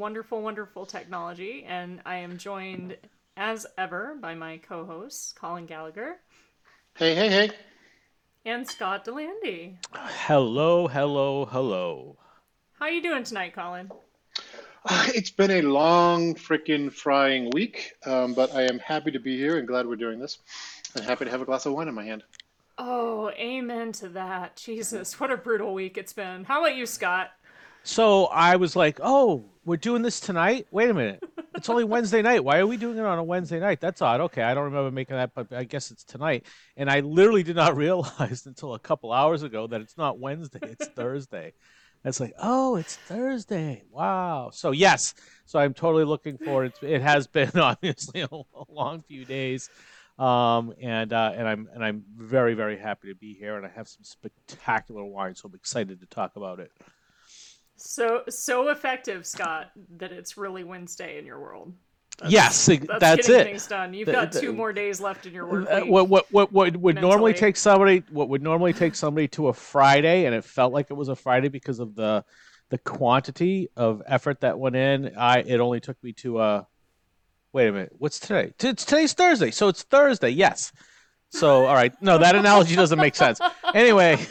wine 0.00 0.06
and 0.06 0.14
wonderful, 0.14 0.42
wonderful 0.42 0.86
technology. 0.86 1.64
And 1.66 2.00
I 2.06 2.16
am 2.16 2.38
joined, 2.38 2.96
as 3.36 3.66
ever, 3.76 4.16
by 4.20 4.34
my 4.34 4.58
co 4.58 4.84
hosts, 4.84 5.32
Colin 5.32 5.66
Gallagher. 5.66 6.16
Hey, 6.96 7.14
hey, 7.14 7.28
hey. 7.28 7.50
And 8.46 8.66
Scott 8.66 9.04
Delandy. 9.04 9.76
Hello, 9.94 10.88
hello, 10.88 11.44
hello. 11.44 12.16
How 12.78 12.86
are 12.86 12.90
you 12.90 13.02
doing 13.02 13.24
tonight, 13.24 13.54
Colin? 13.54 13.90
Uh, 14.86 15.08
it's 15.14 15.30
been 15.30 15.50
a 15.50 15.62
long, 15.62 16.34
freaking 16.34 16.90
frying 16.90 17.50
week, 17.52 17.92
um, 18.06 18.32
but 18.32 18.54
I 18.54 18.62
am 18.62 18.78
happy 18.78 19.10
to 19.10 19.20
be 19.20 19.36
here 19.36 19.58
and 19.58 19.68
glad 19.68 19.86
we're 19.86 19.96
doing 19.96 20.18
this. 20.18 20.38
And 20.96 21.04
happy 21.04 21.26
to 21.26 21.30
have 21.30 21.42
a 21.42 21.44
glass 21.44 21.66
of 21.66 21.74
wine 21.74 21.88
in 21.88 21.94
my 21.94 22.04
hand. 22.04 22.22
Oh, 22.78 23.30
amen 23.32 23.92
to 23.92 24.08
that. 24.08 24.56
Jesus, 24.56 25.20
what 25.20 25.30
a 25.30 25.36
brutal 25.36 25.74
week 25.74 25.98
it's 25.98 26.14
been. 26.14 26.44
How 26.44 26.64
about 26.64 26.76
you, 26.76 26.86
Scott? 26.86 27.32
So 27.82 28.26
I 28.26 28.56
was 28.56 28.76
like, 28.76 28.98
oh, 29.02 29.44
we're 29.70 29.76
doing 29.76 30.02
this 30.02 30.18
tonight? 30.18 30.66
Wait 30.72 30.90
a 30.90 30.94
minute. 30.94 31.22
It's 31.54 31.68
only 31.68 31.84
Wednesday 31.84 32.22
night. 32.22 32.42
Why 32.42 32.58
are 32.58 32.66
we 32.66 32.76
doing 32.76 32.98
it 32.98 33.04
on 33.04 33.18
a 33.20 33.22
Wednesday 33.22 33.60
night? 33.60 33.80
That's 33.80 34.02
odd. 34.02 34.20
Okay, 34.20 34.42
I 34.42 34.52
don't 34.52 34.64
remember 34.64 34.90
making 34.90 35.14
that, 35.14 35.32
but 35.32 35.52
I 35.52 35.62
guess 35.62 35.92
it's 35.92 36.02
tonight. 36.02 36.44
And 36.76 36.90
I 36.90 36.98
literally 37.00 37.44
did 37.44 37.54
not 37.54 37.76
realize 37.76 38.46
until 38.46 38.74
a 38.74 38.80
couple 38.80 39.12
hours 39.12 39.44
ago 39.44 39.68
that 39.68 39.80
it's 39.80 39.96
not 39.96 40.18
Wednesday, 40.18 40.58
it's 40.62 40.88
Thursday. 40.96 41.52
It's 42.04 42.18
like, 42.18 42.34
oh, 42.42 42.74
it's 42.74 42.96
Thursday. 42.96 43.84
Wow. 43.92 44.50
So 44.52 44.72
yes, 44.72 45.14
so 45.46 45.60
I'm 45.60 45.72
totally 45.72 46.04
looking 46.04 46.36
forward. 46.36 46.72
It 46.82 47.00
has 47.02 47.28
been 47.28 47.50
obviously 47.56 48.22
a, 48.22 48.28
a 48.28 48.64
long 48.68 49.02
few 49.02 49.24
days, 49.24 49.70
um, 50.18 50.74
and 50.82 51.12
uh, 51.12 51.32
and 51.36 51.46
I'm 51.46 51.68
and 51.72 51.84
I'm 51.84 52.02
very 52.16 52.54
very 52.54 52.76
happy 52.76 53.06
to 53.06 53.14
be 53.14 53.34
here, 53.34 53.56
and 53.56 53.64
I 53.64 53.68
have 53.68 53.86
some 53.86 54.02
spectacular 54.02 55.04
wine, 55.04 55.36
so 55.36 55.48
I'm 55.48 55.54
excited 55.54 56.00
to 56.00 56.06
talk 56.06 56.34
about 56.34 56.58
it. 56.58 56.72
So 57.80 58.22
so 58.28 58.68
effective, 58.68 59.26
Scott, 59.26 59.70
that 59.96 60.12
it's 60.12 60.36
really 60.36 60.64
Wednesday 60.64 61.18
in 61.18 61.24
your 61.24 61.40
world. 61.40 61.72
That's, 62.18 62.32
yes, 62.32 62.66
that's, 62.66 62.86
that's 62.98 63.26
getting 63.26 63.40
it. 63.40 63.44
Things 63.44 63.66
done. 63.66 63.94
You've 63.94 64.06
the, 64.06 64.12
got 64.12 64.32
two 64.32 64.48
the, 64.48 64.52
more 64.52 64.74
days 64.74 65.00
left 65.00 65.24
in 65.24 65.32
your 65.32 65.46
work 65.46 65.66
uh, 65.70 65.80
What 65.80 66.10
what 66.10 66.26
what, 66.30 66.52
what 66.52 66.76
would 66.76 66.94
mentally. 66.96 67.10
normally 67.10 67.34
take 67.34 67.56
somebody 67.56 68.02
what 68.10 68.28
would 68.28 68.42
normally 68.42 68.74
take 68.74 68.94
somebody 68.94 69.28
to 69.28 69.48
a 69.48 69.54
Friday, 69.54 70.26
and 70.26 70.34
it 70.34 70.44
felt 70.44 70.74
like 70.74 70.90
it 70.90 70.94
was 70.94 71.08
a 71.08 71.16
Friday 71.16 71.48
because 71.48 71.78
of 71.80 71.94
the 71.94 72.22
the 72.68 72.76
quantity 72.76 73.70
of 73.76 74.02
effort 74.06 74.40
that 74.40 74.58
went 74.58 74.76
in. 74.76 75.16
I 75.16 75.38
it 75.38 75.60
only 75.60 75.80
took 75.80 76.02
me 76.04 76.12
to 76.14 76.40
a. 76.40 76.66
Wait 77.54 77.66
a 77.66 77.72
minute. 77.72 77.92
What's 77.98 78.20
today? 78.20 78.52
It's 78.60 78.84
today's 78.84 79.14
Thursday, 79.14 79.50
so 79.50 79.68
it's 79.68 79.82
Thursday. 79.84 80.28
Yes. 80.28 80.72
So 81.30 81.64
all 81.64 81.74
right. 81.74 81.94
No, 82.02 82.18
that 82.18 82.34
analogy 82.36 82.76
doesn't 82.76 82.98
make 82.98 83.14
sense. 83.14 83.40
Anyway. 83.74 84.18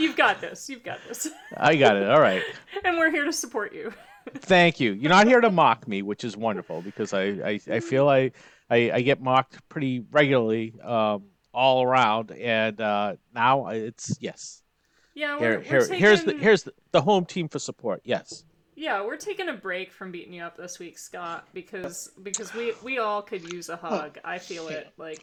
You've 0.00 0.16
got 0.16 0.40
this. 0.40 0.68
You've 0.68 0.82
got 0.82 0.98
this. 1.06 1.28
I 1.56 1.76
got 1.76 1.96
it. 1.96 2.08
All 2.08 2.20
right. 2.20 2.42
and 2.84 2.98
we're 2.98 3.10
here 3.10 3.24
to 3.24 3.32
support 3.32 3.74
you. 3.74 3.92
Thank 4.34 4.80
you. 4.80 4.92
You're 4.92 5.10
not 5.10 5.26
here 5.26 5.40
to 5.40 5.50
mock 5.50 5.86
me, 5.86 6.02
which 6.02 6.24
is 6.24 6.36
wonderful 6.36 6.82
because 6.82 7.12
I, 7.12 7.22
I, 7.22 7.60
I 7.70 7.80
feel 7.80 8.08
I, 8.08 8.32
I, 8.70 8.90
I, 8.92 9.00
get 9.02 9.20
mocked 9.20 9.66
pretty 9.68 10.04
regularly 10.10 10.74
um, 10.82 11.24
all 11.52 11.82
around, 11.82 12.30
and 12.30 12.80
uh, 12.80 13.16
now 13.34 13.68
it's 13.68 14.16
yes. 14.20 14.62
Yeah, 15.14 15.38
we're, 15.38 15.60
here, 15.60 15.60
here, 15.60 15.80
taking... 15.80 15.98
here's 15.98 16.24
the 16.24 16.36
here's 16.36 16.62
the, 16.62 16.72
the 16.92 17.00
home 17.00 17.24
team 17.24 17.48
for 17.48 17.58
support. 17.58 18.02
Yes. 18.04 18.44
Yeah, 18.80 19.04
we're 19.04 19.18
taking 19.18 19.50
a 19.50 19.52
break 19.52 19.92
from 19.92 20.10
beating 20.10 20.32
you 20.32 20.42
up 20.42 20.56
this 20.56 20.78
week, 20.78 20.96
Scott, 20.96 21.46
because 21.52 22.12
because 22.22 22.54
we 22.54 22.72
we 22.82 22.96
all 22.96 23.20
could 23.20 23.52
use 23.52 23.68
a 23.68 23.76
hug. 23.76 24.18
I 24.24 24.38
feel 24.38 24.68
it 24.68 24.90
like. 24.96 25.22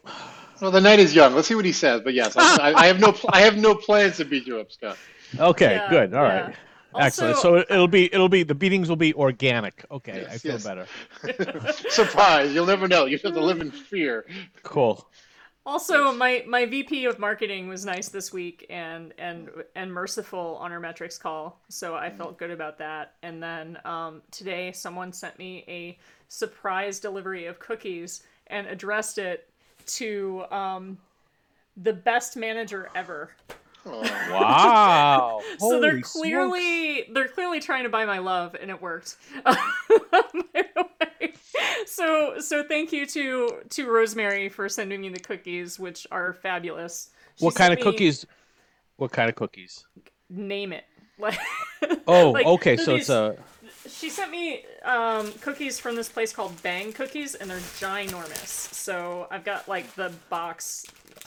Well, 0.61 0.69
the 0.69 0.79
night 0.79 0.99
is 0.99 1.15
young. 1.15 1.33
Let's 1.33 1.47
see 1.47 1.55
what 1.55 1.65
he 1.65 1.71
says. 1.71 2.01
But 2.01 2.13
yes, 2.13 2.37
I, 2.37 2.71
I 2.75 2.85
have 2.85 2.99
no 2.99 3.15
I 3.29 3.41
have 3.41 3.57
no 3.57 3.73
plans 3.73 4.17
to 4.17 4.25
beat 4.25 4.45
you 4.45 4.59
up, 4.59 4.71
Scott. 4.71 4.95
Okay, 5.39 5.73
yeah, 5.73 5.89
good. 5.89 6.13
All 6.13 6.23
yeah. 6.23 6.45
right. 6.45 6.55
Also, 6.93 7.05
Excellent. 7.05 7.37
So 7.37 7.73
it'll 7.73 7.87
be 7.87 8.13
it'll 8.13 8.29
be 8.29 8.43
the 8.43 8.53
beatings 8.53 8.89
will 8.89 8.95
be 8.95 9.15
organic. 9.15 9.83
Okay, 9.89 10.21
yes, 10.21 10.35
I 10.35 10.37
feel 10.37 10.51
yes. 10.51 10.63
better. 10.63 11.73
Surprise! 11.89 12.53
You'll 12.53 12.67
never 12.67 12.87
know. 12.87 13.05
You 13.05 13.17
have 13.17 13.33
to 13.33 13.39
mm. 13.39 13.43
live 13.43 13.61
in 13.61 13.71
fear. 13.71 14.27
Cool. 14.61 15.03
Also, 15.67 16.13
my 16.13 16.45
my 16.47 16.65
VP 16.65 17.03
of 17.07 17.19
marketing 17.19 17.67
was 17.67 17.83
nice 17.83 18.07
this 18.07 18.31
week 18.31 18.65
and 18.69 19.13
and 19.17 19.49
and 19.75 19.93
merciful 19.93 20.57
on 20.61 20.71
our 20.71 20.79
metrics 20.79 21.17
call, 21.17 21.59
so 21.67 21.93
I 21.93 22.09
felt 22.09 22.37
good 22.37 22.51
about 22.51 22.77
that. 22.77 23.15
And 23.21 23.43
then 23.43 23.77
um, 23.83 24.21
today, 24.31 24.71
someone 24.71 25.11
sent 25.11 25.37
me 25.37 25.65
a 25.67 25.99
surprise 26.29 27.01
delivery 27.01 27.47
of 27.47 27.59
cookies 27.59 28.23
and 28.47 28.65
addressed 28.67 29.17
it 29.17 29.49
to 29.87 30.45
um, 30.51 30.97
the 31.75 31.91
best 31.91 32.37
manager 32.37 32.89
ever. 32.95 33.31
Wow! 33.85 35.41
so 35.59 35.81
they're 35.81 35.99
clearly 35.99 36.99
smokes. 36.99 37.11
they're 37.13 37.27
clearly 37.27 37.59
trying 37.59 37.83
to 37.83 37.89
buy 37.89 38.05
my 38.05 38.19
love, 38.19 38.55
and 38.55 38.71
it 38.71 38.81
worked. 38.81 39.17
so 41.85 42.39
so 42.39 42.63
thank 42.63 42.91
you 42.91 43.05
to 43.05 43.61
to 43.69 43.89
Rosemary 43.89 44.49
for 44.49 44.67
sending 44.69 45.01
me 45.01 45.09
the 45.09 45.19
cookies, 45.19 45.79
which 45.79 46.07
are 46.11 46.33
fabulous. 46.33 47.09
She 47.35 47.45
what 47.45 47.55
kind 47.55 47.73
of 47.73 47.79
me, 47.79 47.83
cookies? 47.83 48.25
What 48.97 49.11
kind 49.11 49.29
of 49.29 49.35
cookies? 49.35 49.85
Name 50.29 50.73
it. 50.73 50.85
oh, 52.07 52.31
like, 52.31 52.45
okay. 52.45 52.77
So 52.77 52.93
these, 52.93 53.01
it's 53.01 53.09
a. 53.09 53.37
She 53.87 54.09
sent 54.09 54.31
me 54.31 54.65
um, 54.83 55.31
cookies 55.41 55.79
from 55.79 55.95
this 55.95 56.09
place 56.09 56.33
called 56.33 56.61
Bang 56.61 56.91
Cookies, 56.93 57.35
and 57.35 57.49
they're 57.49 57.57
ginormous. 57.57 58.47
So 58.47 59.27
I've 59.31 59.45
got 59.45 59.67
like 59.67 59.93
the 59.95 60.11
box 60.29 60.85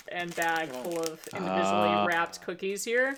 and 0.09 0.35
bag 0.37 0.69
full 0.69 1.01
of 1.01 1.21
individually 1.35 1.89
uh, 1.89 2.07
wrapped 2.07 2.43
cookies 2.43 2.85
here. 2.85 3.17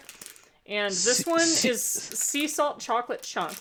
And 0.67 0.93
this 0.93 1.25
one 1.27 1.41
is 1.41 1.83
sea 1.83 2.47
salt 2.47 2.79
chocolate 2.79 3.23
chunk, 3.23 3.57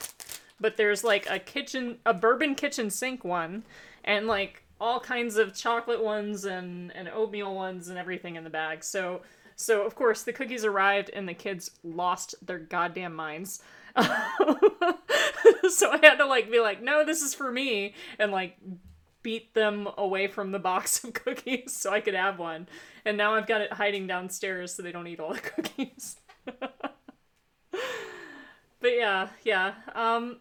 but 0.62 0.78
there's 0.78 1.04
like 1.04 1.30
a 1.30 1.40
kitchen, 1.40 1.98
a 2.06 2.14
bourbon 2.14 2.56
kitchen 2.56 2.90
sink 2.90 3.26
one, 3.26 3.64
and 4.04 4.28
like 4.28 4.64
all 4.80 5.00
kinds 5.00 5.36
of 5.38 5.54
chocolate 5.54 6.04
ones 6.04 6.46
and, 6.46 6.96
and 6.96 7.10
oatmeal 7.10 7.54
ones 7.54 7.90
and 7.90 7.98
everything 7.98 8.36
in 8.36 8.44
the 8.44 8.50
bag. 8.50 8.84
So, 8.84 9.22
so 9.56 9.86
of 9.86 9.96
course 9.96 10.24
the 10.24 10.34
cookies 10.34 10.66
arrived 10.66 11.12
and 11.12 11.28
the 11.28 11.34
kids 11.34 11.72
lost 11.84 12.36
their 12.42 12.60
goddamn 12.60 13.16
minds. 13.16 13.62
so 13.98 15.92
I 15.92 16.00
had 16.02 16.16
to 16.16 16.26
like 16.26 16.50
be 16.50 16.60
like, 16.60 16.82
no, 16.82 17.06
this 17.06 17.22
is 17.22 17.34
for 17.34 17.52
me, 17.52 17.94
and 18.18 18.32
like 18.32 18.58
beat 19.24 19.54
them 19.54 19.88
away 19.98 20.28
from 20.28 20.52
the 20.52 20.60
box 20.60 21.04
of 21.04 21.14
cookies 21.26 21.74
so 21.74 21.92
I 21.92 22.02
could 22.02 22.16
have 22.16 22.40
one. 22.40 22.68
And 23.06 23.18
now 23.18 23.36
I've 23.36 23.48
got 23.48 23.62
it 23.62 23.74
hiding 23.74 24.08
downstairs 24.08 24.74
so 24.74 24.82
they 24.82 24.92
don't 24.92 25.08
eat 25.08 25.20
all 25.20 25.34
the 25.34 25.40
cookies. 25.42 26.18
but 26.46 26.96
yeah, 28.84 29.30
yeah. 29.44 29.74
Um 29.94 30.38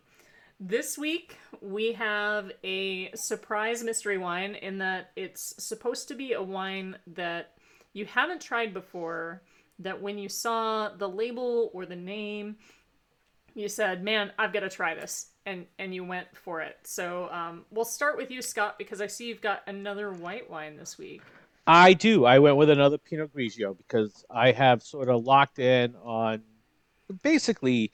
this 0.60 0.98
week 0.98 1.38
we 1.62 1.92
have 1.92 2.52
a 2.62 3.10
surprise 3.14 3.82
mystery 3.82 4.18
wine 4.18 4.54
in 4.54 4.78
that 4.78 5.10
it's 5.16 5.54
supposed 5.58 6.08
to 6.08 6.14
be 6.14 6.34
a 6.34 6.42
wine 6.42 6.96
that 7.06 7.54
you 7.94 8.04
haven't 8.04 8.42
tried 8.42 8.74
before 8.74 9.42
that 9.78 10.00
when 10.00 10.18
you 10.18 10.28
saw 10.28 10.90
the 10.90 11.08
label 11.08 11.70
or 11.72 11.86
the 11.86 11.96
name 11.96 12.56
you 13.54 13.68
said, 13.68 14.02
"Man, 14.02 14.32
I've 14.38 14.52
got 14.52 14.60
to 14.60 14.68
try 14.68 14.94
this," 14.94 15.30
and 15.46 15.66
and 15.78 15.94
you 15.94 16.04
went 16.04 16.28
for 16.36 16.60
it. 16.60 16.76
So 16.84 17.28
um, 17.30 17.64
we'll 17.70 17.84
start 17.84 18.16
with 18.16 18.30
you, 18.30 18.42
Scott, 18.42 18.78
because 18.78 19.00
I 19.00 19.06
see 19.06 19.26
you've 19.26 19.40
got 19.40 19.62
another 19.66 20.12
white 20.12 20.50
wine 20.50 20.76
this 20.76 20.98
week. 20.98 21.22
I 21.66 21.92
do. 21.92 22.24
I 22.24 22.38
went 22.38 22.56
with 22.56 22.70
another 22.70 22.98
Pinot 22.98 23.34
Grigio 23.34 23.76
because 23.76 24.24
I 24.30 24.52
have 24.52 24.82
sort 24.82 25.08
of 25.08 25.24
locked 25.24 25.58
in 25.58 25.94
on 25.96 26.42
basically 27.22 27.92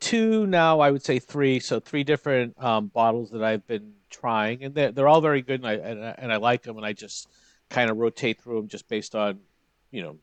two 0.00 0.46
now. 0.46 0.80
I 0.80 0.90
would 0.90 1.04
say 1.04 1.18
three. 1.18 1.60
So 1.60 1.80
three 1.80 2.04
different 2.04 2.62
um, 2.62 2.88
bottles 2.88 3.30
that 3.30 3.42
I've 3.42 3.66
been 3.66 3.92
trying, 4.10 4.64
and 4.64 4.74
they're 4.74 4.92
they're 4.92 5.08
all 5.08 5.20
very 5.20 5.42
good, 5.42 5.60
and 5.60 5.68
I 5.68 5.74
and, 5.74 6.14
and 6.18 6.32
I 6.32 6.36
like 6.36 6.62
them, 6.62 6.76
and 6.76 6.86
I 6.86 6.92
just 6.92 7.28
kind 7.70 7.90
of 7.90 7.98
rotate 7.98 8.40
through 8.40 8.56
them 8.56 8.68
just 8.68 8.88
based 8.88 9.14
on 9.14 9.40
you 9.90 10.02
know 10.02 10.16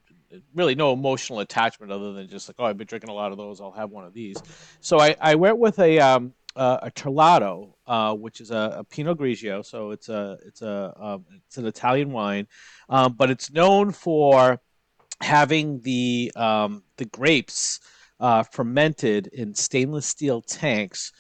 really 0.54 0.76
no 0.76 0.94
emotional 0.94 1.40
attachment 1.40 1.92
other 1.92 2.14
than 2.14 2.28
just 2.28 2.50
like, 2.50 2.56
oh, 2.60 2.66
I've 2.66 2.78
been 2.78 2.88
drinking 2.88 3.10
a 3.10 3.14
lot 3.14 3.32
of 3.32 3.38
those. 3.38 3.62
I'll 3.62 3.72
have 3.72 3.92
one 3.92 4.06
of 4.06 4.14
these. 4.14 4.38
So 4.82 5.00
I, 5.00 5.16
I 5.22 5.36
went 5.36 5.58
with 5.58 5.80
a 5.80 6.00
um, 6.00 6.34
uh, 6.56 6.80
a 6.84 6.92
Terlato, 6.92 7.74
uh, 7.86 8.14
which 8.14 8.42
is 8.42 8.52
a, 8.52 8.78
a, 8.78 8.84
Pinot 8.84 9.18
Grigio. 9.18 9.66
So 9.66 9.92
it's 9.92 10.10
a 10.10 10.38
it's 10.46 10.62
a 10.62 10.94
um, 10.98 11.26
it's 11.48 11.58
an 11.58 11.66
Italian 11.66 12.12
wine, 12.12 12.48
um, 12.90 13.14
but 13.14 13.30
it's 13.30 13.52
known 13.52 13.92
for 13.92 14.62
having 15.22 15.82
the 15.82 16.32
um, 16.36 16.84
the 16.98 17.06
grapes 17.06 17.80
uh, 18.26 18.42
fermented 18.42 19.28
in 19.28 19.54
stainless 19.54 20.08
steel 20.08 20.42
tanks 20.42 21.12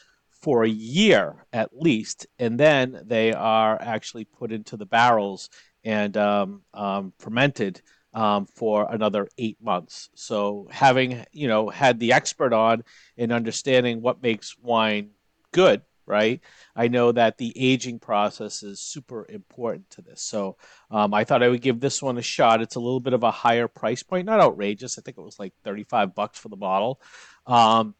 for 0.42 0.64
a 0.64 0.70
year 0.70 1.46
at 1.54 1.70
least, 1.72 2.26
and 2.40 2.60
then 2.60 3.00
they 3.06 3.32
are 3.32 3.80
actually 3.80 4.26
put 4.26 4.52
into 4.52 4.76
the 4.76 4.88
barrels 4.88 5.52
and 5.84 6.18
um, 6.18 6.64
um, 6.74 7.14
fermented 7.20 7.80
um, 8.16 8.48
for 8.48 8.88
another 8.90 9.28
eight 9.38 9.58
months. 9.62 10.10
So 10.16 10.68
having 10.72 11.24
you 11.32 11.48
know 11.48 11.70
had 11.70 12.00
the 12.00 12.12
expert 12.12 12.54
on 12.54 12.84
in 13.18 13.32
understanding 13.32 14.02
what 14.02 14.24
makes 14.24 14.58
wine 14.58 15.12
good, 15.52 15.84
right? 16.06 16.42
I 16.76 16.88
know 16.88 17.12
that 17.12 17.38
the 17.38 17.54
aging 17.56 18.00
process 18.00 18.64
is 18.64 18.80
super 18.80 19.26
important 19.30 19.90
to 19.92 20.02
this. 20.02 20.22
So 20.22 20.58
um, 20.92 21.14
I 21.14 21.24
thought 21.24 21.44
I 21.44 21.50
would 21.50 21.62
give 21.62 21.80
this 21.80 22.02
one 22.02 22.18
a 22.18 22.22
shot. 22.22 22.62
It's 22.62 22.76
a 22.76 22.80
little 22.80 23.00
bit 23.00 23.14
of 23.14 23.24
a 23.24 23.32
higher 23.32 23.68
price 23.68 24.04
point, 24.04 24.26
not 24.26 24.40
outrageous. 24.40 24.98
I 24.98 25.02
think 25.02 25.18
it 25.18 25.22
was 25.22 25.40
like 25.40 25.54
thirty-five 25.64 26.16
bucks 26.16 26.40
for 26.40 26.50
the 26.50 26.56
bottle. 26.56 27.02
Um, 27.48 27.96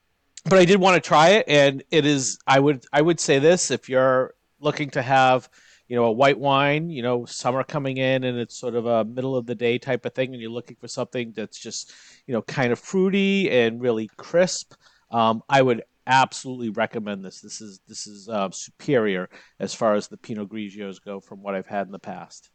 but 0.46 0.60
I 0.60 0.66
did 0.66 0.80
want 0.80 1.02
to 1.02 1.08
try 1.08 1.30
it, 1.30 1.46
and 1.48 1.84
it 1.92 2.06
is. 2.06 2.38
I 2.46 2.60
would 2.60 2.86
I 2.94 3.02
would 3.02 3.20
say 3.20 3.40
this 3.40 3.72
if 3.72 3.90
you're 3.90 4.36
looking 4.60 4.90
to 4.92 5.02
have 5.02 5.50
you 5.88 5.96
know 5.96 6.06
a 6.06 6.12
white 6.12 6.40
wine, 6.40 6.90
you 6.90 7.02
know 7.02 7.26
summer 7.26 7.64
coming 7.64 7.98
in, 7.98 8.24
and 8.24 8.38
it's 8.38 8.58
sort 8.58 8.76
of 8.76 8.86
a 8.86 9.06
middle 9.06 9.36
of 9.36 9.46
the 9.46 9.56
day 9.56 9.78
type 9.78 10.06
of 10.06 10.14
thing, 10.14 10.34
and 10.34 10.42
you're 10.42 10.52
looking 10.52 10.78
for 10.80 10.88
something 10.88 11.34
that's 11.36 11.58
just 11.58 11.94
you 12.28 12.34
know 12.34 12.42
kind 12.44 12.72
of 12.72 12.80
fruity 12.80 13.50
and 13.50 13.82
really 13.82 14.10
crisp. 14.18 14.74
Um, 15.12 15.44
I 15.50 15.62
would 15.62 15.84
absolutely 16.08 16.70
recommend 16.70 17.24
this. 17.24 17.42
This 17.42 17.62
is 17.62 17.80
this 17.88 18.08
is 18.08 18.30
uh, 18.30 18.50
superior 18.52 19.30
as 19.60 19.74
far 19.74 19.96
as 19.96 20.08
the 20.08 20.18
Pinot 20.18 20.50
Grigios 20.50 21.04
go 21.04 21.20
from 21.20 21.42
what 21.42 21.56
I've 21.56 21.68
had 21.68 21.88
in 21.88 21.92
the 21.92 22.00
past. 22.00 22.50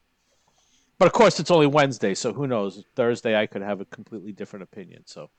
But 0.98 1.06
of 1.06 1.12
course, 1.12 1.40
it's 1.40 1.50
only 1.50 1.66
Wednesday, 1.66 2.14
so 2.14 2.32
who 2.32 2.46
knows? 2.46 2.84
Thursday, 2.94 3.34
I 3.34 3.46
could 3.46 3.62
have 3.62 3.80
a 3.80 3.86
completely 3.86 4.32
different 4.32 4.64
opinion. 4.64 5.02
So, 5.06 5.30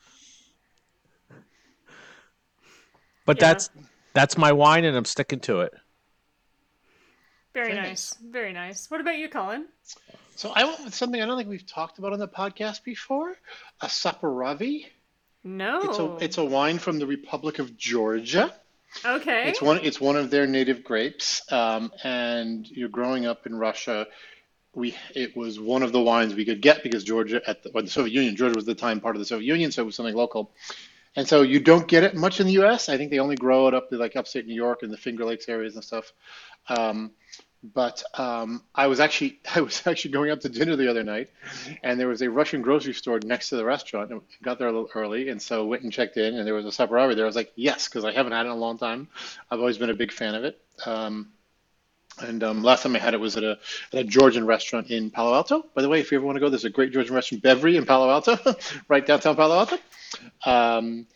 but 3.26 3.38
Yeah. 3.38 3.54
that's 3.54 3.70
that's 4.14 4.38
my 4.38 4.52
wine, 4.52 4.86
and 4.86 4.98
I'm 4.98 5.06
sticking 5.06 5.40
to 5.42 5.62
it. 5.62 5.74
Very 7.54 7.74
Very 7.74 7.82
nice. 7.82 8.16
Very 8.24 8.54
nice. 8.54 8.90
What 8.90 9.02
about 9.02 9.18
you, 9.18 9.30
Colin? 9.30 9.68
So 10.36 10.52
I 10.56 10.64
went 10.64 10.84
with 10.86 10.96
something 10.96 11.22
I 11.22 11.26
don't 11.26 11.38
think 11.38 11.50
we've 11.50 11.66
talked 11.66 12.00
about 12.00 12.14
on 12.14 12.20
the 12.20 12.28
podcast 12.28 12.84
before, 12.84 13.36
a 13.82 13.88
Saperavi. 13.88 14.86
No. 15.44 15.82
It's 15.84 16.00
a 16.00 16.26
it's 16.26 16.38
a 16.38 16.46
wine 16.46 16.78
from 16.80 17.00
the 17.00 17.08
Republic 17.08 17.60
of 17.60 17.78
Georgia. 17.78 18.54
okay. 19.06 19.50
It's 19.50 19.62
one 19.62 19.80
it's 19.84 20.00
one 20.00 20.16
of 20.16 20.30
their 20.30 20.48
native 20.48 20.84
grapes. 20.84 21.42
Um, 21.52 21.92
and 22.04 22.70
you're 22.70 22.90
growing 22.90 23.26
up 23.26 23.46
in 23.48 23.56
Russia. 23.56 24.08
We 24.74 24.96
it 25.16 25.36
was 25.36 25.60
one 25.60 25.84
of 25.84 25.92
the 25.92 26.02
wines 26.02 26.36
we 26.36 26.46
could 26.46 26.62
get 26.62 26.84
because 26.84 27.04
Georgia 27.04 27.42
at 27.48 27.64
the, 27.64 27.72
well, 27.74 27.84
the 27.84 27.90
Soviet 27.90 28.14
Union. 28.14 28.36
Georgia 28.36 28.56
was 28.56 28.68
at 28.68 28.78
the 28.78 28.82
time 28.82 29.00
part 29.00 29.16
of 29.16 29.20
the 29.20 29.26
Soviet 29.26 29.48
Union, 29.48 29.72
so 29.72 29.82
it 29.82 29.86
was 29.86 29.96
something 29.96 30.16
local. 30.16 30.52
And 31.16 31.28
so 31.28 31.42
you 31.42 31.60
don't 31.60 31.88
get 31.88 32.04
it 32.04 32.16
much 32.16 32.40
in 32.40 32.48
the 32.48 32.54
U.S. 32.54 32.88
I 32.88 32.96
think 32.96 33.12
they 33.12 33.20
only 33.20 33.36
grow 33.36 33.68
it 33.68 33.74
up 33.74 33.90
to 33.90 33.98
like 33.98 34.16
upstate 34.16 34.48
New 34.48 34.56
York 34.56 34.84
and 34.84 34.94
the 34.94 34.98
Finger 34.98 35.26
Lakes 35.26 35.50
areas 35.50 35.76
and 35.76 35.84
stuff. 35.84 36.14
Um, 36.70 37.12
but 37.64 38.04
um, 38.16 38.64
I 38.74 38.88
was 38.88 39.00
actually 39.00 39.40
I 39.56 39.62
was 39.62 39.86
actually 39.86 40.12
going 40.12 40.32
out 40.32 40.42
to 40.42 40.50
dinner 40.50 40.76
the 40.76 40.90
other 40.90 41.04
night, 41.04 41.30
and 41.84 42.00
there 42.00 42.08
was 42.08 42.22
a 42.22 42.30
Russian 42.30 42.62
grocery 42.62 42.94
store 42.94 43.20
next 43.24 43.50
to 43.50 43.56
the 43.56 43.66
restaurant. 43.66 44.12
And 44.12 44.22
got 44.42 44.60
there 44.60 44.68
a 44.68 44.72
little 44.72 44.90
early, 44.96 45.30
and 45.30 45.42
so 45.42 45.66
went 45.66 45.84
and 45.84 45.92
checked 45.92 46.18
in, 46.18 46.36
and 46.36 46.48
there 46.48 46.54
was 46.54 46.66
a 46.66 46.70
Saperavi 46.70 47.16
there. 47.16 47.26
I 47.26 47.28
was 47.28 47.36
like, 47.36 47.52
yes, 47.56 47.88
because 47.88 48.06
I 48.06 48.12
haven't 48.12 48.34
had 48.34 48.46
it 48.46 48.50
in 48.50 48.56
a 48.56 48.56
long 48.56 48.78
time. 48.78 49.08
I've 49.50 49.60
always 49.60 49.78
been 49.78 49.90
a 49.90 49.96
big 49.96 50.12
fan 50.12 50.36
of 50.36 50.44
it. 50.44 50.60
Um, 50.86 51.30
and 52.20 52.44
um, 52.44 52.62
last 52.62 52.84
time 52.84 52.96
I 52.96 53.00
had 53.00 53.14
it 53.14 53.20
was 53.20 53.38
at 53.38 53.44
a, 53.44 53.58
at 53.94 54.00
a 54.00 54.04
Georgian 54.04 54.46
restaurant 54.46 54.92
in 54.92 55.12
Palo 55.12 55.34
Alto. 55.34 55.66
By 55.74 55.82
the 55.82 55.90
way, 55.90 56.00
if 56.00 56.12
you 56.12 56.18
ever 56.18 56.26
want 56.26 56.36
to 56.36 56.40
go, 56.40 56.50
there's 56.50 56.66
a 56.66 56.70
great 56.70 56.92
Georgian 56.92 57.16
restaurant, 57.16 57.44
Bevri, 57.44 57.76
in 57.76 57.86
Palo 57.86 58.10
Alto, 58.10 58.38
right 58.88 59.06
downtown 59.06 59.36
Palo 59.36 59.60
Alto. 59.60 59.78
Um, 60.46 61.08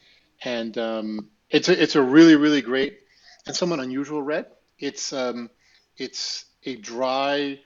and 0.43 0.77
um, 0.77 1.29
it's 1.49 1.69
a, 1.69 1.81
it's 1.81 1.95
a 1.95 2.01
really 2.01 2.35
really 2.35 2.61
great 2.61 2.99
and 3.45 3.55
somewhat 3.55 3.79
unusual 3.79 4.21
red. 4.21 4.47
It's 4.79 5.13
um, 5.13 5.49
it's 5.97 6.45
a 6.63 6.75
dry, 6.75 7.59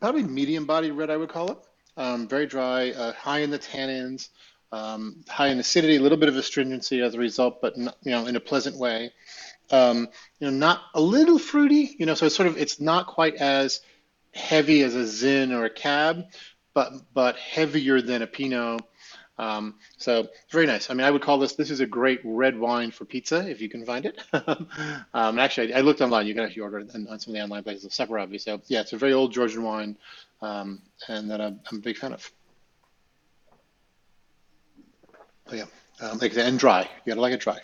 probably 0.00 0.22
medium 0.22 0.66
body 0.66 0.90
red, 0.90 1.10
I 1.10 1.16
would 1.16 1.30
call 1.30 1.52
it. 1.52 1.58
Um, 1.96 2.26
very 2.28 2.46
dry, 2.46 2.90
uh, 2.90 3.12
high 3.12 3.40
in 3.40 3.50
the 3.50 3.58
tannins, 3.58 4.28
um, 4.72 5.24
high 5.28 5.48
in 5.48 5.58
acidity, 5.60 5.96
a 5.96 6.00
little 6.00 6.18
bit 6.18 6.28
of 6.28 6.36
astringency 6.36 7.00
as 7.00 7.14
a 7.14 7.18
result, 7.18 7.62
but 7.62 7.76
not, 7.76 7.96
you 8.02 8.10
know 8.10 8.26
in 8.26 8.36
a 8.36 8.40
pleasant 8.40 8.76
way. 8.76 9.12
Um, 9.70 10.08
you 10.40 10.50
know, 10.50 10.56
not 10.56 10.82
a 10.94 11.00
little 11.00 11.38
fruity. 11.38 11.94
You 11.98 12.06
know, 12.06 12.14
so 12.14 12.26
it's 12.26 12.34
sort 12.34 12.48
of 12.48 12.58
it's 12.58 12.80
not 12.80 13.06
quite 13.06 13.36
as 13.36 13.80
heavy 14.34 14.82
as 14.82 14.94
a 14.94 15.06
Zin 15.06 15.52
or 15.52 15.64
a 15.64 15.70
Cab, 15.70 16.24
but 16.74 16.92
but 17.14 17.36
heavier 17.36 18.02
than 18.02 18.22
a 18.22 18.26
Pinot. 18.26 18.82
Um, 19.36 19.74
so 19.98 20.20
it's 20.20 20.52
very 20.52 20.66
nice. 20.66 20.90
I 20.90 20.94
mean, 20.94 21.04
I 21.04 21.10
would 21.10 21.22
call 21.22 21.38
this 21.38 21.54
this 21.54 21.70
is 21.70 21.80
a 21.80 21.86
great 21.86 22.20
red 22.24 22.58
wine 22.58 22.90
for 22.90 23.04
pizza 23.04 23.48
if 23.48 23.60
you 23.60 23.68
can 23.68 23.84
find 23.84 24.06
it. 24.06 24.20
um, 25.14 25.38
actually, 25.38 25.74
I, 25.74 25.78
I 25.78 25.80
looked 25.80 26.00
online. 26.00 26.26
You 26.26 26.34
can 26.34 26.44
actually 26.44 26.62
order 26.62 26.78
it 26.78 26.94
on, 26.94 27.08
on 27.08 27.18
some 27.18 27.34
of 27.34 27.38
the 27.38 27.42
online 27.42 27.64
places 27.64 27.84
of 27.84 27.90
Saperavi. 27.90 28.40
So 28.40 28.60
yeah, 28.68 28.82
it's 28.82 28.92
a 28.92 28.96
very 28.96 29.12
old 29.12 29.32
Georgian 29.32 29.62
wine, 29.62 29.96
um, 30.40 30.82
and 31.08 31.30
that 31.30 31.40
I'm, 31.40 31.60
I'm 31.70 31.78
a 31.78 31.80
big 31.80 31.96
fan 31.96 32.12
of. 32.12 32.30
But 35.46 35.56
yeah, 35.56 35.64
um, 36.00 36.18
like 36.18 36.36
and 36.36 36.58
dry. 36.58 36.82
You 36.82 37.10
gotta 37.10 37.20
like 37.20 37.32
it 37.32 37.40
dry. 37.40 37.58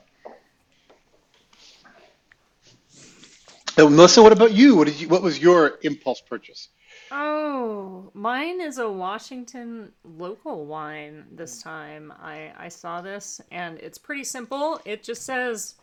So, 3.77 3.89
Melissa, 3.89 4.23
what 4.23 4.33
about 4.33 4.53
you? 4.53 4.77
What 4.77 4.89
did 4.89 5.01
you? 5.01 5.09
What 5.09 5.23
was 5.23 5.39
your 5.39 5.79
impulse 5.83 6.21
purchase? 6.21 6.69
Oh, 7.13 8.11
mine 8.15 8.61
is 8.61 8.79
a 8.79 8.91
Washington 8.91 9.93
local 10.05 10.67
wine 10.67 11.25
this 11.33 11.63
time. 11.63 12.13
I, 12.21 12.53
I 12.57 12.69
saw 12.69 13.01
this 13.01 13.41
and 13.51 13.79
it's 13.79 13.99
pretty 13.99 14.25
simple. 14.25 14.81
It 14.85 15.03
just 15.03 15.23
says 15.23 15.75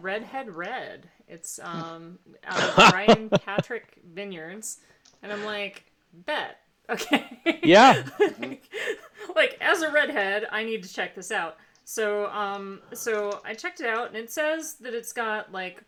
Redhead 0.00 0.50
Red. 0.50 1.08
It's 1.28 1.58
um 1.62 2.18
out 2.44 2.62
of 2.62 2.74
Brian 2.90 3.30
Patrick 3.30 3.98
Vineyards. 4.12 4.78
And 5.22 5.32
I'm 5.32 5.44
like, 5.44 5.84
bet. 6.12 6.60
Okay. 6.88 7.58
Yeah. 7.64 8.04
like 9.34 9.58
as 9.60 9.82
a 9.82 9.90
redhead, 9.90 10.46
I 10.52 10.62
need 10.62 10.84
to 10.84 10.92
check 10.92 11.16
this 11.16 11.32
out. 11.32 11.56
So 11.84 12.26
um 12.26 12.80
so 12.92 13.40
I 13.44 13.54
checked 13.54 13.80
it 13.80 13.86
out 13.86 14.06
and 14.08 14.16
it 14.16 14.30
says 14.30 14.74
that 14.74 14.94
it's 14.94 15.12
got 15.12 15.50
like 15.50 15.82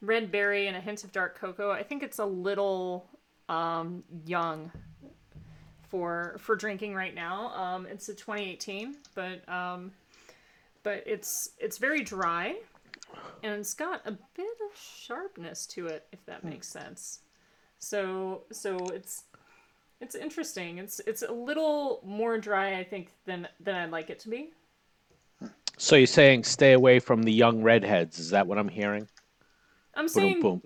red 0.00 0.30
berry 0.30 0.68
and 0.68 0.76
a 0.76 0.80
hint 0.80 1.02
of 1.02 1.10
dark 1.10 1.36
cocoa. 1.40 1.72
I 1.72 1.82
think 1.82 2.04
it's 2.04 2.20
a 2.20 2.24
little 2.24 3.08
um 3.48 4.02
young 4.24 4.70
for 5.88 6.36
for 6.38 6.56
drinking 6.56 6.94
right 6.94 7.14
now. 7.14 7.48
Um 7.54 7.86
it's 7.86 8.08
a 8.08 8.14
2018, 8.14 8.96
but 9.14 9.48
um 9.48 9.92
but 10.82 11.02
it's 11.06 11.50
it's 11.58 11.78
very 11.78 12.02
dry 12.02 12.56
and 13.42 13.52
it's 13.54 13.74
got 13.74 14.00
a 14.06 14.12
bit 14.36 14.56
of 14.70 14.78
sharpness 14.78 15.66
to 15.66 15.86
it 15.86 16.06
if 16.12 16.24
that 16.26 16.44
makes 16.44 16.68
sense. 16.68 17.20
So 17.78 18.42
so 18.50 18.76
it's 18.88 19.24
it's 20.00 20.14
interesting. 20.14 20.78
It's 20.78 21.00
it's 21.06 21.22
a 21.22 21.32
little 21.32 22.00
more 22.04 22.38
dry, 22.38 22.78
I 22.78 22.84
think, 22.84 23.10
than 23.24 23.48
than 23.60 23.74
I'd 23.74 23.90
like 23.90 24.10
it 24.10 24.18
to 24.20 24.28
be. 24.28 24.50
So 25.76 25.96
you're 25.96 26.06
saying 26.06 26.44
stay 26.44 26.72
away 26.72 27.00
from 27.00 27.22
the 27.22 27.32
young 27.32 27.62
redheads? 27.62 28.18
Is 28.18 28.30
that 28.30 28.46
what 28.46 28.58
I'm 28.58 28.68
hearing? 28.68 29.08
I'm 29.96 30.08
saying 30.08 30.40
boom. 30.40 30.62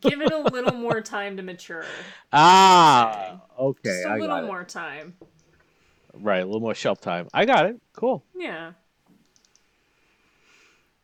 give 0.00 0.20
it 0.20 0.32
a 0.32 0.38
little 0.52 0.74
more 0.74 1.00
time 1.00 1.36
to 1.36 1.42
mature. 1.42 1.84
Ah, 2.32 3.42
okay. 3.58 4.02
Just 4.02 4.06
a 4.06 4.10
I 4.10 4.16
little 4.18 4.42
more 4.42 4.64
time. 4.64 5.14
Right, 6.14 6.42
a 6.42 6.46
little 6.46 6.60
more 6.60 6.74
shelf 6.74 7.00
time. 7.00 7.28
I 7.34 7.44
got 7.44 7.66
it. 7.66 7.80
Cool. 7.94 8.24
Yeah. 8.36 8.72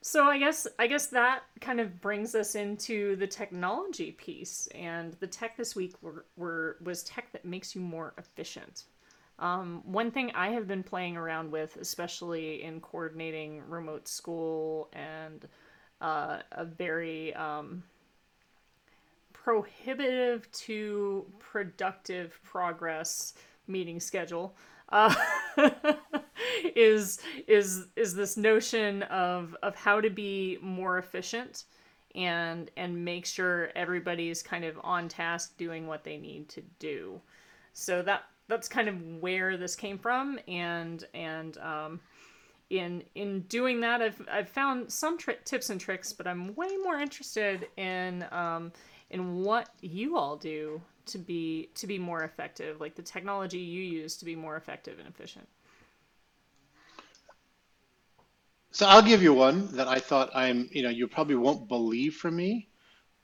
So 0.04 0.24
I 0.24 0.38
guess 0.38 0.66
I 0.78 0.88
guess 0.88 1.06
that 1.08 1.42
kind 1.60 1.78
of 1.78 2.00
brings 2.00 2.34
us 2.34 2.56
into 2.56 3.14
the 3.16 3.26
technology 3.26 4.10
piece, 4.12 4.66
and 4.74 5.14
the 5.20 5.28
tech 5.28 5.56
this 5.56 5.76
week 5.76 5.94
were, 6.02 6.26
were 6.36 6.76
was 6.82 7.04
tech 7.04 7.30
that 7.32 7.44
makes 7.44 7.74
you 7.74 7.80
more 7.80 8.12
efficient. 8.18 8.84
Um, 9.38 9.82
one 9.84 10.10
thing 10.10 10.32
I 10.34 10.48
have 10.50 10.66
been 10.66 10.82
playing 10.82 11.16
around 11.16 11.50
with, 11.52 11.76
especially 11.76 12.62
in 12.62 12.80
coordinating 12.80 13.62
remote 13.68 14.08
school 14.08 14.88
and 14.92 15.46
uh, 16.02 16.40
a 16.52 16.64
very 16.64 17.34
um, 17.34 17.82
prohibitive 19.32 20.50
to 20.52 21.24
productive 21.38 22.38
progress 22.44 23.34
meeting 23.66 24.00
schedule 24.00 24.54
uh, 24.90 25.14
is 26.76 27.20
is 27.48 27.86
is 27.96 28.14
this 28.14 28.36
notion 28.36 29.02
of 29.04 29.56
of 29.62 29.74
how 29.74 30.00
to 30.00 30.10
be 30.10 30.58
more 30.60 30.98
efficient 30.98 31.64
and 32.14 32.70
and 32.76 33.04
make 33.04 33.24
sure 33.24 33.70
everybody's 33.74 34.42
kind 34.42 34.64
of 34.64 34.78
on 34.84 35.08
task 35.08 35.56
doing 35.56 35.86
what 35.86 36.04
they 36.04 36.18
need 36.18 36.48
to 36.50 36.62
do. 36.78 37.20
So 37.72 38.02
that 38.02 38.24
that's 38.48 38.68
kind 38.68 38.88
of 38.88 39.00
where 39.20 39.56
this 39.56 39.74
came 39.74 39.98
from 39.98 40.38
and 40.46 41.04
and 41.14 41.56
um, 41.58 42.00
in 42.72 43.02
in 43.14 43.40
doing 43.42 43.80
that 43.80 44.00
i've 44.00 44.20
i've 44.32 44.48
found 44.48 44.90
some 44.90 45.18
tri- 45.18 45.36
tips 45.44 45.68
and 45.68 45.78
tricks 45.78 46.12
but 46.12 46.26
i'm 46.26 46.54
way 46.54 46.74
more 46.82 46.98
interested 46.98 47.68
in 47.76 48.24
um, 48.32 48.72
in 49.10 49.42
what 49.42 49.68
you 49.82 50.16
all 50.16 50.36
do 50.36 50.80
to 51.04 51.18
be 51.18 51.68
to 51.74 51.86
be 51.86 51.98
more 51.98 52.24
effective 52.24 52.80
like 52.80 52.94
the 52.94 53.02
technology 53.02 53.58
you 53.58 53.82
use 53.82 54.16
to 54.16 54.24
be 54.24 54.34
more 54.34 54.56
effective 54.56 54.98
and 54.98 55.06
efficient 55.06 55.46
So 58.70 58.86
I'll 58.86 59.02
give 59.02 59.22
you 59.22 59.34
one 59.34 59.68
that 59.76 59.86
I 59.86 59.98
thought 59.98 60.30
I'm, 60.34 60.66
you 60.72 60.82
know, 60.82 60.88
you 60.88 61.06
probably 61.06 61.34
won't 61.34 61.68
believe 61.68 62.14
from 62.16 62.36
me, 62.36 62.68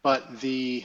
but 0.02 0.40
the 0.40 0.84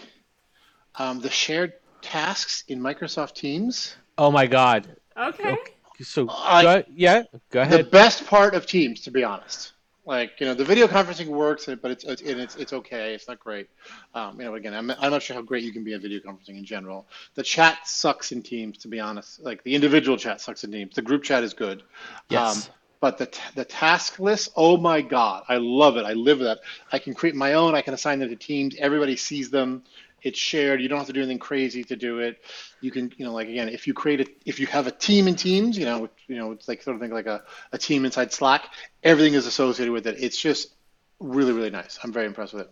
um, 0.96 1.20
the 1.20 1.29
shared 1.29 1.74
tasks 2.01 2.63
in 2.70 2.79
Microsoft 2.79 3.34
Teams. 3.36 3.98
Oh 4.17 4.32
my 4.32 4.48
God. 4.48 4.96
okay 5.17 5.58
So 6.03 6.27
I- 6.29 6.63
go, 6.63 6.83
yeah, 6.89 7.24
go 7.51 7.62
ahead. 7.62 7.86
The 7.86 7.89
best 7.89 8.25
part 8.27 8.55
of 8.55 8.65
Teams, 8.65 9.01
to 9.01 9.12
be 9.12 9.24
honest. 9.24 9.74
Like, 10.05 10.41
you 10.41 10.45
know, 10.48 10.53
the 10.53 10.65
video 10.65 10.88
conferencing 10.88 11.27
works, 11.27 11.65
but 11.81 11.89
it's 11.91 12.03
it's 12.03 12.22
it's, 12.22 12.55
it's 12.57 12.74
okay. 12.74 13.13
It's 13.13 13.27
not 13.27 13.39
great. 13.39 13.69
Um, 14.13 14.38
you 14.39 14.45
know, 14.45 14.55
again, 14.55 14.74
I'm, 14.74 14.91
I'm 14.91 15.12
not 15.12 15.24
sure 15.24 15.36
how 15.36 15.41
great 15.41 15.63
you 15.63 15.72
can 15.72 15.83
be 15.86 15.93
at 15.93 16.01
video 16.01 16.19
conferencing 16.19 16.57
in 16.57 16.65
general. 16.65 17.07
The 17.36 17.43
chat 17.43 17.88
sucks 17.88 18.33
in 18.33 18.41
Teams, 18.41 18.77
to 18.79 18.89
be 18.89 19.00
honest. 19.00 19.41
Like 19.41 19.63
the 19.63 19.75
individual 19.75 20.17
chat 20.17 20.41
sucks 20.41 20.65
in 20.65 20.72
Teams. 20.74 20.95
The 20.95 21.01
group 21.01 21.24
chat 21.24 21.43
is 21.43 21.53
good. 21.53 21.83
Yes. 22.29 22.67
Um, 22.67 22.74
But 23.00 23.17
the 23.17 23.29
the 23.55 23.65
task 23.65 24.19
list, 24.19 24.51
oh 24.55 24.77
my 24.77 25.01
God, 25.01 25.43
I 25.50 25.57
love 25.57 25.98
it. 25.98 26.05
I 26.05 26.13
live 26.13 26.39
that. 26.39 26.60
I 26.91 27.00
can 27.00 27.13
create 27.13 27.36
my 27.36 27.53
own. 27.53 27.75
I 27.75 27.81
can 27.81 27.93
assign 27.93 28.19
them 28.19 28.29
to 28.29 28.36
teams. 28.38 28.75
Everybody 28.77 29.15
sees 29.17 29.50
them. 29.50 29.83
It's 30.24 30.39
shared. 30.39 30.82
You 30.82 30.88
don't 30.88 30.98
have 30.98 31.08
to 31.08 31.13
do 31.13 31.20
anything 31.22 31.39
crazy 31.39 31.84
to 31.84 31.96
do 31.96 32.20
it. 32.20 32.42
You 32.82 32.92
can, 32.92 33.12
you 33.18 33.25
know, 33.25 33.34
like 33.34 33.50
again, 33.50 33.70
if 33.70 33.86
you 33.86 33.94
create 33.94 34.22
a, 34.22 34.25
if 34.46 34.60
you 34.60 34.68
have 34.68 34.88
a 34.88 34.92
team 34.92 35.27
in 35.27 35.36
Teams, 35.36 35.77
you 35.77 35.86
know, 35.86 36.10
you 36.27 36.38
know, 36.38 36.51
it's 36.51 36.68
like 36.68 36.82
sort 36.82 36.96
of 36.96 37.01
think 37.01 37.13
like 37.13 37.27
a, 37.27 37.44
a 37.72 37.77
team 37.77 38.06
inside 38.06 38.32
Slack. 38.32 38.74
Everything 39.03 39.34
is 39.34 39.46
associated 39.46 39.92
with 39.92 40.08
it. 40.08 40.15
It's 40.20 40.38
just 40.38 40.75
really, 41.20 41.51
really 41.51 41.70
nice. 41.70 42.00
I'm 42.03 42.12
very 42.12 42.25
impressed 42.25 42.53
with 42.53 42.63
it. 42.63 42.72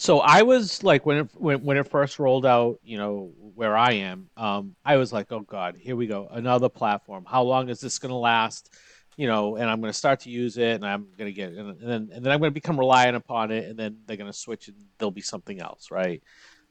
So 0.00 0.20
I 0.20 0.42
was 0.42 0.84
like 0.84 1.04
when 1.06 1.18
it 1.18 1.30
when, 1.34 1.64
when 1.64 1.76
it 1.76 1.88
first 1.88 2.20
rolled 2.20 2.46
out, 2.46 2.78
you 2.84 2.98
know, 2.98 3.32
where 3.54 3.76
I 3.76 3.94
am, 3.94 4.30
um, 4.36 4.76
I 4.84 4.96
was 4.96 5.12
like, 5.12 5.32
oh 5.32 5.40
god, 5.40 5.76
here 5.76 5.96
we 5.96 6.06
go, 6.06 6.28
another 6.30 6.68
platform. 6.68 7.24
How 7.26 7.42
long 7.42 7.68
is 7.68 7.80
this 7.80 7.98
going 7.98 8.10
to 8.10 8.16
last? 8.16 8.72
You 9.16 9.26
know, 9.26 9.56
and 9.56 9.68
I'm 9.68 9.80
going 9.80 9.92
to 9.92 9.98
start 9.98 10.20
to 10.20 10.30
use 10.30 10.58
it, 10.58 10.76
and 10.76 10.86
I'm 10.86 11.08
going 11.18 11.28
to 11.28 11.32
get, 11.32 11.52
and 11.52 11.76
then 11.80 12.10
and 12.12 12.24
then 12.24 12.32
I'm 12.32 12.38
going 12.38 12.52
to 12.52 12.54
become 12.54 12.78
reliant 12.78 13.16
upon 13.16 13.50
it, 13.50 13.68
and 13.68 13.76
then 13.76 13.98
they're 14.06 14.16
going 14.16 14.30
to 14.30 14.38
switch, 14.38 14.68
and 14.68 14.76
there'll 14.98 15.10
be 15.10 15.20
something 15.20 15.60
else, 15.60 15.90
right? 15.90 16.22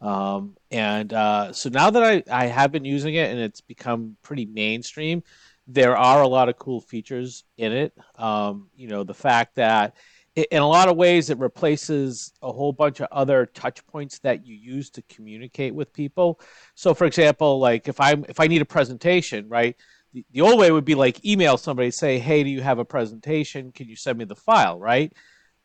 Um, 0.01 0.56
and 0.72 1.12
uh, 1.12 1.54
so 1.54 1.70
now 1.70 1.89
that 1.89 2.04
I 2.04 2.24
I 2.32 2.46
have 2.48 2.72
been 2.72 2.86
using 2.86 3.16
it, 3.16 3.32
and 3.32 3.39
it's 3.39 3.62
become 3.62 4.18
pretty 4.22 4.46
mainstream, 4.46 5.24
there 5.68 5.98
are 5.98 6.22
a 6.22 6.27
lot 6.27 6.50
of 6.50 6.58
cool 6.58 6.82
features 6.82 7.44
in 7.58 7.72
it. 7.72 7.94
Um, 8.16 8.70
you 8.75 8.88
know, 8.88 9.04
the 9.04 9.13
fact 9.13 9.56
that 9.56 9.96
in 10.38 10.62
a 10.62 10.68
lot 10.68 10.88
of 10.88 10.96
ways 10.96 11.30
it 11.32 11.39
replaces 11.39 12.32
a 12.44 12.51
whole 12.51 12.72
bunch 12.72 13.00
of 13.00 13.08
other 13.12 13.48
touch 13.48 13.86
points 13.88 14.20
that 14.20 14.46
you 14.46 14.56
use 14.56 14.89
to 14.92 15.01
communicate 15.04 15.74
with 15.74 15.92
people. 15.94 16.39
So 16.75 16.94
for 16.94 17.06
example 17.06 17.60
like 17.60 17.88
if 17.88 18.00
i'm 18.00 18.24
if 18.30 18.39
i 18.39 18.46
need 18.48 18.62
a 18.62 18.66
presentation 18.66 19.50
right 19.50 19.75
the, 20.13 20.25
the 20.32 20.42
old 20.42 20.60
way 20.60 20.72
would 20.72 20.86
be 20.86 20.96
like 20.96 21.25
email 21.25 21.58
somebody 21.58 21.89
say 21.92 22.20
hey 22.20 22.44
do 22.44 22.50
you 22.50 22.62
have 22.62 22.80
a 22.80 22.86
presentation? 22.86 23.72
Can 23.72 23.89
you 23.89 23.96
send 23.96 24.18
me 24.18 24.25
the 24.25 24.36
file? 24.36 24.80
Right 24.80 25.12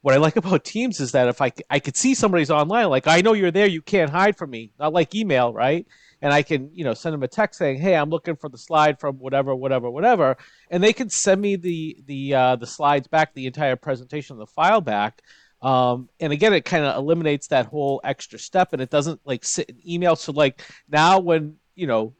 what 0.03 0.15
i 0.15 0.19
like 0.19 0.37
about 0.37 0.65
teams 0.65 1.01
is 1.01 1.13
that 1.13 1.29
if 1.29 1.41
i, 1.41 1.51
I 1.71 1.81
could 1.81 1.97
see 1.97 2.15
somebody's 2.15 2.51
online 2.51 2.89
like 2.89 3.07
i 3.07 3.21
know 3.21 3.33
you're 3.33 3.51
there 3.51 3.67
you 3.67 3.83
can't 3.83 4.11
hide 4.11 4.37
from 4.37 4.51
me 4.51 4.73
not 4.79 4.93
like 4.93 5.15
email 5.15 5.53
right 5.53 5.87
and 6.23 6.33
I 6.33 6.43
can, 6.43 6.71
you 6.73 6.85
know, 6.85 6.95
send 6.95 7.13
them 7.13 7.25
a 7.25 7.29
text 7.29 7.59
saying, 7.59 7.81
"Hey, 7.81 7.97
I'm 7.97 8.09
looking 8.09 8.37
for 8.37 8.49
the 8.49 8.57
slide 8.57 9.01
from 9.01 9.17
whatever, 9.17 9.55
whatever, 9.55 9.91
whatever," 9.91 10.37
and 10.71 10.83
they 10.83 10.93
can 10.93 11.11
send 11.11 11.41
me 11.41 11.57
the 11.57 11.99
the 12.07 12.35
uh, 12.35 12.57
the 12.57 12.67
slides 12.67 13.09
back, 13.09 13.35
the 13.35 13.47
entire 13.47 13.75
presentation, 13.75 14.39
the 14.39 14.47
file 14.47 14.81
back. 14.81 15.21
Um, 15.61 16.09
and 16.21 16.33
again, 16.33 16.55
it 16.55 16.65
kind 16.65 16.85
of 16.85 16.97
eliminates 16.97 17.49
that 17.49 17.67
whole 17.67 18.01
extra 18.05 18.39
step, 18.39 18.73
and 18.73 18.81
it 18.81 18.89
doesn't 18.89 19.21
like 19.25 19.45
sit 19.45 19.69
in 19.69 19.77
email. 19.87 20.15
So 20.15 20.31
like 20.33 20.63
now, 20.89 21.19
when 21.19 21.57
you 21.75 21.89
know 21.89 22.15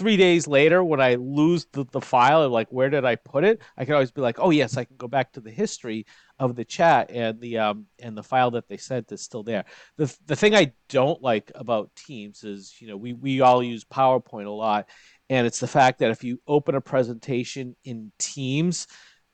three 0.00 0.16
days 0.16 0.48
later 0.48 0.82
when 0.82 0.98
I 0.98 1.16
lose 1.16 1.66
the, 1.72 1.84
the 1.92 2.00
file 2.00 2.42
and 2.42 2.50
like 2.50 2.68
where 2.70 2.88
did 2.88 3.04
I 3.04 3.16
put 3.16 3.44
it, 3.44 3.60
I 3.76 3.84
can 3.84 3.92
always 3.92 4.10
be 4.10 4.22
like, 4.22 4.38
oh 4.38 4.48
yes, 4.48 4.78
I 4.78 4.84
can 4.84 4.96
go 4.96 5.08
back 5.08 5.30
to 5.32 5.42
the 5.42 5.50
history 5.50 6.06
of 6.38 6.56
the 6.56 6.64
chat 6.64 7.10
and 7.10 7.38
the 7.38 7.58
um 7.58 7.84
and 7.98 8.16
the 8.16 8.22
file 8.22 8.50
that 8.52 8.66
they 8.66 8.78
sent 8.78 9.12
is 9.12 9.20
still 9.20 9.42
there. 9.42 9.66
The 9.98 10.16
the 10.24 10.36
thing 10.36 10.54
I 10.54 10.72
don't 10.88 11.20
like 11.20 11.52
about 11.54 11.94
Teams 11.94 12.44
is 12.44 12.76
you 12.80 12.88
know 12.88 12.96
we 12.96 13.12
we 13.12 13.42
all 13.42 13.62
use 13.62 13.84
PowerPoint 13.84 14.46
a 14.46 14.50
lot, 14.50 14.88
and 15.28 15.46
it's 15.46 15.60
the 15.60 15.68
fact 15.68 15.98
that 15.98 16.10
if 16.10 16.24
you 16.24 16.40
open 16.46 16.74
a 16.74 16.80
presentation 16.80 17.76
in 17.84 18.10
Teams. 18.18 18.86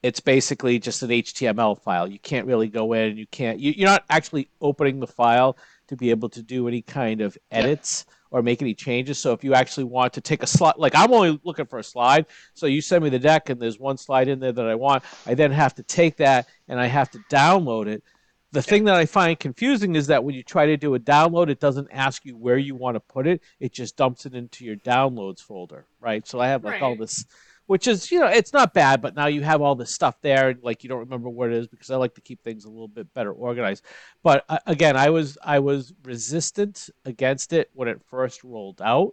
It's 0.02 0.20
basically 0.20 0.78
just 0.78 1.02
an 1.02 1.08
HTML 1.08 1.82
file. 1.82 2.06
You 2.06 2.20
can't 2.20 2.46
really 2.46 2.68
go 2.68 2.92
in. 2.92 3.16
You 3.16 3.26
can't. 3.26 3.58
You, 3.58 3.72
you're 3.72 3.88
not 3.88 4.04
actually 4.08 4.48
opening 4.60 5.00
the 5.00 5.06
file 5.06 5.56
to 5.88 5.96
be 5.96 6.10
able 6.10 6.28
to 6.28 6.42
do 6.42 6.68
any 6.68 6.82
kind 6.82 7.22
of 7.22 7.36
edits. 7.50 8.04
Yeah 8.06 8.12
or 8.36 8.42
make 8.42 8.60
any 8.60 8.74
changes. 8.74 9.18
So 9.18 9.32
if 9.32 9.42
you 9.42 9.54
actually 9.54 9.84
want 9.84 10.12
to 10.12 10.20
take 10.20 10.42
a 10.42 10.46
slide, 10.46 10.74
like 10.76 10.94
I'm 10.94 11.10
only 11.10 11.40
looking 11.42 11.64
for 11.64 11.78
a 11.78 11.82
slide, 11.82 12.26
so 12.52 12.66
you 12.66 12.82
send 12.82 13.02
me 13.02 13.08
the 13.08 13.18
deck 13.18 13.48
and 13.48 13.58
there's 13.58 13.78
one 13.78 13.96
slide 13.96 14.28
in 14.28 14.40
there 14.40 14.52
that 14.52 14.66
I 14.66 14.74
want, 14.74 15.04
I 15.24 15.32
then 15.32 15.50
have 15.52 15.74
to 15.76 15.82
take 15.82 16.18
that 16.18 16.46
and 16.68 16.78
I 16.78 16.84
have 16.84 17.10
to 17.12 17.18
download 17.30 17.86
it. 17.86 18.04
The 18.52 18.60
thing 18.60 18.84
that 18.84 18.94
I 18.94 19.06
find 19.06 19.40
confusing 19.40 19.96
is 19.96 20.08
that 20.08 20.22
when 20.22 20.34
you 20.34 20.42
try 20.42 20.66
to 20.66 20.76
do 20.76 20.94
a 20.94 21.00
download, 21.00 21.48
it 21.48 21.60
doesn't 21.60 21.88
ask 21.90 22.26
you 22.26 22.36
where 22.36 22.58
you 22.58 22.74
want 22.74 22.96
to 22.96 23.00
put 23.00 23.26
it. 23.26 23.40
It 23.58 23.72
just 23.72 23.96
dumps 23.96 24.26
it 24.26 24.34
into 24.34 24.66
your 24.66 24.76
downloads 24.76 25.40
folder, 25.40 25.86
right? 25.98 26.26
So 26.26 26.38
I 26.38 26.48
have 26.48 26.62
like 26.62 26.72
right. 26.72 26.82
all 26.82 26.94
this 26.94 27.24
which 27.66 27.86
is 27.86 28.10
you 28.10 28.18
know 28.18 28.26
it's 28.26 28.52
not 28.52 28.72
bad 28.72 29.00
but 29.00 29.14
now 29.14 29.26
you 29.26 29.42
have 29.42 29.60
all 29.60 29.74
this 29.74 29.90
stuff 29.90 30.16
there 30.22 30.50
and 30.50 30.62
like 30.62 30.82
you 30.82 30.88
don't 30.88 31.00
remember 31.00 31.28
what 31.28 31.50
it 31.50 31.56
is 31.56 31.66
because 31.66 31.90
i 31.90 31.96
like 31.96 32.14
to 32.14 32.20
keep 32.20 32.42
things 32.42 32.64
a 32.64 32.70
little 32.70 32.88
bit 32.88 33.12
better 33.14 33.32
organized. 33.32 33.84
But 34.22 34.44
uh, 34.48 34.58
again 34.66 34.96
i 34.96 35.10
was 35.10 35.36
i 35.42 35.58
was 35.58 35.92
resistant 36.04 36.90
against 37.04 37.52
it 37.52 37.70
when 37.74 37.88
it 37.88 38.00
first 38.08 38.44
rolled 38.44 38.80
out 38.82 39.12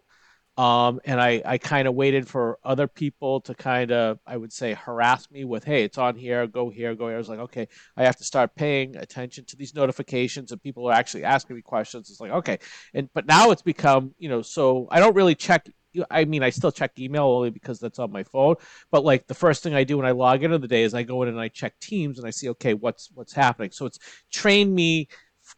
um, 0.55 0.99
and 1.05 1.19
i 1.19 1.41
i 1.45 1.57
kind 1.57 1.87
of 1.87 1.95
waited 1.95 2.27
for 2.27 2.59
other 2.63 2.87
people 2.87 3.41
to 3.41 3.55
kind 3.55 3.91
of 3.91 4.19
i 4.27 4.37
would 4.37 4.53
say 4.53 4.73
harass 4.73 5.29
me 5.31 5.45
with 5.45 5.63
hey 5.63 5.83
it's 5.83 5.97
on 5.97 6.15
here 6.15 6.45
go 6.45 6.69
here 6.69 6.93
go 6.95 7.07
here. 7.07 7.15
I 7.15 7.17
was 7.17 7.29
like 7.29 7.39
okay 7.39 7.67
i 7.97 8.03
have 8.03 8.17
to 8.17 8.23
start 8.23 8.55
paying 8.55 8.95
attention 8.97 9.45
to 9.45 9.55
these 9.55 9.73
notifications 9.73 10.51
and 10.51 10.61
people 10.61 10.87
are 10.87 10.93
actually 10.93 11.23
asking 11.23 11.55
me 11.55 11.61
questions. 11.61 12.09
It's 12.09 12.19
like 12.19 12.31
okay. 12.31 12.59
And 12.93 13.09
but 13.13 13.25
now 13.25 13.51
it's 13.51 13.63
become 13.63 14.13
you 14.19 14.29
know 14.29 14.41
so 14.41 14.87
i 14.91 14.99
don't 14.99 15.15
really 15.15 15.35
check 15.35 15.67
I 16.09 16.25
mean, 16.25 16.43
I 16.43 16.49
still 16.49 16.71
check 16.71 16.97
email 16.99 17.25
only 17.25 17.49
because 17.49 17.79
that's 17.79 17.99
on 17.99 18.11
my 18.11 18.23
phone. 18.23 18.55
But 18.91 19.03
like 19.03 19.27
the 19.27 19.33
first 19.33 19.63
thing 19.63 19.73
I 19.73 19.83
do 19.83 19.97
when 19.97 20.05
I 20.05 20.11
log 20.11 20.43
into 20.43 20.57
the 20.57 20.67
day 20.67 20.83
is 20.83 20.93
I 20.93 21.03
go 21.03 21.23
in 21.23 21.29
and 21.29 21.39
I 21.39 21.47
check 21.47 21.79
Teams 21.79 22.19
and 22.19 22.27
I 22.27 22.31
see 22.31 22.49
okay 22.49 22.73
what's 22.73 23.09
what's 23.13 23.33
happening. 23.33 23.71
So 23.71 23.85
it's 23.85 23.99
trained 24.31 24.73
me 24.73 25.07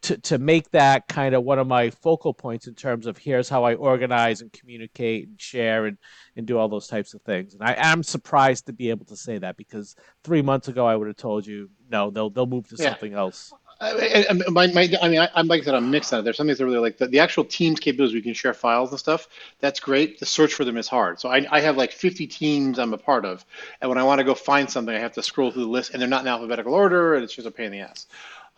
to 0.02 0.18
to 0.18 0.38
make 0.38 0.70
that 0.70 1.06
kind 1.08 1.34
of 1.34 1.44
one 1.44 1.58
of 1.58 1.66
my 1.66 1.90
focal 1.90 2.34
points 2.34 2.66
in 2.66 2.74
terms 2.74 3.06
of 3.06 3.16
here's 3.16 3.48
how 3.48 3.64
I 3.64 3.74
organize 3.74 4.40
and 4.40 4.52
communicate 4.52 5.28
and 5.28 5.40
share 5.40 5.86
and 5.86 5.96
and 6.36 6.46
do 6.46 6.58
all 6.58 6.68
those 6.68 6.88
types 6.88 7.14
of 7.14 7.22
things. 7.22 7.54
And 7.54 7.62
I 7.62 7.74
am 7.78 8.02
surprised 8.02 8.66
to 8.66 8.72
be 8.72 8.90
able 8.90 9.06
to 9.06 9.16
say 9.16 9.38
that 9.38 9.56
because 9.56 9.94
three 10.24 10.42
months 10.42 10.68
ago 10.68 10.86
I 10.86 10.96
would 10.96 11.06
have 11.06 11.16
told 11.16 11.46
you 11.46 11.70
no, 11.88 12.10
they'll 12.10 12.30
they'll 12.30 12.46
move 12.46 12.68
to 12.68 12.76
yeah. 12.78 12.90
something 12.90 13.14
else. 13.14 13.52
I, 13.78 14.26
I, 14.30 14.32
my, 14.48 14.66
my, 14.68 14.88
I 15.02 15.08
mean, 15.08 15.20
I, 15.20 15.28
am 15.36 15.48
like 15.48 15.62
I 15.62 15.64
said, 15.64 15.74
I'm 15.74 15.90
mixed 15.90 16.12
on 16.12 16.20
it. 16.20 16.22
There's 16.22 16.38
some 16.38 16.46
things 16.46 16.58
that 16.58 16.64
really 16.64 16.78
like 16.78 16.96
the, 16.96 17.08
the 17.08 17.18
actual 17.18 17.44
Teams 17.44 17.78
capabilities. 17.78 18.14
We 18.14 18.22
can 18.22 18.32
share 18.32 18.54
files 18.54 18.90
and 18.90 18.98
stuff. 18.98 19.28
That's 19.60 19.80
great. 19.80 20.18
The 20.18 20.26
search 20.26 20.54
for 20.54 20.64
them 20.64 20.78
is 20.78 20.88
hard. 20.88 21.20
So 21.20 21.28
I, 21.28 21.46
I 21.50 21.60
have 21.60 21.76
like 21.76 21.92
50 21.92 22.26
teams 22.26 22.78
I'm 22.78 22.94
a 22.94 22.98
part 22.98 23.26
of, 23.26 23.44
and 23.80 23.88
when 23.90 23.98
I 23.98 24.02
want 24.02 24.18
to 24.18 24.24
go 24.24 24.34
find 24.34 24.70
something, 24.70 24.94
I 24.94 24.98
have 24.98 25.12
to 25.12 25.22
scroll 25.22 25.50
through 25.50 25.64
the 25.64 25.68
list, 25.68 25.92
and 25.92 26.00
they're 26.00 26.08
not 26.08 26.22
in 26.22 26.28
alphabetical 26.28 26.72
order, 26.72 27.14
and 27.14 27.24
it's 27.24 27.34
just 27.34 27.46
a 27.46 27.50
pain 27.50 27.66
in 27.66 27.72
the 27.72 27.80
ass. 27.80 28.06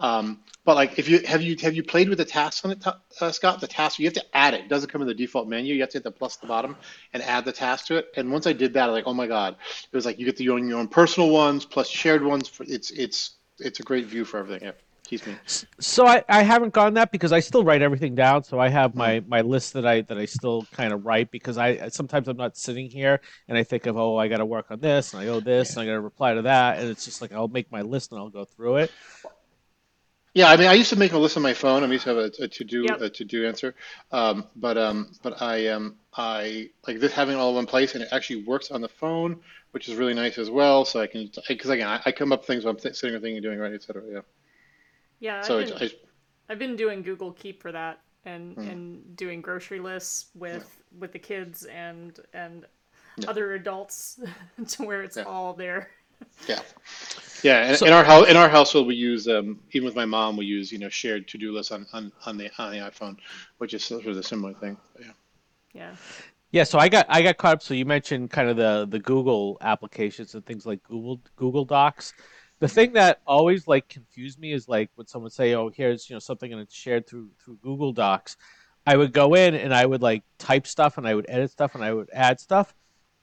Um, 0.01 0.41
but 0.65 0.77
like, 0.77 0.99
if 0.99 1.09
you 1.09 1.21
have 1.27 1.43
you 1.43 1.57
have 1.63 1.75
you 1.75 1.83
played 1.83 2.09
with 2.09 2.19
the 2.19 2.25
tasks 2.25 2.65
on 2.65 2.71
it, 2.71 2.85
uh, 3.21 3.33
Scott? 3.33 3.61
The 3.61 3.67
task 3.67 3.99
you 3.99 4.07
have 4.07 4.15
to 4.15 4.37
add 4.37 4.55
it. 4.55 4.61
It 4.61 4.69
doesn't 4.69 4.91
come 4.91 5.01
in 5.01 5.09
the 5.09 5.15
default 5.15 5.49
menu. 5.49 5.75
You 5.75 5.81
have 5.81 5.91
to 5.91 5.97
hit 5.99 6.05
the 6.05 6.13
plus 6.13 6.37
at 6.37 6.43
the 6.43 6.47
bottom 6.47 6.77
and 7.13 7.23
add 7.25 7.45
the 7.45 7.53
task 7.53 7.87
to 7.87 7.97
it. 7.97 8.13
And 8.17 8.31
once 8.31 8.47
I 8.47 8.53
did 8.53 8.75
that, 8.75 8.85
I 8.85 8.87
was 8.87 8.95
like, 8.95 9.07
oh 9.07 9.15
my 9.15 9.27
god, 9.27 9.57
it 9.91 9.97
was 9.97 10.07
like 10.07 10.19
you 10.19 10.27
get 10.27 10.37
the, 10.37 10.45
your 10.45 10.55
own 10.55 10.69
your 10.69 10.79
own 10.79 10.87
personal 10.87 11.31
ones 11.31 11.65
plus 11.65 11.89
shared 11.89 12.23
ones. 12.23 12.49
For 12.49 12.65
it's 12.69 12.93
it's 12.93 13.39
it's 13.59 13.81
a 13.81 13.83
great 13.83 14.07
view 14.07 14.25
for 14.25 14.39
everything. 14.39 14.69
Yeah. 14.69 14.73
Excuse 15.11 15.27
me. 15.27 15.67
So 15.81 16.07
I, 16.07 16.23
I 16.29 16.43
haven't 16.43 16.75
gone 16.75 16.93
that 16.95 17.11
because 17.11 17.33
I 17.33 17.41
still 17.41 17.65
write 17.65 17.81
everything 17.81 18.15
down. 18.15 18.45
So 18.45 18.61
I 18.61 18.69
have 18.69 18.95
my, 18.95 19.25
my 19.27 19.41
list 19.41 19.73
that 19.73 19.87
I 19.87 20.03
that 20.03 20.19
I 20.19 20.27
still 20.27 20.67
kind 20.73 20.93
of 20.93 21.07
write 21.07 21.31
because 21.31 21.57
I 21.57 21.89
sometimes 21.89 22.29
I'm 22.29 22.37
not 22.37 22.59
sitting 22.59 22.91
here 22.91 23.23
and 23.49 23.57
I 23.57 23.63
think 23.63 23.87
of 23.87 23.97
oh 23.97 24.19
I 24.19 24.29
got 24.29 24.39
to 24.39 24.45
work 24.45 24.67
on 24.71 24.81
this 24.81 25.15
and 25.15 25.23
I 25.23 25.29
owe 25.29 25.41
this 25.41 25.71
and 25.71 25.81
I 25.83 25.87
got 25.87 25.93
to 25.93 26.01
reply 26.01 26.35
to 26.35 26.43
that 26.43 26.79
and 26.79 26.91
it's 26.91 27.07
just 27.07 27.23
like 27.23 27.33
I'll 27.33 27.49
make 27.49 27.73
my 27.73 27.81
list 27.81 28.13
and 28.13 28.21
I'll 28.21 28.29
go 28.29 28.45
through 28.45 28.77
it. 28.77 28.93
Yeah, 30.35 30.51
I 30.51 30.59
mean, 30.59 30.69
I 30.69 30.75
used 30.75 30.91
to 30.91 30.97
make 30.97 31.13
a 31.13 31.19
list 31.19 31.39
on 31.39 31.43
my 31.43 31.55
phone. 31.55 31.83
I 31.83 31.87
used 31.87 32.05
to 32.05 32.11
have 32.11 32.19
a, 32.19 32.45
a 32.45 32.49
to 32.49 32.65
do 32.65 32.83
yep. 32.83 33.01
a 33.01 33.09
to 33.09 33.25
do 33.25 33.47
answer, 33.47 33.75
um, 34.13 34.45
but 34.57 34.77
um, 34.77 35.13
but 35.23 35.41
I 35.41 35.69
um, 35.69 35.97
I 36.15 36.69
like 36.87 37.01
this 37.01 37.15
having 37.15 37.37
all 37.37 37.49
in 37.49 37.55
one 37.55 37.67
place, 37.67 37.95
and 37.95 38.03
it 38.03 38.11
actually 38.13 38.45
works 38.45 38.71
on 38.71 38.83
the 38.83 38.89
phone, 38.89 39.41
which 39.71 39.89
is 39.89 39.95
really 39.97 40.15
nice 40.15 40.37
as 40.37 40.51
well. 40.51 40.85
So 40.85 41.01
I 41.01 41.07
can 41.07 41.31
because 41.49 41.71
again, 41.71 41.89
I, 41.89 42.03
I, 42.05 42.13
come 42.13 42.31
up 42.31 42.41
with 42.41 42.47
things 42.47 42.65
while 42.65 42.75
I'm 42.75 42.79
th- 42.79 42.95
sitting 42.95 43.17
or 43.17 43.21
thinking, 43.21 43.43
doing 43.43 43.59
right, 43.59 43.73
etc. 43.73 44.03
Yeah. 44.07 44.21
Yeah, 45.21 45.43
so 45.43 45.59
I've 45.59 45.79
been, 45.79 45.89
I, 45.89 45.91
I've 46.51 46.59
been 46.59 46.77
doing 46.77 47.03
Google 47.03 47.33
Keep 47.33 47.61
for 47.61 47.73
that 47.73 48.01
and 48.25 48.55
hmm. 48.55 48.61
and 48.63 49.17
doing 49.17 49.41
grocery 49.41 49.81
lists 49.81 50.27
with 50.35 50.81
yeah. 50.93 51.01
with 51.01 51.13
the 51.13 51.19
kids 51.19 51.65
and 51.65 52.19
and 52.33 52.67
yeah. 53.19 53.31
other 53.31 53.55
adults 53.55 54.21
to 54.69 54.83
where 54.85 55.03
it's 55.03 55.17
yeah. 55.17 55.25
all 55.25 55.55
there. 55.55 55.91
Yeah, 56.49 56.61
yeah. 57.43 57.71
In, 57.71 57.77
so, 57.77 57.87
in 57.87 57.93
our 57.93 58.05
house, 58.05 58.29
in 58.29 58.37
our 58.37 58.49
household, 58.49 58.87
we 58.87 58.97
use 58.97 59.29
um, 59.29 59.61
even 59.73 59.87
with 59.87 59.95
my 59.95 60.05
mom, 60.05 60.37
we 60.37 60.47
use 60.47 60.73
you 60.73 60.79
know 60.79 60.89
shared 60.89 61.29
to 61.29 61.39
do 61.39 61.53
lists 61.53 61.73
on, 61.73 61.87
on 61.93 62.13
on 62.27 62.37
the 62.37 62.51
on 62.59 62.73
the 62.73 62.79
iPhone, 62.79 63.17
which 63.59 63.75
is 63.75 63.85
sort 63.85 64.05
of 64.07 64.17
a 64.17 64.23
similar 64.23 64.55
thing. 64.55 64.77
But 64.95 65.05
yeah. 65.05 65.13
Yeah. 65.75 65.97
Yeah, 66.51 66.65
so 66.65 66.79
I 66.79 66.89
got 66.89 67.05
I 67.11 67.21
got 67.21 67.37
caught 67.37 67.53
up. 67.55 67.63
So 67.63 67.75
you 67.75 67.85
mentioned 67.85 68.31
kind 68.31 68.49
of 68.49 68.57
the 68.57 68.87
the 68.89 68.99
Google 68.99 69.59
applications 69.61 70.35
and 70.35 70.45
things 70.47 70.65
like 70.65 70.83
Google 70.85 71.21
Google 71.37 71.65
Docs 71.65 72.15
the 72.61 72.69
thing 72.69 72.93
that 72.95 73.21
always 73.27 73.69
like 73.69 73.89
confused 73.89 74.39
me 74.39 74.53
is 74.53 74.69
like 74.69 74.91
when 74.97 75.07
someone 75.07 75.31
say, 75.31 75.55
"Oh, 75.55 75.71
here's 75.71 76.09
you 76.09 76.15
know 76.15 76.21
something 76.21 76.53
and 76.53 76.61
it's 76.61 76.75
shared 76.75 77.07
through 77.07 77.31
through 77.43 77.59
Google 77.63 77.93
Docs." 77.93 78.37
I 78.87 78.97
would 78.97 79.13
go 79.13 79.35
in 79.35 79.55
and 79.55 79.75
I 79.75 79.85
would 79.85 80.03
like 80.03 80.23
type 80.39 80.67
stuff 80.67 80.99
and 80.99 81.07
I 81.07 81.15
would 81.15 81.27
edit 81.29 81.51
stuff 81.51 81.75
and 81.75 81.85
I 81.85 81.93
would 81.93 82.09
add 82.13 82.41
stuff, 82.41 82.75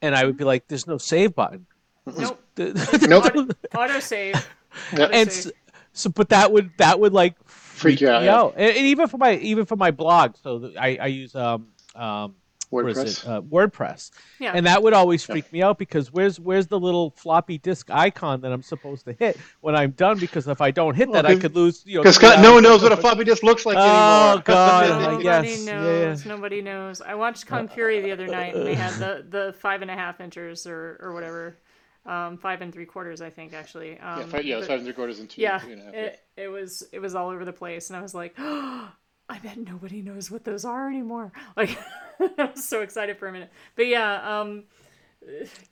and 0.02 0.16
I 0.16 0.26
would 0.26 0.38
be 0.38 0.44
like, 0.44 0.68
"There's 0.68 0.88
no 0.88 0.98
save 0.98 1.36
button." 1.36 1.66
Nope. 2.06 2.42
nope. 2.58 3.26
Auto, 3.26 3.48
auto 3.76 4.00
save. 4.00 4.48
and 4.92 5.32
so, 5.32 5.50
so, 5.94 6.10
but 6.10 6.30
that 6.30 6.52
would 6.52 6.72
that 6.78 7.00
would 7.00 7.14
like 7.14 7.36
freak 7.46 8.02
you 8.02 8.10
out. 8.10 8.28
out. 8.28 8.54
And, 8.58 8.78
and, 8.78 8.86
even 8.86 9.08
for 9.08 9.18
my 9.18 9.36
even 9.38 9.66
for 9.66 9.76
my 9.76 9.92
blog, 9.92 10.36
so 10.42 10.72
I 10.80 10.98
I 11.02 11.08
use 11.08 11.36
um 11.36 11.68
um 11.96 12.36
what 12.36 12.36
is 12.36 12.45
WordPress. 12.72 13.24
it? 13.24 13.28
Uh, 13.28 13.42
WordPress. 13.42 14.12
Yeah. 14.40 14.52
And 14.54 14.66
that 14.66 14.82
would 14.84 14.94
always 14.94 15.24
freak 15.24 15.52
me 15.54 15.62
out 15.62 15.78
because 15.78 16.12
where's 16.12 16.40
where's 16.40 16.68
the 16.68 16.80
little 16.80 17.12
floppy 17.12 17.58
disk 17.58 17.90
icon 17.92 18.42
that 18.42 18.52
I'm 18.52 18.62
supposed 18.62 19.06
to 19.06 19.14
hit 19.14 19.38
when 19.62 19.76
I'm 19.76 19.92
done? 19.92 20.20
Because 20.20 20.48
if 20.48 20.62
I 20.62 20.72
don't 20.72 20.96
hit 20.96 21.08
Well, 21.10 21.22
that, 21.22 21.26
I 21.26 21.34
'cause- 21.34 21.42
could 21.42 21.56
lose. 21.56 21.84
You 21.86 21.96
know, 21.98 22.02
Because 22.04 22.18
three 22.18 22.42
no 22.42 22.54
one 22.56 22.64
knows 22.64 22.82
what 22.84 22.92
a 22.92 22.98
floppy 22.98 23.24
disk 23.24 23.44
looks 23.44 23.66
like 23.66 23.78
Oh, 23.78 23.82
anymore. 24.30 24.44
God, 24.46 25.02
Nobody 25.02 25.24
guess, 25.24 25.66
yeah, 25.66 25.74
knows. 25.74 26.26
yeah. 26.26 26.32
Nobody 26.32 26.62
knows. 26.62 27.02
I 27.02 27.16
watched 27.16 27.46
Kung 27.48 27.68
Fury 27.68 28.02
the 28.02 28.12
other 28.12 28.28
night, 28.28 28.56
and 28.56 28.66
they 28.66 28.76
had 28.76 28.94
the, 29.00 29.26
the 29.30 29.54
five 29.60 29.82
and 29.82 29.92
a 29.92 29.96
half 29.96 30.20
inches 30.22 30.68
or, 30.68 30.98
or 31.02 31.14
whatever, 31.14 31.58
um, 32.06 32.38
five 32.38 32.62
and 32.62 32.74
three 32.74 32.86
quarters, 32.86 33.22
I 33.22 33.30
think 33.30 33.54
actually. 33.54 34.00
Um, 34.00 34.20
yeah, 34.22 34.26
five, 34.28 34.46
yeah, 34.46 34.60
but- 34.60 34.68
five 34.68 34.78
and 34.78 34.86
three 34.86 34.94
quarters 34.94 35.20
and 35.20 35.30
two. 35.30 35.42
yeah, 35.42 35.60
two 35.60 35.72
and 35.72 35.82
a 35.82 35.86
half, 35.86 35.94
it, 35.94 36.20
it 36.38 36.48
was 36.50 36.84
it 36.92 37.00
was 37.00 37.16
all 37.16 37.30
over 37.30 37.46
the 37.46 37.54
place, 37.54 37.90
and 37.90 37.98
I 37.98 38.02
was 38.02 38.14
like, 38.14 38.36
I 39.28 39.40
bet 39.40 39.58
nobody 39.58 40.02
knows 40.02 40.30
what 40.30 40.44
those 40.44 40.66
are 40.66 40.88
anymore. 40.88 41.32
Like, 41.58 41.78
I 42.38 42.52
was 42.54 42.64
so 42.64 42.82
excited 42.82 43.18
for 43.18 43.28
a 43.28 43.32
minute. 43.32 43.52
But 43.76 43.88
yeah, 43.88 44.40
um, 44.40 44.64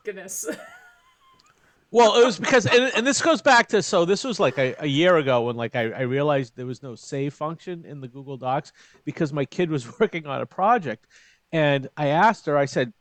goodness. 0.04 0.48
Well, 1.92 2.20
it 2.20 2.26
was 2.26 2.40
because, 2.40 2.66
and, 2.66 2.92
and 2.96 3.06
this 3.06 3.22
goes 3.22 3.44
back 3.44 3.68
to 3.68 3.84
so 3.84 4.04
this 4.04 4.24
was 4.24 4.40
like 4.40 4.58
a, 4.58 4.76
a 4.80 4.88
year 4.88 5.18
ago 5.18 5.44
when 5.44 5.56
like 5.56 5.76
I, 5.76 5.92
I 5.92 6.02
realized 6.02 6.54
there 6.56 6.66
was 6.66 6.82
no 6.82 6.96
save 6.96 7.36
function 7.36 7.86
in 7.86 8.02
the 8.02 8.08
Google 8.08 8.38
Docs 8.38 8.74
because 9.06 9.32
my 9.32 9.46
kid 9.46 9.70
was 9.70 9.88
working 10.00 10.26
on 10.26 10.42
a 10.42 10.46
project, 10.48 11.06
and 11.52 11.88
I 11.96 12.08
asked 12.08 12.48
her, 12.48 12.58
I 12.58 12.66
said, 12.66 12.94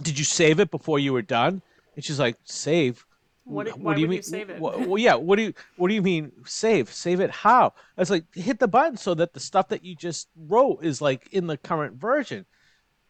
"Did 0.00 0.16
you 0.16 0.24
save 0.24 0.60
it 0.60 0.70
before 0.70 1.00
you 1.00 1.12
were 1.12 1.22
done?" 1.22 1.60
And 1.96 2.04
she's 2.04 2.20
like, 2.20 2.36
"Save." 2.44 3.04
What- 3.46 3.78
What 3.78 3.94
do 3.94 4.00
you 4.02 4.08
mean? 4.08 4.16
you 4.16 4.22
save 4.22 4.50
it? 4.50 4.60
Well, 4.60 4.98
yeah. 4.98 5.14
What 5.14 5.36
do 5.36 5.42
you 5.42 5.54
What 5.76 5.88
do 5.88 5.94
you 5.94 6.02
mean 6.02 6.32
save? 6.44 6.92
Save 6.92 7.20
it 7.20 7.30
how? 7.30 7.72
I 7.96 8.00
was 8.00 8.10
like, 8.10 8.24
hit 8.34 8.58
the 8.58 8.68
button 8.68 8.96
so 8.96 9.14
that 9.14 9.32
the 9.34 9.40
stuff 9.40 9.68
that 9.68 9.84
you 9.84 9.94
just 9.94 10.28
wrote 10.36 10.84
is 10.84 11.00
like 11.00 11.28
in 11.32 11.46
the 11.46 11.56
current 11.56 11.94
version. 11.96 12.44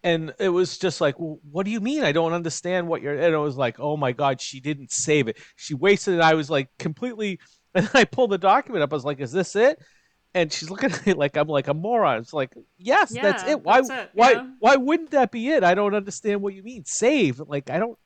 And 0.02 0.34
it 0.38 0.50
was 0.50 0.78
just 0.78 1.00
like, 1.00 1.18
well, 1.18 1.40
what 1.50 1.64
do 1.64 1.72
you 1.72 1.80
mean? 1.80 2.04
I 2.04 2.12
don't 2.12 2.32
understand 2.32 2.86
what 2.86 3.02
you're. 3.02 3.14
And 3.14 3.34
it 3.34 3.38
was 3.38 3.56
like, 3.56 3.80
oh 3.80 3.96
my 3.96 4.12
god, 4.12 4.40
she 4.40 4.60
didn't 4.60 4.92
save 4.92 5.26
it. 5.26 5.36
She 5.56 5.74
wasted 5.74 6.14
it. 6.14 6.20
I 6.20 6.34
was 6.34 6.50
like 6.50 6.68
completely. 6.78 7.38
And 7.74 7.90
I 7.92 8.04
pulled 8.04 8.30
the 8.30 8.38
document 8.38 8.82
up. 8.82 8.90
I 8.90 8.96
was 8.96 9.04
like, 9.04 9.20
is 9.20 9.32
this 9.32 9.54
it? 9.54 9.78
And 10.32 10.50
she's 10.50 10.70
looking 10.70 10.92
at 10.92 11.06
it 11.06 11.18
like 11.18 11.36
I'm 11.36 11.46
like 11.46 11.68
a 11.68 11.74
moron. 11.74 12.20
It's 12.20 12.32
like, 12.32 12.54
yes, 12.78 13.10
that's 13.10 13.42
it. 13.44 13.60
Why? 13.62 13.82
that's 13.82 13.90
it, 13.90 14.10
why? 14.14 14.32
yeah. 14.32 14.46
Why 14.60 14.76
wouldn't 14.76 15.10
that 15.10 15.30
be 15.30 15.50
it? 15.50 15.62
I 15.62 15.74
don't 15.74 15.94
understand 15.94 16.40
what 16.40 16.54
you 16.54 16.62
mean. 16.62 16.86
Save. 16.86 17.38
Like 17.40 17.68
I 17.68 17.78
don't 17.78 17.98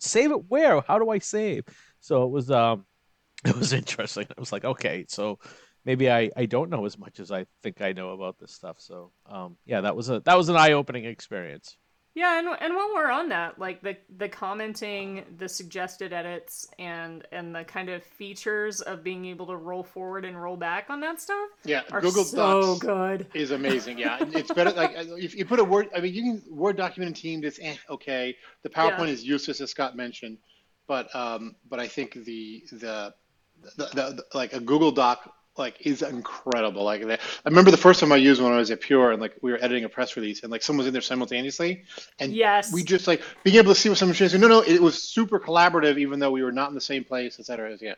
save 0.00 0.30
it 0.30 0.50
where? 0.50 0.80
How 0.80 0.98
do 0.98 1.10
I 1.10 1.18
save? 1.18 1.64
So 2.00 2.24
it 2.24 2.30
was 2.30 2.50
um 2.50 2.86
it 3.44 3.56
was 3.56 3.72
interesting. 3.72 4.26
I 4.36 4.40
was 4.40 4.52
like, 4.52 4.64
okay, 4.64 5.04
so 5.08 5.38
maybe 5.84 6.10
I, 6.10 6.30
I 6.36 6.46
don't 6.46 6.70
know 6.70 6.84
as 6.86 6.98
much 6.98 7.18
as 7.18 7.32
I 7.32 7.46
think 7.62 7.80
I 7.82 7.92
know 7.92 8.10
about 8.10 8.38
this 8.38 8.52
stuff. 8.52 8.76
So 8.78 9.12
um 9.26 9.56
yeah, 9.64 9.80
that 9.82 9.96
was 9.96 10.08
a 10.10 10.20
that 10.20 10.36
was 10.36 10.48
an 10.48 10.56
eye 10.56 10.72
opening 10.72 11.04
experience. 11.04 11.76
Yeah, 12.14 12.38
and 12.38 12.46
and 12.60 12.74
while 12.76 12.90
we're 12.94 13.10
on 13.10 13.30
that, 13.30 13.58
like 13.58 13.80
the 13.80 13.96
the 14.18 14.28
commenting, 14.28 15.24
the 15.38 15.48
suggested 15.48 16.12
edits, 16.12 16.66
and 16.78 17.26
and 17.32 17.54
the 17.54 17.64
kind 17.64 17.88
of 17.88 18.02
features 18.04 18.82
of 18.82 19.02
being 19.02 19.24
able 19.24 19.46
to 19.46 19.56
roll 19.56 19.82
forward 19.82 20.26
and 20.26 20.40
roll 20.40 20.56
back 20.58 20.90
on 20.90 21.00
that 21.00 21.20
stuff 21.22 21.48
Yeah, 21.64 21.80
Google 21.90 22.24
so 22.24 22.36
Docs 22.36 22.80
good. 22.80 23.26
is 23.32 23.50
amazing. 23.50 23.96
Yeah, 23.98 24.18
it's 24.20 24.52
better. 24.52 24.72
Like 24.72 24.92
if 24.94 25.34
you 25.34 25.46
put 25.46 25.58
a 25.58 25.64
word, 25.64 25.88
I 25.96 26.00
mean, 26.00 26.12
you 26.12 26.22
can 26.22 26.42
Word 26.54 26.76
document 26.76 27.08
in 27.08 27.14
Teams. 27.14 27.44
It's 27.46 27.58
eh, 27.62 27.76
okay. 27.88 28.36
The 28.62 28.68
PowerPoint 28.68 29.06
Yeah. 29.06 29.14
is 29.14 29.24
useless, 29.24 29.60
as 29.62 29.70
Scott 29.70 29.96
mentioned. 29.96 30.36
But 30.86 31.14
um, 31.16 31.56
but 31.70 31.80
I 31.80 31.88
think 31.88 32.12
the 32.12 32.62
the, 32.72 33.14
the, 33.76 33.84
the, 33.86 33.86
the 33.94 34.24
like 34.34 34.52
a 34.52 34.60
Google 34.60 34.92
Doc 34.92 35.32
like 35.56 35.76
is 35.80 36.02
incredible. 36.02 36.82
Like 36.84 37.04
that. 37.06 37.20
I 37.44 37.48
remember 37.48 37.70
the 37.70 37.76
first 37.76 38.00
time 38.00 38.12
I 38.12 38.16
used 38.16 38.40
one, 38.42 38.52
I 38.52 38.56
was 38.58 38.70
at 38.70 38.80
Pure, 38.80 39.12
and 39.12 39.20
like 39.20 39.34
we 39.42 39.52
were 39.52 39.58
editing 39.62 39.84
a 39.84 39.88
press 39.88 40.16
release, 40.16 40.42
and 40.42 40.50
like 40.52 40.62
someone 40.62 40.78
was 40.78 40.86
in 40.86 40.92
there 40.92 41.02
simultaneously, 41.02 41.84
and 42.18 42.32
Yes. 42.32 42.72
we 42.72 42.82
just 42.84 43.06
like 43.06 43.22
being 43.44 43.56
able 43.56 43.74
to 43.74 43.78
see 43.80 43.88
what 43.88 43.98
someone 43.98 44.16
was 44.18 44.30
saying. 44.30 44.40
No, 44.40 44.48
no, 44.48 44.60
it 44.62 44.80
was 44.80 45.02
super 45.02 45.38
collaborative, 45.38 45.98
even 45.98 46.18
though 46.20 46.30
we 46.30 46.42
were 46.42 46.52
not 46.52 46.68
in 46.68 46.74
the 46.74 46.80
same 46.80 47.04
place, 47.04 47.38
et 47.38 47.46
cetera. 47.46 47.76
Yeah. 47.80 47.94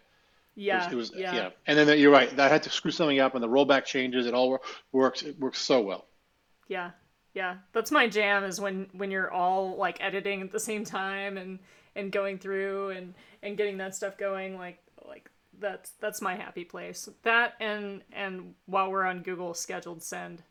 Yeah, 0.57 0.89
It 0.89 0.95
was, 0.95 1.11
it 1.11 1.15
was 1.15 1.21
yeah, 1.21 1.35
yeah. 1.35 1.51
And 1.67 1.77
then 1.77 1.99
you're 1.99 2.13
right. 2.13 2.39
I 2.39 2.49
had 2.49 2.63
to 2.65 2.71
screw 2.71 2.93
something 2.93 3.19
up, 3.19 3.35
and 3.35 3.43
the 3.43 3.49
rollback 3.49 3.85
changes. 3.87 4.27
It 4.27 4.35
all 4.35 4.61
works. 4.93 5.23
It 5.23 5.39
works 5.41 5.59
so 5.61 5.81
well. 5.81 6.07
yeah, 6.69 6.93
yeah. 7.35 7.57
That's 7.73 7.91
my 7.91 8.09
jam. 8.09 8.45
Is 8.45 8.61
when 8.61 8.89
when 8.93 9.11
you're 9.11 9.31
all 9.33 9.77
like 9.77 9.99
editing 10.01 10.43
at 10.43 10.53
the 10.53 10.61
same 10.61 10.85
time 10.85 11.37
and 11.39 11.59
and 11.97 12.13
going 12.13 12.39
through 12.39 12.91
and 12.91 13.15
and 13.43 13.57
getting 13.57 13.79
that 13.79 13.97
stuff 13.97 14.17
going. 14.17 14.57
Like 14.57 14.79
like 15.09 15.29
that's 15.61 15.93
that's 16.01 16.21
my 16.21 16.35
happy 16.35 16.65
place. 16.65 17.09
That 17.23 17.55
and 17.61 18.03
and 18.13 18.55
while 18.67 18.91
we're 18.91 19.05
on 19.05 19.23
Google, 19.23 19.55
scheduled 19.55 20.03
send, 20.03 20.43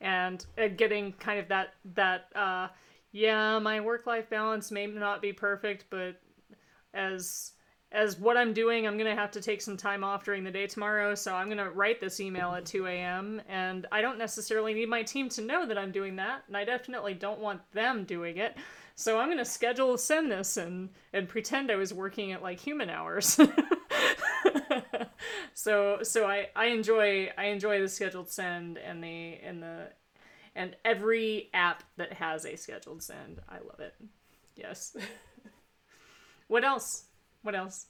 and 0.00 0.44
and 0.56 0.76
getting 0.76 1.12
kind 1.14 1.38
of 1.38 1.48
that 1.48 1.74
that 1.94 2.28
uh 2.34 2.68
yeah, 3.12 3.58
my 3.60 3.80
work 3.80 4.06
life 4.06 4.28
balance 4.28 4.70
may 4.70 4.86
not 4.86 5.22
be 5.22 5.32
perfect, 5.32 5.84
but 5.90 6.20
as 6.92 7.52
as 7.92 8.18
what 8.18 8.36
I'm 8.36 8.52
doing, 8.52 8.86
I'm 8.86 8.98
gonna 8.98 9.14
have 9.14 9.30
to 9.32 9.40
take 9.40 9.62
some 9.62 9.76
time 9.76 10.02
off 10.02 10.24
during 10.24 10.42
the 10.42 10.50
day 10.50 10.66
tomorrow, 10.66 11.14
so 11.14 11.32
I'm 11.32 11.48
gonna 11.48 11.70
write 11.70 12.00
this 12.00 12.18
email 12.18 12.52
at 12.52 12.66
2 12.66 12.86
a.m. 12.88 13.40
and 13.48 13.86
I 13.92 14.00
don't 14.00 14.18
necessarily 14.18 14.74
need 14.74 14.88
my 14.88 15.04
team 15.04 15.28
to 15.30 15.42
know 15.42 15.64
that 15.64 15.78
I'm 15.78 15.92
doing 15.92 16.16
that, 16.16 16.42
and 16.48 16.56
I 16.56 16.64
definitely 16.64 17.14
don't 17.14 17.38
want 17.38 17.60
them 17.72 18.04
doing 18.04 18.38
it. 18.38 18.56
So 18.96 19.18
I'm 19.18 19.28
gonna 19.28 19.44
schedule 19.44 19.96
send 19.96 20.30
this 20.30 20.56
and 20.56 20.88
and 21.12 21.28
pretend 21.28 21.70
I 21.70 21.76
was 21.76 21.94
working 21.94 22.32
at 22.32 22.42
like 22.42 22.58
human 22.58 22.90
hours. 22.90 23.38
so 25.54 25.98
so 26.02 26.26
I 26.26 26.48
I 26.54 26.66
enjoy 26.66 27.30
I 27.36 27.46
enjoy 27.46 27.80
the 27.80 27.88
scheduled 27.88 28.30
send 28.30 28.78
and 28.78 29.02
the 29.02 29.38
and 29.42 29.62
the 29.62 29.88
and 30.54 30.76
every 30.84 31.50
app 31.52 31.82
that 31.96 32.12
has 32.12 32.46
a 32.46 32.56
scheduled 32.56 33.02
send. 33.02 33.40
I 33.48 33.54
love 33.54 33.80
it. 33.80 33.94
Yes. 34.56 34.96
what 36.48 36.64
else? 36.64 37.04
What 37.42 37.54
else? 37.54 37.86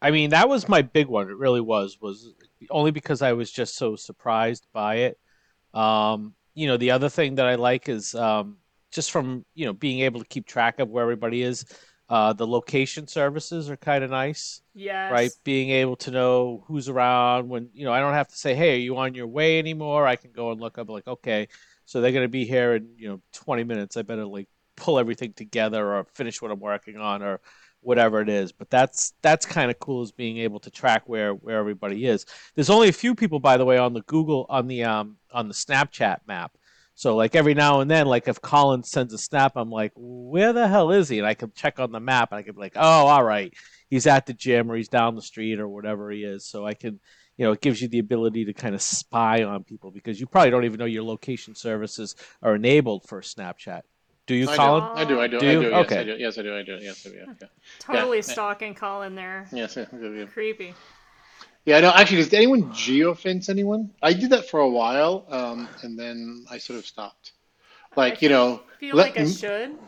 I 0.00 0.10
mean, 0.10 0.30
that 0.30 0.48
was 0.48 0.68
my 0.68 0.82
big 0.82 1.06
one. 1.06 1.28
It 1.30 1.36
really 1.36 1.60
was. 1.60 1.98
Was 2.00 2.34
only 2.70 2.90
because 2.90 3.22
I 3.22 3.34
was 3.34 3.52
just 3.52 3.76
so 3.76 3.94
surprised 3.94 4.66
by 4.72 4.96
it. 4.96 5.18
Um, 5.74 6.34
you 6.54 6.66
know, 6.66 6.76
the 6.76 6.90
other 6.90 7.08
thing 7.08 7.36
that 7.36 7.46
I 7.46 7.54
like 7.54 7.88
is 7.88 8.14
um, 8.14 8.56
just 8.90 9.10
from 9.12 9.44
you 9.54 9.64
know 9.64 9.72
being 9.72 10.00
able 10.00 10.20
to 10.20 10.26
keep 10.26 10.46
track 10.46 10.80
of 10.80 10.88
where 10.88 11.02
everybody 11.02 11.42
is. 11.42 11.64
Uh, 12.12 12.32
the 12.34 12.46
location 12.46 13.06
services 13.08 13.70
are 13.70 13.76
kind 13.78 14.04
of 14.04 14.10
nice, 14.10 14.60
Yes. 14.74 15.10
right? 15.10 15.30
Being 15.44 15.70
able 15.70 15.96
to 15.96 16.10
know 16.10 16.62
who's 16.66 16.88
around 16.90 17.48
when 17.48 17.70
you 17.72 17.86
know 17.86 17.92
I 17.92 18.00
don't 18.00 18.12
have 18.12 18.28
to 18.28 18.36
say, 18.36 18.54
"Hey, 18.54 18.74
are 18.74 18.84
you 18.88 18.98
on 18.98 19.14
your 19.14 19.26
way 19.26 19.58
anymore?" 19.58 20.06
I 20.06 20.16
can 20.16 20.30
go 20.32 20.50
and 20.52 20.60
look 20.60 20.76
up, 20.78 20.90
like, 20.90 21.06
okay, 21.06 21.48
so 21.86 22.00
they're 22.00 22.12
going 22.12 22.24
to 22.24 22.28
be 22.28 22.44
here 22.44 22.74
in 22.74 22.90
you 22.98 23.08
know 23.08 23.20
20 23.32 23.64
minutes. 23.64 23.96
I 23.96 24.02
better 24.02 24.26
like 24.26 24.48
pull 24.76 24.98
everything 24.98 25.32
together 25.32 25.94
or 25.94 26.04
finish 26.14 26.42
what 26.42 26.50
I'm 26.50 26.60
working 26.60 26.98
on 26.98 27.22
or 27.22 27.40
whatever 27.80 28.20
it 28.20 28.28
is. 28.28 28.52
But 28.52 28.68
that's 28.70 29.14
that's 29.22 29.46
kind 29.46 29.70
of 29.70 29.78
cool 29.78 30.02
is 30.02 30.12
being 30.12 30.36
able 30.38 30.60
to 30.60 30.70
track 30.70 31.08
where 31.08 31.32
where 31.32 31.58
everybody 31.58 32.04
is. 32.06 32.26
There's 32.54 32.70
only 32.70 32.88
a 32.90 32.92
few 32.92 33.14
people, 33.14 33.40
by 33.40 33.56
the 33.56 33.64
way, 33.64 33.78
on 33.78 33.94
the 33.94 34.02
Google 34.02 34.44
on 34.50 34.66
the 34.66 34.84
um 34.84 35.16
on 35.32 35.48
the 35.48 35.54
Snapchat 35.54 36.18
map. 36.26 36.52
So 37.02 37.16
like 37.16 37.34
every 37.34 37.54
now 37.54 37.80
and 37.80 37.90
then, 37.90 38.06
like 38.06 38.28
if 38.28 38.40
Colin 38.40 38.84
sends 38.84 39.12
a 39.12 39.18
snap, 39.18 39.56
I'm 39.56 39.70
like, 39.70 39.90
where 39.96 40.52
the 40.52 40.68
hell 40.68 40.92
is 40.92 41.08
he? 41.08 41.18
And 41.18 41.26
I 41.26 41.34
can 41.34 41.50
check 41.52 41.80
on 41.80 41.90
the 41.90 41.98
map 41.98 42.30
and 42.30 42.38
I 42.38 42.42
can 42.42 42.54
be 42.54 42.60
like, 42.60 42.74
oh, 42.76 43.06
all 43.08 43.24
right, 43.24 43.52
he's 43.90 44.06
at 44.06 44.24
the 44.24 44.32
gym 44.32 44.70
or 44.70 44.76
he's 44.76 44.86
down 44.86 45.16
the 45.16 45.20
street 45.22 45.58
or 45.58 45.68
whatever 45.68 46.12
he 46.12 46.22
is. 46.22 46.46
So 46.46 46.64
I 46.64 46.74
can, 46.74 47.00
you 47.36 47.44
know, 47.44 47.50
it 47.50 47.60
gives 47.60 47.82
you 47.82 47.88
the 47.88 47.98
ability 47.98 48.44
to 48.44 48.52
kind 48.52 48.72
of 48.72 48.82
spy 48.82 49.42
on 49.42 49.64
people 49.64 49.90
because 49.90 50.20
you 50.20 50.28
probably 50.28 50.50
don't 50.50 50.64
even 50.64 50.78
know 50.78 50.84
your 50.84 51.02
location 51.02 51.56
services 51.56 52.14
are 52.40 52.54
enabled 52.54 53.08
for 53.08 53.20
Snapchat. 53.20 53.80
Do 54.28 54.36
you, 54.36 54.48
I 54.48 54.52
do. 54.52 54.56
Colin? 54.58 54.82
I 54.94 55.04
do. 55.04 55.20
I 55.20 55.26
do. 55.26 55.40
Do 55.40 55.48
I 55.48 55.54
do. 55.54 55.70
Yes, 55.70 55.84
Okay. 55.86 55.98
I 55.98 56.04
do. 56.04 56.16
Yes, 56.20 56.38
I 56.38 56.42
do. 56.42 56.56
I 56.56 56.62
do. 56.62 56.78
Yes, 56.80 57.04
I 57.04 57.10
do. 57.10 57.16
Yeah. 57.16 57.48
Totally 57.80 58.18
Yeah. 58.18 58.22
stalking 58.22 58.76
Colin 58.76 59.16
there. 59.16 59.48
Yes, 59.50 59.74
yeah, 59.74 59.86
yeah, 59.92 60.08
yeah. 60.08 60.24
Creepy. 60.26 60.72
Yeah, 61.64 61.80
no, 61.80 61.90
actually, 61.90 62.18
does 62.18 62.32
anyone 62.34 62.64
geofence 62.72 63.48
anyone? 63.48 63.90
I 64.02 64.12
did 64.12 64.30
that 64.30 64.48
for 64.50 64.60
a 64.60 64.68
while, 64.68 65.24
um, 65.28 65.68
and 65.82 65.98
then 65.98 66.44
I 66.50 66.58
sort 66.58 66.78
of 66.78 66.86
stopped. 66.86 67.32
Like, 67.96 68.20
you 68.22 68.28
know, 68.28 68.62
Feel 68.80 68.96
let 68.96 69.14
like 69.16 69.18
I 69.20 69.30
should. 69.30 69.78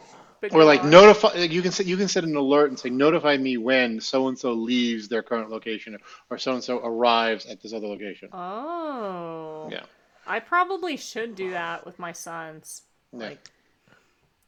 But 0.41 0.53
or 0.53 0.61
go 0.61 0.67
like 0.67 0.85
on. 0.85 0.91
notify. 0.91 1.35
You 1.37 1.63
can 1.63 1.73
set 1.73 1.87
you 1.87 1.97
can 1.97 2.07
set 2.07 2.23
an 2.25 2.37
alert 2.37 2.69
and 2.69 2.79
say 2.79 2.91
notify 2.91 3.37
me 3.39 3.57
when 3.57 3.99
so 4.01 4.29
and 4.29 4.39
so 4.39 4.53
leaves 4.53 5.09
their 5.09 5.23
current 5.23 5.49
location, 5.51 5.97
or 6.29 6.37
so 6.39 6.53
and 6.53 6.63
so 6.63 6.79
arrives 6.85 7.47
at 7.47 7.63
this 7.63 7.73
other 7.73 7.87
location. 7.89 8.29
Oh. 8.33 9.69
Yeah. 9.73 9.85
I 10.27 10.41
probably 10.41 10.97
should 10.99 11.35
do 11.35 11.51
that 11.53 11.85
with 11.87 11.99
my 11.99 12.13
sons. 12.13 12.83
Yeah. 13.13 13.19
Like, 13.21 13.49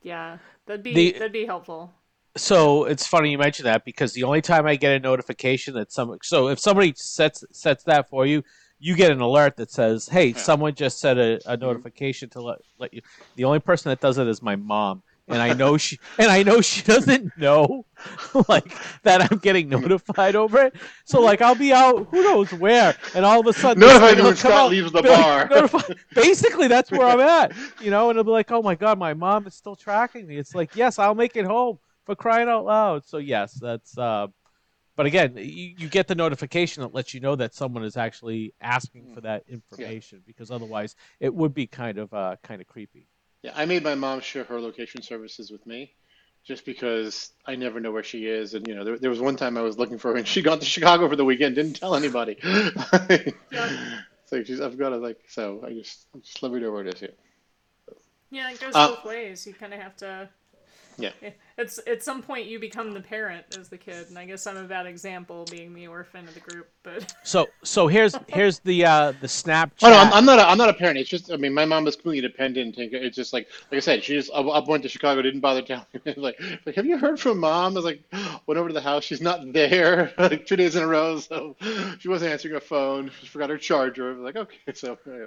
yeah, 0.03 0.39
that'd 0.67 0.83
be 0.83 0.93
The- 0.95 1.13
that'd 1.13 1.33
be 1.33 1.47
helpful. 1.47 1.93
So 2.37 2.85
it's 2.85 3.07
funny 3.07 3.31
you 3.31 3.39
mention 3.39 3.65
that 3.65 3.85
because 3.85 4.13
the 4.13 4.25
only 4.25 4.43
time 4.43 4.67
I 4.67 4.77
get 4.77 4.95
a 4.95 5.01
notification 5.01 5.75
that 5.75 5.93
some 5.93 6.17
so 6.23 6.49
if 6.49 6.59
somebody 6.59 6.93
sets 6.97 7.45
sets 7.53 7.85
that 7.85 8.09
for 8.09 8.27
you, 8.27 8.43
you 8.79 8.95
get 8.95 9.11
an 9.11 9.21
alert 9.21 9.57
that 9.57 9.71
says, 9.71 10.09
"Hey, 10.09 10.33
someone 10.35 10.75
just 10.75 11.01
set 11.01 11.17
a, 11.17 11.21
a 11.21 11.39
mm-hmm. 11.39 11.63
notification 11.63 12.29
to 12.31 12.43
let 12.43 12.59
let 12.79 12.93
you." 12.93 13.01
The 13.37 13.45
only 13.45 13.61
person 13.61 13.89
that 13.91 14.01
does 14.01 14.19
it 14.19 14.27
is 14.29 14.43
my 14.43 14.57
mom 14.57 15.03
and 15.29 15.43
I 15.43 15.53
know 15.53 15.77
she 15.77 15.99
and 16.19 16.31
I 16.31 16.43
know 16.43 16.61
she 16.61 16.83
doesn't 16.83 17.37
know 17.37 17.85
like 18.49 18.77
that 19.03 19.31
I'm 19.31 19.39
getting 19.39 19.69
mm-hmm. 19.69 19.83
notified 19.83 20.37
over 20.37 20.63
it. 20.63 20.75
So 21.05 21.21
like 21.21 21.43
I'll 21.43 21.55
be 21.55 21.73
out 21.73 22.09
who 22.11 22.23
knows 22.23 22.53
where, 22.53 22.95
and 23.15 23.25
all 23.25 23.41
of 23.41 23.47
a 23.47 23.53
sudden 23.53 23.81
notified 23.81 24.21
when 24.21 24.37
Scott 24.37 24.71
leaves 24.71 24.93
the 24.93 25.03
bar. 25.03 25.49
Like, 25.77 25.99
Basically, 26.15 26.69
that's 26.69 26.91
where 26.91 27.07
I'm 27.07 27.21
at, 27.21 27.53
you 27.81 27.91
know. 27.91 28.09
And 28.09 28.19
it'll 28.19 28.25
be 28.25 28.31
like, 28.31 28.51
oh 28.51 28.63
my 28.63 28.75
god, 28.75 28.99
my 28.99 29.15
mom 29.15 29.47
is 29.47 29.55
still 29.55 29.77
tracking 29.77 30.27
me. 30.27 30.37
It's 30.37 30.55
like, 30.55 30.77
yes, 30.77 30.99
I'll 30.99 31.15
make 31.15 31.37
it 31.37 31.45
home 31.45 31.79
for 32.07 32.15
crying 32.15 32.49
out 32.49 32.65
loud. 32.65 33.05
So 33.05 33.19
yes, 33.19 33.53
that's. 33.53 33.99
Uh, 33.99 34.29
but 34.95 35.05
again, 35.05 35.35
you, 35.37 35.75
you 35.77 35.89
get 35.89 36.09
the 36.09 36.15
notification 36.15 36.83
that 36.83 36.95
lets 36.95 37.13
you 37.13 37.21
know 37.21 37.37
that 37.37 37.55
someone 37.55 37.85
is 37.85 37.99
actually 37.99 38.55
asking 38.63 39.13
for 39.13 39.21
that 39.21 39.45
information, 39.47 40.19
yeah. 40.19 40.25
because 40.27 40.51
otherwise 40.51 40.97
it 41.21 41.35
would 41.35 41.53
be 41.53 41.67
kind 41.67 41.99
of 41.99 42.15
uh, 42.15 42.37
kind 42.43 42.63
of 42.63 42.67
creepy. 42.67 43.07
Yeah, 43.43 43.53
I 43.55 43.67
made 43.67 43.83
my 43.83 43.95
mom 43.95 44.21
share 44.21 44.45
her 44.45 44.59
location 44.59 45.03
services 45.03 45.51
with 45.51 45.67
me, 45.67 45.93
just 46.45 46.65
because 46.65 47.33
I 47.45 47.57
never 47.57 47.79
know 47.79 47.93
where 47.93 48.03
she 48.03 48.25
is. 48.25 48.55
And 48.55 48.67
you 48.67 48.75
know, 48.75 48.85
there, 48.85 48.99
there 48.99 49.11
was 49.11 49.21
one 49.21 49.37
time 49.37 49.59
I 49.59 49.61
was 49.61 49.77
looking 49.77 49.99
for 49.99 50.13
her, 50.13 50.17
and 50.17 50.27
she 50.27 50.41
got 50.41 50.61
to 50.61 50.67
Chicago 50.67 51.11
for 51.11 51.17
the 51.17 51.27
weekend, 51.27 51.57
didn't 51.57 51.75
tell 51.75 51.95
anybody. 51.95 52.39
yeah. 53.53 54.01
So 54.29 54.43
she's, 54.43 54.61
I've 54.61 54.77
got 54.77 54.89
to 54.89 54.97
like, 54.97 55.21
so 55.29 55.63
I 55.65 55.73
just, 55.73 56.09
I 56.13 56.19
just 56.19 56.43
let 56.43 56.51
me 56.51 56.59
know 56.59 56.73
where 56.73 56.85
it 56.85 56.93
is 56.93 56.99
here. 56.99 57.13
Yeah, 58.31 58.51
it 58.51 58.61
goes 58.61 58.75
uh, 58.75 58.89
both 58.89 59.05
ways. 59.05 59.47
You 59.47 59.55
kind 59.55 59.73
of 59.73 59.81
have 59.81 59.97
to 59.99 60.29
yeah. 60.99 61.11
It's 61.59 61.81
at 61.87 62.03
some 62.03 62.21
point 62.21 62.45
you 62.45 62.59
become 62.59 62.93
the 62.93 63.01
parent 63.01 63.57
as 63.59 63.71
the 63.71 63.79
kid, 63.79 64.11
and 64.11 64.19
I 64.19 64.27
guess 64.27 64.47
I'm 64.47 64.59
a 64.59 64.65
bad 64.65 64.85
example 64.85 65.47
being 65.51 65.73
the 65.73 65.87
orphan 65.87 66.29
of 66.29 66.35
the 66.35 66.41
group. 66.41 66.69
But 66.83 67.15
so 67.23 67.49
so 67.63 67.87
here's 67.87 68.15
here's 68.29 68.59
the 68.59 68.85
uh 68.85 69.15
the 69.23 69.27
Snapchat. 69.27 69.85
Oh 69.85 69.89
no, 69.89 69.97
I'm, 69.97 70.13
I'm 70.13 70.25
not 70.27 70.39
a, 70.39 70.47
I'm 70.47 70.59
not 70.59 70.69
a 70.69 70.75
parent. 70.75 70.99
It's 70.99 71.09
just 71.09 71.33
I 71.33 71.39
mean 71.39 71.55
my 71.55 71.65
mom 71.65 71.87
is 71.87 71.97
completely 71.97 72.29
dependent. 72.29 72.77
It's 72.77 73.17
just 73.17 73.33
like 73.33 73.49
like 73.73 73.79
I 73.79 73.81
said, 73.81 74.05
she 74.05 74.17
just 74.17 74.31
up 74.35 74.69
went 74.69 74.83
to 74.83 74.91
Chicago, 74.91 75.23
didn't 75.23 75.41
bother 75.41 75.63
telling 75.63 75.87
me. 76.05 76.13
like 76.19 76.39
like 76.67 76.75
have 76.75 76.85
you 76.85 76.99
heard 76.99 77.19
from 77.19 77.39
mom? 77.39 77.73
I 77.73 77.77
was 77.77 77.87
like 77.87 78.03
went 78.47 78.59
over 78.59 78.69
to 78.69 78.75
the 78.75 78.83
house, 78.83 79.05
she's 79.05 79.23
not 79.23 79.51
there 79.55 80.13
like 80.19 80.45
two 80.45 80.57
days 80.57 80.77
in 80.77 80.83
a 80.83 80.87
row, 80.87 81.19
so 81.21 81.57
she 81.99 82.09
wasn't 82.09 82.33
answering 82.33 82.53
her 82.53 82.61
phone. 82.61 83.11
She 83.23 83.29
forgot 83.29 83.49
her 83.49 83.57
charger. 83.57 84.11
I 84.11 84.13
was 84.13 84.25
like 84.25 84.37
okay, 84.37 84.75
so. 84.75 84.99
Yeah. 85.07 85.25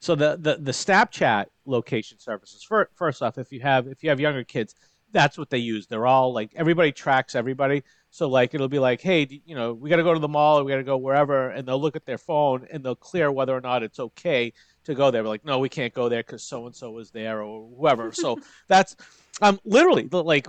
So 0.00 0.14
the, 0.14 0.36
the 0.38 0.58
the 0.60 0.72
Snapchat 0.72 1.46
location 1.66 2.18
services. 2.18 2.66
First 2.94 3.22
off, 3.22 3.38
if 3.38 3.52
you 3.52 3.60
have 3.60 3.86
if 3.86 4.02
you 4.02 4.10
have 4.10 4.20
younger 4.20 4.44
kids, 4.44 4.74
that's 5.14 5.38
what 5.38 5.48
they 5.48 5.58
use. 5.58 5.86
They're 5.86 6.06
all 6.06 6.32
like 6.32 6.52
everybody 6.56 6.92
tracks 6.92 7.34
everybody. 7.34 7.84
So 8.10 8.28
like 8.28 8.54
it'll 8.54 8.68
be 8.68 8.78
like, 8.78 9.00
hey, 9.00 9.42
you 9.46 9.54
know, 9.54 9.72
we 9.72 9.88
got 9.88 9.96
to 9.96 10.02
go 10.02 10.12
to 10.12 10.20
the 10.20 10.28
mall, 10.28 10.58
or 10.58 10.64
we 10.64 10.70
got 10.70 10.76
to 10.76 10.84
go 10.84 10.96
wherever, 10.96 11.50
and 11.50 11.66
they'll 11.66 11.80
look 11.80 11.96
at 11.96 12.04
their 12.04 12.18
phone 12.18 12.66
and 12.70 12.84
they'll 12.84 12.94
clear 12.94 13.32
whether 13.32 13.56
or 13.56 13.60
not 13.60 13.82
it's 13.82 13.98
okay 13.98 14.52
to 14.84 14.94
go 14.94 15.10
there. 15.10 15.22
We're 15.22 15.30
like, 15.30 15.44
no, 15.44 15.58
we 15.58 15.68
can't 15.68 15.94
go 15.94 16.08
there 16.08 16.22
because 16.22 16.42
so 16.42 16.66
and 16.66 16.74
so 16.74 16.90
was 16.90 17.10
there 17.10 17.42
or 17.42 17.68
whoever. 17.76 18.12
So 18.12 18.38
that's 18.68 18.94
um 19.40 19.58
literally 19.64 20.08
like 20.10 20.46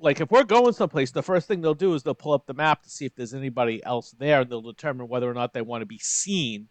like 0.00 0.20
if 0.20 0.30
we're 0.30 0.44
going 0.44 0.72
someplace, 0.72 1.10
the 1.12 1.22
first 1.22 1.46
thing 1.46 1.60
they'll 1.60 1.74
do 1.74 1.94
is 1.94 2.02
they'll 2.02 2.14
pull 2.14 2.32
up 2.32 2.46
the 2.46 2.54
map 2.54 2.82
to 2.82 2.90
see 2.90 3.04
if 3.04 3.14
there's 3.14 3.34
anybody 3.34 3.84
else 3.84 4.10
there, 4.18 4.40
and 4.40 4.50
they'll 4.50 4.60
determine 4.60 5.08
whether 5.08 5.30
or 5.30 5.34
not 5.34 5.52
they 5.52 5.62
want 5.62 5.82
to 5.82 5.86
be 5.86 5.98
seen 5.98 6.68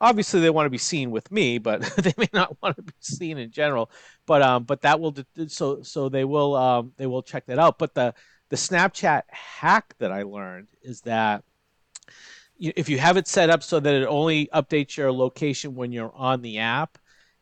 obviously 0.00 0.40
they 0.40 0.50
want 0.50 0.66
to 0.66 0.70
be 0.70 0.78
seen 0.78 1.10
with 1.10 1.30
me, 1.30 1.58
but 1.58 1.82
they 1.96 2.12
may 2.16 2.28
not 2.32 2.60
want 2.62 2.76
to 2.76 2.82
be 2.82 2.92
seen 3.00 3.38
in 3.38 3.50
general. 3.50 3.90
But 4.26 4.42
um, 4.42 4.64
but 4.64 4.82
that 4.82 5.00
will 5.00 5.14
so 5.48 5.82
so 5.82 6.08
they 6.08 6.24
will 6.24 6.54
um 6.54 6.92
they 6.96 7.06
will 7.06 7.22
check 7.22 7.46
that 7.46 7.58
out. 7.58 7.78
But 7.78 7.94
the 7.94 8.14
the 8.50 8.56
Snapchat 8.56 9.22
hack 9.28 9.94
that 9.98 10.12
I 10.12 10.22
learned 10.22 10.68
is 10.82 11.00
that 11.02 11.44
if 12.58 12.88
you 12.88 12.98
have 12.98 13.16
it 13.16 13.26
set 13.26 13.50
up 13.50 13.62
so 13.62 13.80
that 13.80 13.94
it 13.94 14.06
only 14.06 14.46
updates 14.54 14.96
your 14.96 15.12
location 15.12 15.74
when 15.74 15.90
you're 15.92 16.12
on 16.14 16.40
the 16.40 16.58
app, 16.58 16.98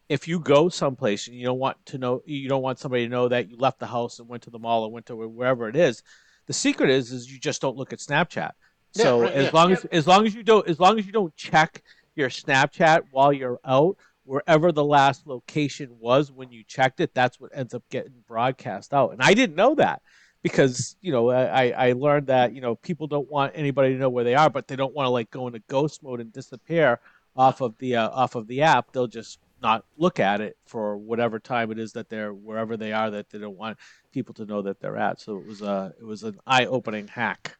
if 0.08 0.26
you 0.26 0.40
go 0.40 0.68
someplace 0.68 1.28
and 1.28 1.36
you 1.36 1.44
don't 1.44 1.58
want 1.58 1.76
to 1.86 1.98
know 1.98 2.22
you 2.24 2.48
don't 2.48 2.62
want 2.62 2.78
somebody 2.78 3.04
to 3.04 3.10
know 3.10 3.28
that 3.28 3.50
you 3.50 3.56
left 3.56 3.78
the 3.78 3.86
house 3.86 4.18
and 4.18 4.28
went 4.28 4.42
to 4.42 4.50
the 4.50 4.58
mall 4.58 4.84
or 4.84 4.90
went 4.90 5.06
to 5.06 5.16
wherever 5.16 5.68
it 5.68 5.76
is, 5.76 6.02
the 6.46 6.52
secret 6.52 6.90
is 6.90 7.12
is 7.12 7.30
you 7.30 7.38
just 7.38 7.60
don't 7.60 7.76
look 7.76 7.92
at 7.92 7.98
Snapchat. 7.98 8.52
So 8.92 9.20
yeah, 9.20 9.24
right, 9.24 9.34
as 9.34 9.44
yeah. 9.44 9.50
long 9.52 9.72
as 9.72 9.84
as 9.86 10.06
long 10.06 10.26
as 10.26 10.34
you 10.34 10.42
don't 10.42 10.68
as 10.68 10.78
long 10.78 10.98
as 10.98 11.06
you 11.06 11.12
don't 11.12 11.34
check 11.36 11.82
your 12.14 12.28
Snapchat 12.28 13.02
while 13.10 13.32
you're 13.32 13.60
out, 13.64 13.96
wherever 14.24 14.72
the 14.72 14.84
last 14.84 15.26
location 15.26 15.90
was 15.98 16.30
when 16.30 16.52
you 16.52 16.62
checked 16.64 17.00
it, 17.00 17.14
that's 17.14 17.40
what 17.40 17.50
ends 17.54 17.74
up 17.74 17.82
getting 17.90 18.22
broadcast 18.26 18.94
out. 18.94 19.12
And 19.12 19.22
I 19.22 19.34
didn't 19.34 19.56
know 19.56 19.74
that 19.76 20.02
because 20.42 20.96
you 21.00 21.12
know 21.12 21.30
I, 21.30 21.70
I 21.70 21.92
learned 21.92 22.26
that 22.26 22.54
you 22.54 22.60
know 22.60 22.76
people 22.76 23.06
don't 23.06 23.30
want 23.30 23.52
anybody 23.54 23.92
to 23.92 23.98
know 23.98 24.10
where 24.10 24.24
they 24.24 24.34
are, 24.34 24.50
but 24.50 24.68
they 24.68 24.76
don't 24.76 24.94
want 24.94 25.06
to 25.06 25.10
like 25.10 25.30
go 25.30 25.46
into 25.46 25.60
ghost 25.68 26.02
mode 26.02 26.20
and 26.20 26.32
disappear 26.32 27.00
off 27.36 27.60
of 27.60 27.76
the 27.78 27.96
uh, 27.96 28.10
off 28.10 28.34
of 28.34 28.46
the 28.46 28.62
app. 28.62 28.92
They'll 28.92 29.06
just 29.06 29.38
not 29.62 29.84
look 29.96 30.18
at 30.18 30.40
it 30.40 30.56
for 30.66 30.96
whatever 30.96 31.38
time 31.38 31.70
it 31.70 31.78
is 31.78 31.92
that 31.92 32.08
they're 32.08 32.34
wherever 32.34 32.76
they 32.76 32.92
are 32.92 33.10
that 33.10 33.30
they 33.30 33.38
don't 33.38 33.56
want 33.56 33.78
people 34.12 34.34
to 34.34 34.44
know 34.44 34.62
that 34.62 34.80
they're 34.80 34.96
at. 34.96 35.20
So 35.20 35.38
it 35.38 35.46
was 35.46 35.62
a 35.62 35.94
it 35.98 36.04
was 36.04 36.22
an 36.24 36.38
eye 36.46 36.66
opening 36.66 37.08
hack. 37.08 37.56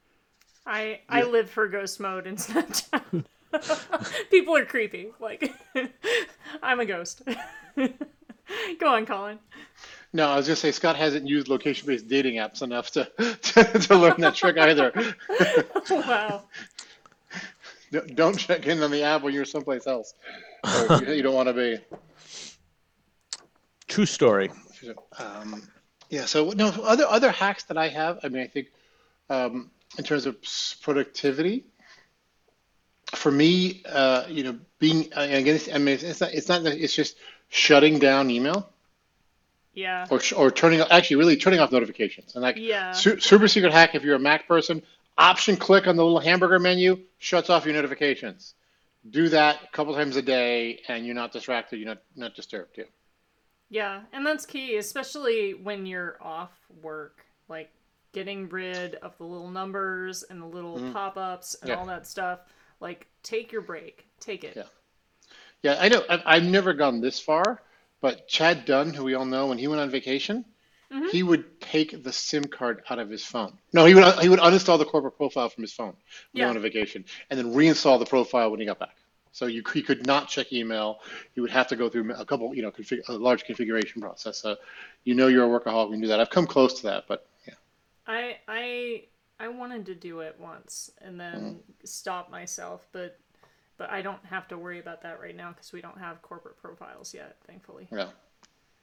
I 0.67 1.01
I 1.09 1.21
yeah. 1.21 1.29
live 1.29 1.51
for 1.51 1.69
ghost 1.69 2.01
mode 2.01 2.27
in 2.27 2.37
Snapchat. 2.37 3.25
People 4.31 4.57
are 4.57 4.65
creepy. 4.65 5.09
Like, 5.21 5.53
I'm 6.63 6.81
a 6.81 6.87
ghost. 6.87 7.23
Go 7.77 8.95
on, 8.95 9.07
Colin. 9.07 9.39
No, 10.13 10.29
I 10.29 10.37
was 10.37 10.47
gonna 10.47 10.57
say 10.57 10.73
Scott 10.73 10.97
hasn't 10.97 11.27
used 11.27 11.49
location-based 11.49 12.07
dating 12.07 12.37
apps 12.37 12.63
enough 12.63 12.91
to 12.93 13.05
to, 13.17 13.65
to 13.65 13.97
learn 13.97 14.21
that 14.21 14.35
trick 14.35 14.59
either. 14.59 14.93
wow. 15.91 16.43
Don't 18.15 18.39
check 18.39 18.67
in 18.67 18.83
on 18.83 18.91
the 18.91 19.03
app 19.03 19.23
when 19.23 19.35
you're 19.35 19.45
someplace 19.45 19.87
else. 19.87 20.15
You, 20.65 21.15
you, 21.15 21.23
don't 21.23 21.35
want 21.35 21.49
to 21.49 21.53
be. 21.53 21.79
True 23.87 24.07
story. 24.07 24.51
Um, 25.19 25.69
yeah. 26.09 26.25
So 26.25 26.51
no 26.51 26.69
other 26.69 27.05
other 27.07 27.31
hacks 27.31 27.65
that 27.65 27.77
I 27.77 27.89
have. 27.89 28.21
I 28.23 28.29
mean, 28.29 28.43
I 28.43 28.47
think 28.47 28.69
um, 29.29 29.71
in 29.99 30.05
terms 30.05 30.27
of 30.27 30.37
productivity, 30.81 31.65
for 33.15 33.31
me, 33.31 33.83
uh, 33.89 34.25
you 34.29 34.43
know, 34.43 34.59
being 34.79 35.09
again, 35.15 35.61
I 35.73 35.79
mean, 35.79 35.99
it's 36.01 36.21
not, 36.21 36.33
it's 36.33 36.49
not, 36.49 36.67
it's 36.67 36.95
just 36.95 37.17
shutting 37.49 37.99
down 37.99 38.31
email. 38.31 38.69
Yeah. 39.75 40.07
Or, 40.11 40.21
or 40.37 40.51
turning 40.51 40.81
actually 40.81 41.17
really 41.17 41.37
turning 41.37 41.61
off 41.61 41.73
notifications 41.73 42.35
and 42.35 42.43
like 42.43 42.57
yeah. 42.59 42.93
Su- 42.93 43.21
super 43.21 43.49
secret 43.49 43.73
hack 43.73 43.95
if 43.95 44.03
you're 44.03 44.17
a 44.17 44.19
Mac 44.19 44.47
person 44.47 44.83
option 45.17 45.57
click 45.57 45.87
on 45.87 45.97
the 45.97 46.05
little 46.05 46.21
hamburger 46.21 46.59
menu 46.59 46.99
shuts 47.19 47.49
off 47.49 47.65
your 47.65 47.75
notifications. 47.75 48.55
Do 49.09 49.29
that 49.31 49.61
a 49.65 49.69
couple 49.69 49.95
times 49.95 50.17
a 50.17 50.23
day 50.23 50.81
and 50.89 51.07
you're 51.07 51.15
not 51.15 51.33
distracted. 51.33 51.79
You're 51.79 51.89
not 51.89 52.03
not 52.17 52.35
disturbed. 52.35 52.77
Yeah. 52.77 52.85
Yeah, 53.71 54.01
and 54.13 54.27
that's 54.27 54.45
key, 54.45 54.77
especially 54.77 55.55
when 55.55 55.87
you're 55.87 56.19
off 56.21 56.51
work. 56.83 57.25
Like 57.49 57.71
getting 58.13 58.49
rid 58.51 58.97
of 58.97 59.17
the 59.17 59.25
little 59.25 59.51
numbers 59.51 60.23
and 60.23 60.41
the 60.41 60.47
little 60.47 60.77
mm-hmm. 60.77 60.93
pop-ups 60.93 61.57
and 61.63 61.71
yeah. 61.71 61.77
all 61.77 61.87
that 61.87 62.07
stuff 62.07 62.41
like, 62.83 63.07
take 63.23 63.53
your 63.53 63.63
break. 63.63 64.05
Take 64.21 64.45
it. 64.45 64.55
Yeah. 64.57 64.65
Yeah, 65.63 65.77
I 65.79 65.89
know. 65.89 66.03
I've, 66.09 66.23
I've 66.27 66.45
never 66.45 66.73
gone 66.73 67.01
this 67.01 67.21
far, 67.21 67.63
but 68.01 68.27
Chad 68.27 68.65
Dunn, 68.65 68.93
who 68.93 69.05
we 69.05 69.15
all 69.15 69.25
know, 69.25 69.47
when 69.47 69.59
he 69.59 69.69
went 69.69 69.81
on 69.81 69.91
vacation, 69.91 70.45
mm-hmm. 70.93 71.07
he 71.07 71.23
would 71.23 71.61
take 71.61 72.03
the 72.03 72.13
SIM 72.13 72.45
card 72.45 72.83
out 72.91 72.99
of 72.99 73.09
his 73.09 73.25
phone. 73.25 73.57
No, 73.73 73.85
he 73.85 73.95
would 73.95 74.19
he 74.19 74.29
would 74.29 74.41
uninstall 74.41 74.79
the 74.79 74.85
corporate 74.85 75.17
profile 75.17 75.49
from 75.49 75.63
his 75.63 75.73
phone 75.73 75.95
when 76.33 76.41
yeah. 76.41 76.45
he 76.45 76.47
went 76.47 76.57
on 76.57 76.63
vacation, 76.63 77.05
and 77.31 77.39
then 77.39 77.55
reinstall 77.55 78.01
the 78.01 78.07
profile 78.07 78.51
when 78.51 78.59
he 78.59 78.67
got 78.67 78.81
back. 78.81 78.97
So 79.31 79.47
you 79.47 79.63
he 79.73 79.83
could 79.83 80.05
not 80.05 80.29
check 80.29 80.53
email. 80.53 80.99
You 81.37 81.43
would 81.43 81.53
have 81.53 81.69
to 81.69 81.77
go 81.77 81.89
through 81.89 82.13
a 82.13 82.25
couple, 82.25 82.55
you 82.55 82.63
know, 82.63 82.73
config, 82.73 83.09
a 83.09 83.13
large 83.13 83.45
configuration 83.45 84.03
process. 84.03 84.39
So 84.39 84.57
you 85.05 85.15
know 85.15 85.29
you're 85.29 85.45
a 85.45 85.61
workaholic 85.61 85.91
when 85.91 86.01
you 86.01 86.07
do 86.07 86.09
that. 86.09 86.21
I've 86.21 86.31
come 86.31 86.49
close 86.49 86.81
to 86.81 86.89
that, 86.89 87.05
but 87.07 87.27
I 89.43 89.47
I 89.47 89.49
wanted 89.49 89.87
to 89.87 89.95
do 89.95 90.21
it 90.21 90.37
once 90.39 90.91
and 91.01 91.19
then 91.19 91.35
mm. 91.35 91.59
stop 91.85 92.31
myself, 92.31 92.87
but 92.93 93.19
but 93.77 93.91
I 93.91 94.03
don't 94.03 94.25
have 94.27 94.47
to 94.49 94.59
worry 94.59 94.79
about 94.79 95.03
that 95.03 95.21
right 95.21 95.37
now 95.37 95.51
because 95.51 95.73
we 95.73 95.81
don't 95.81 95.99
have 95.99 96.23
corporate 96.23 96.61
profiles 96.61 97.13
yet, 97.13 97.37
thankfully. 97.47 97.89
Yeah. 97.91 98.11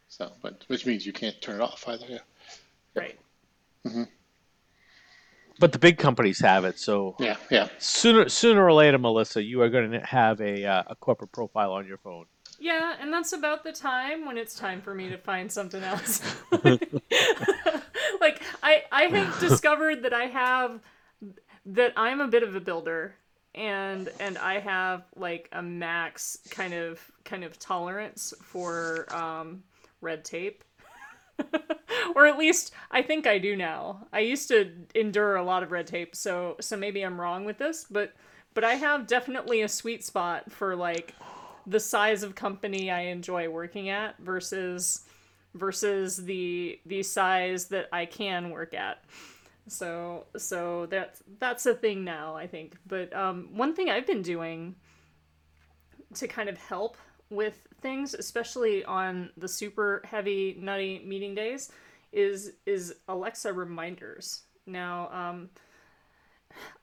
So, 0.09 0.31
but 0.41 0.65
which 0.67 0.85
means 0.85 1.05
you 1.05 1.13
can't 1.13 1.39
turn 1.41 1.55
it 1.55 1.61
off 1.61 1.85
either. 1.87 2.05
Yeah. 2.09 2.17
Right. 2.95 3.19
Mm-hmm. 3.87 4.03
But 5.59 5.71
the 5.71 5.79
big 5.79 5.97
companies 5.97 6.39
have 6.39 6.65
it, 6.65 6.79
so 6.79 7.15
yeah, 7.19 7.35
yeah. 7.51 7.67
Sooner, 7.79 8.29
sooner 8.29 8.63
or 8.63 8.73
later, 8.73 8.97
Melissa, 8.97 9.43
you 9.43 9.61
are 9.61 9.69
going 9.69 9.91
to 9.91 9.99
have 10.05 10.39
a 10.41 10.65
uh, 10.65 10.83
a 10.87 10.95
corporate 10.95 11.31
profile 11.31 11.73
on 11.73 11.85
your 11.85 11.97
phone. 11.97 12.25
Yeah, 12.59 12.95
and 12.99 13.13
that's 13.13 13.33
about 13.33 13.63
the 13.63 13.71
time 13.71 14.25
when 14.25 14.37
it's 14.37 14.55
time 14.55 14.81
for 14.81 14.93
me 14.93 15.09
to 15.09 15.17
find 15.17 15.51
something 15.51 15.83
else. 15.83 16.21
I 18.69 18.83
I 18.91 19.03
have 19.03 19.39
discovered 19.47 20.03
that 20.03 20.13
I 20.13 20.25
have 20.25 20.79
that 21.65 21.93
I'm 21.97 22.21
a 22.21 22.27
bit 22.27 22.43
of 22.43 22.55
a 22.55 22.59
builder 22.59 23.15
and 23.55 24.09
and 24.19 24.37
I 24.37 24.59
have 24.59 25.03
like 25.15 25.49
a 25.51 25.61
max 25.61 26.39
kind 26.49 26.73
of 26.73 26.99
kind 27.23 27.43
of 27.43 27.57
tolerance 27.57 28.33
for 28.41 29.13
um, 29.13 29.63
red 30.01 30.23
tape. 30.23 30.63
or 32.15 32.27
at 32.27 32.37
least 32.37 32.73
I 32.91 33.01
think 33.01 33.25
I 33.25 33.37
do 33.37 33.55
now. 33.55 34.05
I 34.11 34.19
used 34.19 34.49
to 34.49 34.71
endure 34.93 35.37
a 35.37 35.43
lot 35.43 35.63
of 35.63 35.71
red 35.71 35.87
tape, 35.87 36.15
so 36.15 36.57
so 36.59 36.75
maybe 36.75 37.01
I'm 37.01 37.19
wrong 37.19 37.45
with 37.45 37.57
this, 37.57 37.85
but 37.89 38.13
but 38.53 38.63
I 38.63 38.73
have 38.73 39.07
definitely 39.07 39.61
a 39.61 39.69
sweet 39.69 40.03
spot 40.03 40.51
for 40.51 40.75
like 40.75 41.15
the 41.65 41.79
size 41.79 42.23
of 42.23 42.35
company 42.35 42.91
I 42.91 43.01
enjoy 43.01 43.49
working 43.49 43.89
at 43.89 44.17
versus 44.19 45.05
versus 45.53 46.17
the 46.17 46.79
the 46.85 47.03
size 47.03 47.65
that 47.65 47.87
I 47.91 48.05
can 48.05 48.49
work 48.51 48.73
at. 48.73 49.03
So 49.67 50.25
so 50.37 50.87
that's 50.87 51.21
that's 51.39 51.65
a 51.65 51.73
thing 51.73 52.03
now, 52.03 52.35
I 52.35 52.47
think. 52.47 52.75
But 52.87 53.15
um, 53.15 53.49
one 53.53 53.75
thing 53.75 53.89
I've 53.89 54.07
been 54.07 54.21
doing 54.21 54.75
to 56.15 56.27
kind 56.27 56.49
of 56.49 56.57
help 56.57 56.97
with 57.29 57.67
things, 57.81 58.13
especially 58.13 58.83
on 58.85 59.29
the 59.37 59.47
super 59.47 60.01
heavy 60.05 60.57
nutty 60.59 61.03
meeting 61.05 61.35
days, 61.35 61.71
is 62.11 62.53
is 62.65 62.95
Alexa 63.07 63.53
reminders. 63.53 64.43
Now, 64.65 65.09
um, 65.11 65.49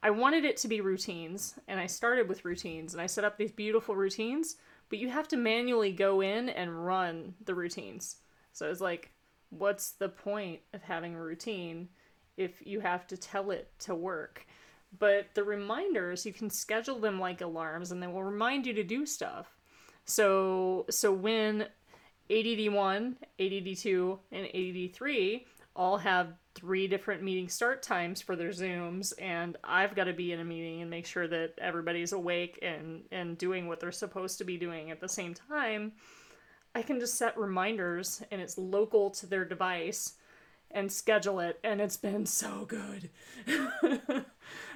I 0.02 0.11
wanted 0.11 0.44
it 0.44 0.57
to 0.59 0.68
be 0.68 0.81
routines, 0.81 1.55
and 1.68 1.79
I 1.79 1.87
started 1.87 2.29
with 2.29 2.44
routines, 2.44 2.94
and 2.94 3.00
I 3.00 3.07
set 3.07 3.24
up 3.24 3.37
these 3.37 3.52
beautiful 3.52 3.96
routines. 3.96 4.57
But 4.88 5.00
you 5.00 5.09
have 5.09 5.26
to 5.29 5.37
manually 5.37 5.90
go 5.90 6.20
in 6.20 6.48
and 6.48 6.87
run 6.87 7.35
the 7.44 7.57
routines. 7.57 8.16
So 8.57 8.71
it's 8.71 8.81
like, 8.81 9.11
what's 9.51 9.90
the 9.92 10.09
point 10.09 10.61
of 10.73 10.83
having 10.83 11.14
a 11.14 11.23
routine 11.23 11.90
if 12.38 12.66
you 12.66 12.81
have 12.81 13.07
to 13.09 13.16
tell 13.19 13.51
it 13.51 13.71
to 13.81 13.95
work? 13.95 14.47
But 14.99 15.27
the 15.35 15.45
reminders, 15.45 16.25
you 16.25 16.33
can 16.33 16.49
schedule 16.49 16.99
them 16.99 17.21
like 17.21 17.42
alarms, 17.42 17.92
and 17.92 18.03
they 18.03 18.07
will 18.07 18.25
remind 18.25 18.66
you 18.66 18.73
to 18.73 18.83
do 18.83 19.05
stuff. 19.05 19.55
So 20.07 20.87
so 20.88 21.12
when 21.12 21.66
ADD1, 22.31 23.16
ADD2, 23.38 24.19
and 24.33 24.47
ADD3 24.47 25.45
all 25.75 25.99
have 25.99 26.29
three 26.55 26.88
different 26.88 27.23
meeting 27.23 27.51
start 27.51 27.83
times 27.83 28.23
for 28.23 28.37
their 28.37 28.49
Zooms, 28.49 29.12
and 29.21 29.59
I've 29.64 29.95
got 29.95 30.05
to 30.05 30.14
be 30.14 30.33
in 30.33 30.40
a 30.40 30.45
meeting 30.45 30.81
and 30.81 30.88
make 30.88 31.05
sure 31.05 31.29
that 31.29 31.53
everybody's 31.59 32.14
awake 32.14 32.59
and, 32.62 33.03
and 33.12 33.37
doing 33.37 33.69
what 33.69 33.81
they're 33.81 33.92
supposed 33.92 34.38
to 34.38 34.45
be 34.45 34.57
doing 34.57 34.90
at 34.90 34.99
the 34.99 35.11
same 35.11 35.35
time. 35.35 35.92
I 36.77 36.83
can 36.83 37.01
just 37.01 37.15
set 37.15 37.39
reminders 37.39 38.23
and 38.31 38.39
it's 38.39 38.59
local 38.59 39.09
to 39.12 39.27
their 39.27 39.47
device 39.47 40.12
and 40.71 40.93
schedule 40.93 41.41
it 41.41 41.59
and 41.65 41.81
it's 41.81 41.97
been 41.97 42.27
so 42.27 42.67
good. 42.69 43.09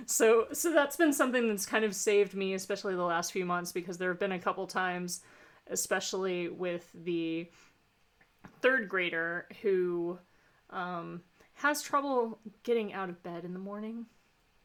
so 0.07 0.47
so 0.51 0.73
that's 0.73 0.97
been 0.97 1.13
something 1.13 1.47
that's 1.47 1.67
kind 1.67 1.85
of 1.85 1.95
saved 1.95 2.33
me 2.33 2.55
especially 2.55 2.95
the 2.95 3.03
last 3.03 3.33
few 3.33 3.45
months 3.45 3.71
because 3.71 3.99
there 3.99 4.09
have 4.09 4.19
been 4.19 4.33
a 4.33 4.39
couple 4.39 4.67
times 4.67 5.21
especially 5.67 6.49
with 6.49 6.89
the 6.95 7.47
third 8.63 8.89
grader 8.89 9.47
who 9.61 10.19
um, 10.71 11.21
has 11.53 11.83
trouble 11.83 12.39
getting 12.63 12.95
out 12.95 13.11
of 13.11 13.23
bed 13.23 13.45
in 13.45 13.53
the 13.53 13.59
morning. 13.59 14.07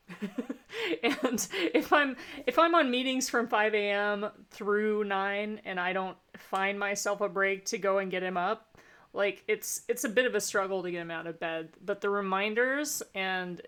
and 1.04 1.48
if 1.74 1.91
I'm 1.91 2.15
if 2.46 2.60
I'm 2.60 2.76
on 2.76 2.91
meetings 2.91 3.30
from 3.30 3.48
5 3.48 3.74
a.m. 3.74 4.28
through 4.52 5.04
9 5.04 5.62
and 5.65 5.80
I 5.80 5.94
don't 5.94 6.18
find 6.38 6.80
myself 6.80 7.22
a 7.22 7.30
break 7.30 7.65
to 7.65 7.78
go 7.78 7.98
and 7.98 8.12
get 8.12 8.24
him 8.24 8.38
up, 8.38 8.78
like 9.13 9.44
it's 9.48 9.82
it's 9.88 10.04
a 10.04 10.10
bit 10.10 10.26
of 10.26 10.36
a 10.36 10.41
struggle 10.41 10.84
to 10.84 10.91
get 10.91 11.02
him 11.02 11.12
out 11.12 11.28
of 11.28 11.39
bed. 11.39 11.70
But 11.84 12.02
the 12.02 12.10
reminders 12.10 13.02
and 13.13 13.62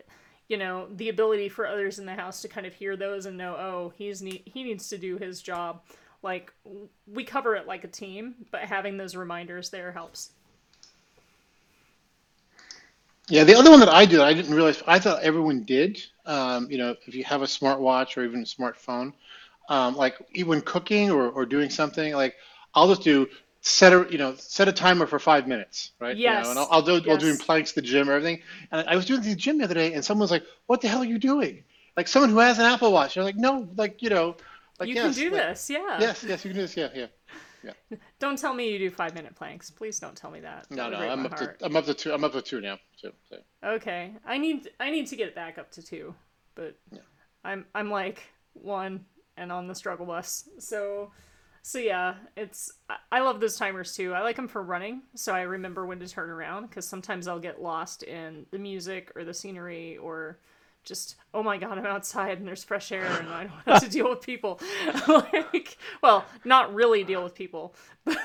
you 0.48 0.58
know 0.58 0.88
the 0.96 1.10
ability 1.10 1.50
for 1.50 1.68
others 1.68 2.00
in 2.00 2.06
the 2.06 2.16
house 2.16 2.42
to 2.42 2.48
kind 2.48 2.66
of 2.66 2.74
hear 2.74 2.96
those 2.96 3.26
and 3.26 3.38
know 3.38 3.56
oh 3.56 3.94
he's 3.98 4.22
ne- 4.22 4.44
he 4.46 4.64
needs 4.64 4.88
to 4.90 4.98
do 4.98 5.18
his 5.18 5.42
job 5.42 5.82
like 6.24 6.54
we 7.06 7.24
cover 7.24 7.56
it 7.56 7.68
like 7.68 7.84
a 7.84 7.88
team 7.88 8.36
but 8.52 8.62
having 8.62 8.98
those 8.98 9.16
reminders 9.16 9.70
there 9.70 9.92
helps 9.92 10.32
Yeah, 13.30 13.44
the 13.44 13.56
other 13.56 13.70
one 13.72 13.80
that 13.82 13.90
I 13.90 14.06
do, 14.06 14.22
I 14.22 14.34
didn't 14.34 14.54
realize, 14.54 14.82
I 14.88 15.00
thought 15.00 15.22
everyone 15.22 15.64
did. 15.64 16.02
Um, 16.26 16.72
you 16.72 16.78
know, 16.78 16.96
if 17.08 17.14
you 17.16 17.24
have 17.26 17.42
a 17.42 17.46
smartwatch 17.46 18.18
or 18.18 18.24
even 18.24 18.42
a 18.42 18.46
smartphone, 18.46 19.14
um, 19.70 19.96
like 19.96 20.16
even 20.34 20.50
when 20.50 20.62
cooking 20.62 21.12
or, 21.12 21.30
or 21.30 21.46
doing 21.46 21.70
something, 21.70 22.14
like 22.14 22.36
I'll 22.74 22.88
just 22.90 23.04
do 23.04 23.28
set 23.62 23.94
a 23.94 24.08
you 24.10 24.18
know 24.18 24.36
set 24.38 24.68
a 24.70 24.74
timer 24.74 25.08
for 25.08 25.20
five 25.20 25.48
minutes, 25.48 25.92
right? 26.00 26.18
You 26.26 26.32
yes 26.32 26.38
know, 26.38 26.52
and 26.52 26.60
I'll, 26.60 26.68
I'll 26.72 26.82
do 26.82 27.02
while 27.08 27.18
doing 27.18 27.38
planks 27.38 27.72
at 27.72 27.76
the 27.76 27.82
gym 27.82 28.10
or 28.10 28.14
everything. 28.14 28.42
And 28.72 28.88
I 28.88 28.96
was 28.96 29.06
doing 29.06 29.22
the 29.22 29.36
gym 29.36 29.58
the 29.60 29.66
other 29.66 29.76
day, 29.76 29.94
and 29.94 30.06
someone 30.06 30.24
was 30.24 30.32
like, 30.32 30.46
"What 30.68 30.82
the 30.82 30.88
hell 30.90 31.02
are 31.02 31.06
you 31.06 31.20
doing?" 31.20 31.64
Like 31.98 32.08
someone 32.08 32.32
who 32.32 32.40
has 32.40 32.60
an 32.60 32.66
Apple 32.66 32.92
Watch. 32.94 33.16
Was 33.18 33.26
like, 33.26 33.38
"No, 33.38 33.70
like 33.78 34.02
you 34.02 34.10
know, 34.10 34.38
like 34.80 34.94
you 34.94 34.98
can 34.98 35.14
do 35.14 35.32
like, 35.32 35.48
this 35.48 35.70
yeah 35.98 36.08
yes, 36.08 36.24
yes, 36.28 36.46
you 36.46 36.52
can 36.52 36.58
do 36.58 36.62
this. 36.64 36.78
Yeah, 36.78 36.90
yeah, 36.96 37.08
yeah." 37.64 37.72
don't 38.20 38.38
tell 38.38 38.54
me 38.54 38.72
you 38.72 38.80
do 38.80 38.90
five 38.92 39.14
minute 39.16 39.36
planks 39.36 39.70
please 39.72 40.00
don't 40.00 40.16
tell 40.16 40.32
me 40.32 40.40
that 40.40 40.66
that 40.70 40.76
No, 40.76 40.90
would 40.90 41.00
no, 41.00 41.10
I'm 41.10 41.26
up 41.26 41.36
to 41.38 41.56
I'm 41.62 41.76
up 41.76 41.86
to 41.86 41.94
two. 41.94 42.14
I'm 42.14 42.24
up 42.24 42.34
to 42.34 42.42
two 42.42 42.62
now. 42.62 42.78
So, 42.96 43.12
so. 43.30 43.38
okay 43.64 44.14
i 44.26 44.38
need 44.38 44.70
i 44.80 44.90
need 44.90 45.08
to 45.08 45.16
get 45.16 45.36
back 45.36 45.58
up 45.58 45.70
to 45.72 45.84
two 45.84 46.16
but 46.56 46.76
Yeah. 46.92 47.00
i'm 47.44 47.66
i'm 47.76 47.90
like 47.92 48.24
one 48.54 49.06
and 49.38 49.52
on 49.52 49.68
the 49.68 49.76
struggle 49.76 50.06
bus 50.08 50.50
so 50.58 51.12
so 51.62 51.78
yeah 51.80 52.16
it's 52.36 52.72
I- 52.90 52.98
i 53.12 53.20
love 53.20 53.40
those 53.40 53.58
timers 53.58 53.96
too 53.96 54.14
i 54.14 54.22
like 54.22 54.36
them 54.36 54.48
for 54.48 54.64
running 54.64 55.04
so 55.16 55.34
i 55.34 55.42
remember 55.42 55.86
when 55.86 56.00
to 56.00 56.08
turn 56.08 56.30
around 56.32 56.68
because 56.68 56.88
sometimes 56.88 57.28
i'll 57.28 57.40
get 57.40 57.62
lost 57.62 58.02
in 58.04 58.46
the 58.52 58.58
music 58.58 59.12
or 59.16 59.24
the 59.24 59.34
scenery 59.34 59.98
or 59.98 60.40
just 60.88 61.16
oh 61.34 61.44
my 61.44 61.58
god 61.58 61.78
i'm 61.78 61.86
outside 61.86 62.38
and 62.38 62.48
there's 62.48 62.64
fresh 62.64 62.92
air 62.92 63.06
and 63.06 63.28
i 63.30 63.44
don't 63.44 63.54
have 63.66 63.84
to 63.84 63.90
deal 63.90 64.10
with 64.10 64.22
people. 64.22 64.60
Like 65.08 65.78
well 66.02 66.26
not 66.46 66.74
really 66.74 67.04
deal 67.04 67.24
with 67.24 67.36
people 67.36 67.76
but, 68.06 68.18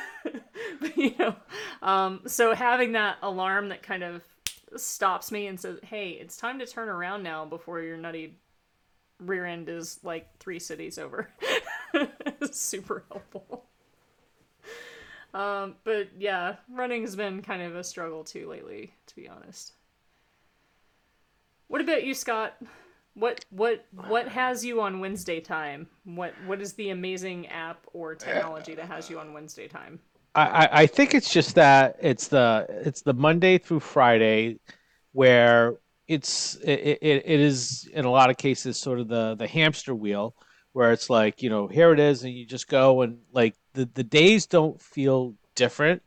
but 0.80 0.96
you 0.96 1.14
know 1.18 1.34
um, 1.82 2.20
so 2.26 2.54
having 2.54 2.92
that 2.92 3.16
alarm 3.22 3.68
that 3.70 3.82
kind 3.82 4.02
of 4.02 4.22
stops 4.76 5.32
me 5.32 5.46
and 5.48 5.58
says 5.58 5.78
hey 5.82 6.10
it's 6.10 6.36
time 6.36 6.58
to 6.60 6.66
turn 6.66 6.88
around 6.88 7.22
now 7.22 7.44
before 7.44 7.80
your 7.80 7.96
nutty 7.96 8.38
rear 9.20 9.44
end 9.44 9.68
is 9.68 10.00
like 10.02 10.26
three 10.38 10.58
cities 10.58 10.98
over. 10.98 11.28
Super 12.50 13.04
helpful. 13.10 13.64
Um, 15.34 15.76
but 15.84 16.08
yeah 16.18 16.56
running 16.70 17.02
has 17.02 17.16
been 17.16 17.42
kind 17.42 17.62
of 17.62 17.74
a 17.74 17.82
struggle 17.84 18.22
too 18.22 18.48
lately 18.48 18.92
to 19.06 19.16
be 19.16 19.28
honest 19.28 19.72
what 21.72 21.80
about 21.80 22.04
you, 22.04 22.12
Scott? 22.12 22.54
What 23.14 23.46
what 23.48 23.86
what 24.08 24.28
has 24.28 24.62
you 24.62 24.82
on 24.82 25.00
Wednesday 25.00 25.40
time? 25.40 25.86
What 26.04 26.34
what 26.44 26.60
is 26.60 26.74
the 26.74 26.90
amazing 26.90 27.46
app 27.46 27.86
or 27.94 28.14
technology 28.14 28.74
that 28.74 28.88
has 28.88 29.08
you 29.08 29.18
on 29.18 29.32
Wednesday 29.32 29.68
time? 29.68 29.98
I, 30.34 30.68
I 30.70 30.86
think 30.86 31.14
it's 31.14 31.32
just 31.32 31.54
that 31.54 31.96
it's 32.02 32.28
the 32.28 32.66
it's 32.68 33.00
the 33.00 33.14
Monday 33.14 33.56
through 33.56 33.80
Friday 33.80 34.60
where 35.12 35.76
it's 36.08 36.56
it, 36.56 36.98
it, 37.00 37.22
it 37.24 37.40
is 37.40 37.88
in 37.94 38.04
a 38.04 38.10
lot 38.10 38.28
of 38.28 38.36
cases 38.36 38.76
sort 38.76 39.00
of 39.00 39.08
the 39.08 39.34
the 39.34 39.46
hamster 39.46 39.94
wheel 39.94 40.34
where 40.74 40.92
it's 40.92 41.08
like 41.08 41.40
you 41.40 41.48
know 41.48 41.68
here 41.68 41.94
it 41.94 42.00
is 42.00 42.22
and 42.22 42.34
you 42.34 42.44
just 42.44 42.68
go 42.68 43.00
and 43.00 43.16
like 43.32 43.54
the 43.72 43.88
the 43.94 44.04
days 44.04 44.44
don't 44.44 44.80
feel 44.82 45.34
different 45.54 46.02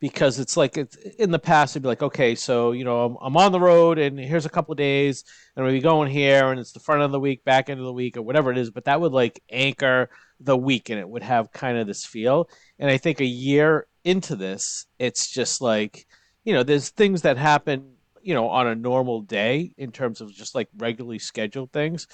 because 0.00 0.38
it's 0.38 0.56
like 0.56 0.76
it's 0.76 0.96
in 0.96 1.30
the 1.30 1.38
past 1.38 1.72
it'd 1.72 1.82
be 1.82 1.88
like 1.88 2.02
okay 2.02 2.34
so 2.34 2.72
you 2.72 2.84
know 2.84 3.04
I'm, 3.04 3.16
I'm 3.20 3.36
on 3.36 3.52
the 3.52 3.60
road 3.60 3.98
and 3.98 4.18
here's 4.18 4.46
a 4.46 4.50
couple 4.50 4.72
of 4.72 4.78
days 4.78 5.24
and 5.56 5.64
we'll 5.64 5.74
be 5.74 5.80
going 5.80 6.10
here 6.10 6.50
and 6.50 6.60
it's 6.60 6.72
the 6.72 6.80
front 6.80 7.02
of 7.02 7.10
the 7.10 7.20
week 7.20 7.44
back 7.44 7.68
end 7.68 7.80
of 7.80 7.86
the 7.86 7.92
week 7.92 8.16
or 8.16 8.22
whatever 8.22 8.50
it 8.50 8.58
is 8.58 8.70
but 8.70 8.84
that 8.84 9.00
would 9.00 9.12
like 9.12 9.42
anchor 9.50 10.08
the 10.40 10.56
week 10.56 10.88
and 10.88 11.00
it 11.00 11.08
would 11.08 11.22
have 11.22 11.52
kind 11.52 11.78
of 11.78 11.86
this 11.86 12.04
feel. 12.04 12.48
And 12.78 12.90
i 12.90 12.96
think 12.96 13.20
a 13.20 13.24
year 13.24 13.86
into 14.04 14.36
this 14.36 14.86
it's 14.98 15.28
just 15.28 15.60
like 15.60 16.06
you 16.44 16.54
know 16.54 16.62
there's 16.62 16.90
things 16.90 17.22
that 17.22 17.36
happen 17.36 17.94
you 18.22 18.34
know 18.34 18.48
on 18.48 18.66
a 18.66 18.74
normal 18.74 19.22
day 19.22 19.72
in 19.76 19.90
terms 19.90 20.20
of 20.20 20.32
just 20.32 20.54
like 20.54 20.68
regularly 20.76 21.18
scheduled 21.18 21.72
things 21.72 22.06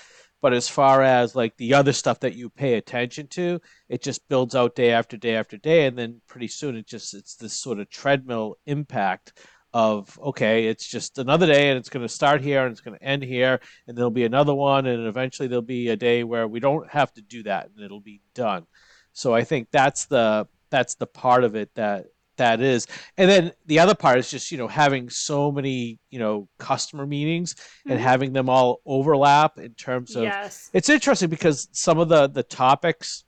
but 0.45 0.53
as 0.53 0.69
far 0.69 1.03
as 1.03 1.35
like 1.35 1.57
the 1.57 1.73
other 1.73 1.95
stuff 1.95 2.21
that 2.21 2.35
you 2.35 2.51
pay 2.51 2.75
attention 2.75 3.27
to 3.27 3.59
it 3.89 4.03
just 4.03 4.29
builds 4.29 4.55
out 4.55 4.75
day 4.75 4.91
after 4.91 5.17
day 5.17 5.37
after 5.37 5.57
day 5.57 5.87
and 5.87 5.97
then 5.97 6.21
pretty 6.29 6.49
soon 6.49 6.77
it 6.77 6.87
just 6.87 7.15
it's 7.15 7.35
this 7.37 7.55
sort 7.55 7.81
of 7.81 7.89
treadmill 7.89 8.55
impact 8.67 9.33
of 9.73 10.19
okay 10.23 10.67
it's 10.67 10.87
just 10.87 11.17
another 11.17 11.47
day 11.47 11.71
and 11.71 11.79
it's 11.79 11.89
going 11.89 12.07
to 12.07 12.13
start 12.13 12.43
here 12.43 12.63
and 12.63 12.73
it's 12.73 12.83
going 12.83 12.95
to 12.95 13.03
end 13.03 13.23
here 13.23 13.59
and 13.89 13.97
there'll 13.97 14.11
be 14.11 14.27
another 14.27 14.55
one 14.55 14.85
and 14.85 15.07
eventually 15.07 15.49
there'll 15.49 15.63
be 15.63 15.89
a 15.89 15.97
day 15.97 16.23
where 16.25 16.47
we 16.47 16.61
don't 16.61 16.91
have 16.91 17.11
to 17.15 17.23
do 17.23 17.43
that 17.45 17.71
and 17.75 17.83
it'll 17.83 17.99
be 18.03 18.21
done. 18.35 18.67
So 19.15 19.33
i 19.33 19.45
think 19.45 19.69
that's 19.71 20.05
the 20.05 20.47
that's 20.69 20.97
the 20.97 21.07
part 21.07 21.45
of 21.45 21.57
it 21.57 21.71
that 21.77 22.05
that 22.37 22.61
is 22.61 22.87
and 23.17 23.31
then 23.31 23.53
the 23.67 23.79
other 23.79 23.95
part 23.95 24.19
is 24.19 24.31
just 24.31 24.51
you 24.51 24.59
know 24.59 24.69
having 24.69 25.09
so 25.09 25.53
many 25.53 25.99
you 26.11 26.19
know 26.19 26.49
customer 26.59 27.07
meetings 27.07 27.55
and 27.87 27.99
Mhm. 27.99 28.03
having 28.03 28.33
them 28.33 28.49
all 28.49 28.81
overlap 28.87 29.59
in 29.59 29.75
terms 29.75 30.17
of 30.17 30.25
Yes. 30.25 30.71
it's 30.73 30.89
interesting 30.89 31.29
because 31.29 31.69
some 31.73 31.99
of 31.99 32.09
the 32.09 32.29
the 32.29 32.43
topics 32.43 33.25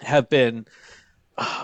have 0.00 0.28
been 0.28 0.66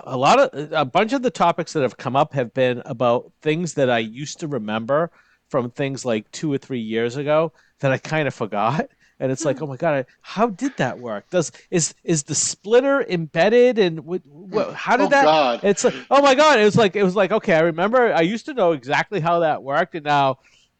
a 0.03 0.17
lot 0.17 0.39
of 0.39 0.71
a 0.71 0.85
bunch 0.85 1.13
of 1.13 1.21
the 1.21 1.29
topics 1.29 1.73
that 1.73 1.83
have 1.83 1.97
come 1.97 2.15
up 2.15 2.33
have 2.33 2.53
been 2.53 2.81
about 2.85 3.31
things 3.41 3.75
that 3.75 3.89
I 3.89 3.99
used 3.99 4.39
to 4.39 4.47
remember 4.47 5.11
from 5.49 5.69
things 5.71 6.05
like 6.05 6.29
two 6.31 6.51
or 6.51 6.57
three 6.57 6.79
years 6.79 7.17
ago 7.17 7.53
that 7.79 7.91
I 7.91 7.97
kind 7.97 8.27
of 8.27 8.33
forgot. 8.33 8.89
And 9.19 9.31
it's 9.31 9.43
like, 9.43 9.57
hmm. 9.57 9.65
oh 9.65 9.67
my 9.67 9.77
god, 9.77 10.05
how 10.21 10.47
did 10.47 10.77
that 10.77 10.99
work? 10.99 11.29
Does 11.29 11.51
is 11.69 11.93
is 12.03 12.23
the 12.23 12.35
splitter 12.35 13.01
embedded 13.01 13.77
and 13.77 14.05
what, 14.05 14.21
what, 14.25 14.73
how 14.73 14.95
did 14.97 15.07
Oh 15.07 15.09
that? 15.09 15.23
God. 15.25 15.59
It's 15.63 15.83
like, 15.83 15.95
oh 16.09 16.21
my 16.21 16.35
god, 16.35 16.59
it 16.59 16.63
was 16.63 16.77
like 16.77 16.95
it 16.95 17.03
was 17.03 17.15
like 17.15 17.31
okay, 17.31 17.53
I 17.53 17.61
remember 17.61 18.13
I 18.13 18.21
used 18.21 18.45
to 18.45 18.53
know 18.53 18.71
exactly 18.71 19.19
how 19.19 19.39
that 19.39 19.61
worked, 19.61 19.95
and 19.95 20.05
now 20.05 20.39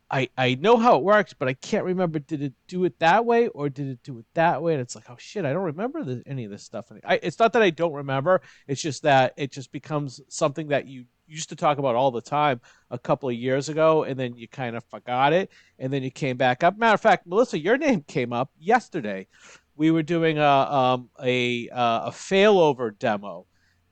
I 0.09 0.29
I 0.37 0.55
know 0.55 0.77
how 0.77 0.97
it 0.97 1.03
works, 1.03 1.33
but 1.33 1.47
I 1.47 1.53
can't 1.53 1.85
remember 1.85 2.19
did 2.19 2.41
it 2.41 2.53
do 2.67 2.85
it 2.85 2.97
that 2.99 3.25
way 3.25 3.47
or 3.49 3.69
did 3.69 3.87
it 3.87 4.03
do 4.03 4.17
it 4.19 4.25
that 4.33 4.61
way? 4.61 4.73
And 4.73 4.81
it's 4.81 4.95
like, 4.95 5.09
oh 5.09 5.17
shit, 5.17 5.45
I 5.45 5.53
don't 5.53 5.65
remember 5.65 6.03
the, 6.03 6.23
any 6.25 6.45
of 6.45 6.51
this 6.51 6.63
stuff. 6.63 6.91
I, 7.05 7.19
it's 7.21 7.39
not 7.39 7.53
that 7.53 7.61
I 7.61 7.69
don't 7.69 7.93
remember; 7.93 8.41
it's 8.67 8.81
just 8.81 9.03
that 9.03 9.33
it 9.37 9.51
just 9.51 9.71
becomes 9.71 10.21
something 10.29 10.69
that 10.69 10.87
you 10.87 11.05
used 11.29 11.49
to 11.49 11.55
talk 11.55 11.77
about 11.77 11.95
all 11.95 12.11
the 12.11 12.21
time 12.21 12.61
a 12.89 12.97
couple 12.97 13.29
of 13.29 13.35
years 13.35 13.69
ago, 13.69 14.03
and 14.03 14.19
then 14.19 14.35
you 14.35 14.47
kind 14.47 14.75
of 14.75 14.83
forgot 14.85 15.33
it, 15.33 15.51
and 15.77 15.91
then 15.93 16.03
you 16.03 16.11
came 16.11 16.37
back 16.37 16.63
up. 16.63 16.77
Matter 16.77 16.95
of 16.95 17.01
fact, 17.01 17.27
Melissa, 17.27 17.59
your 17.59 17.77
name 17.77 18.03
came 18.07 18.33
up 18.33 18.51
yesterday. 18.59 19.27
We 19.75 19.91
were 19.91 20.03
doing 20.03 20.37
a 20.37 20.43
um, 20.43 21.09
a 21.23 21.69
uh, 21.69 22.07
a 22.07 22.11
failover 22.11 22.97
demo, 22.97 23.45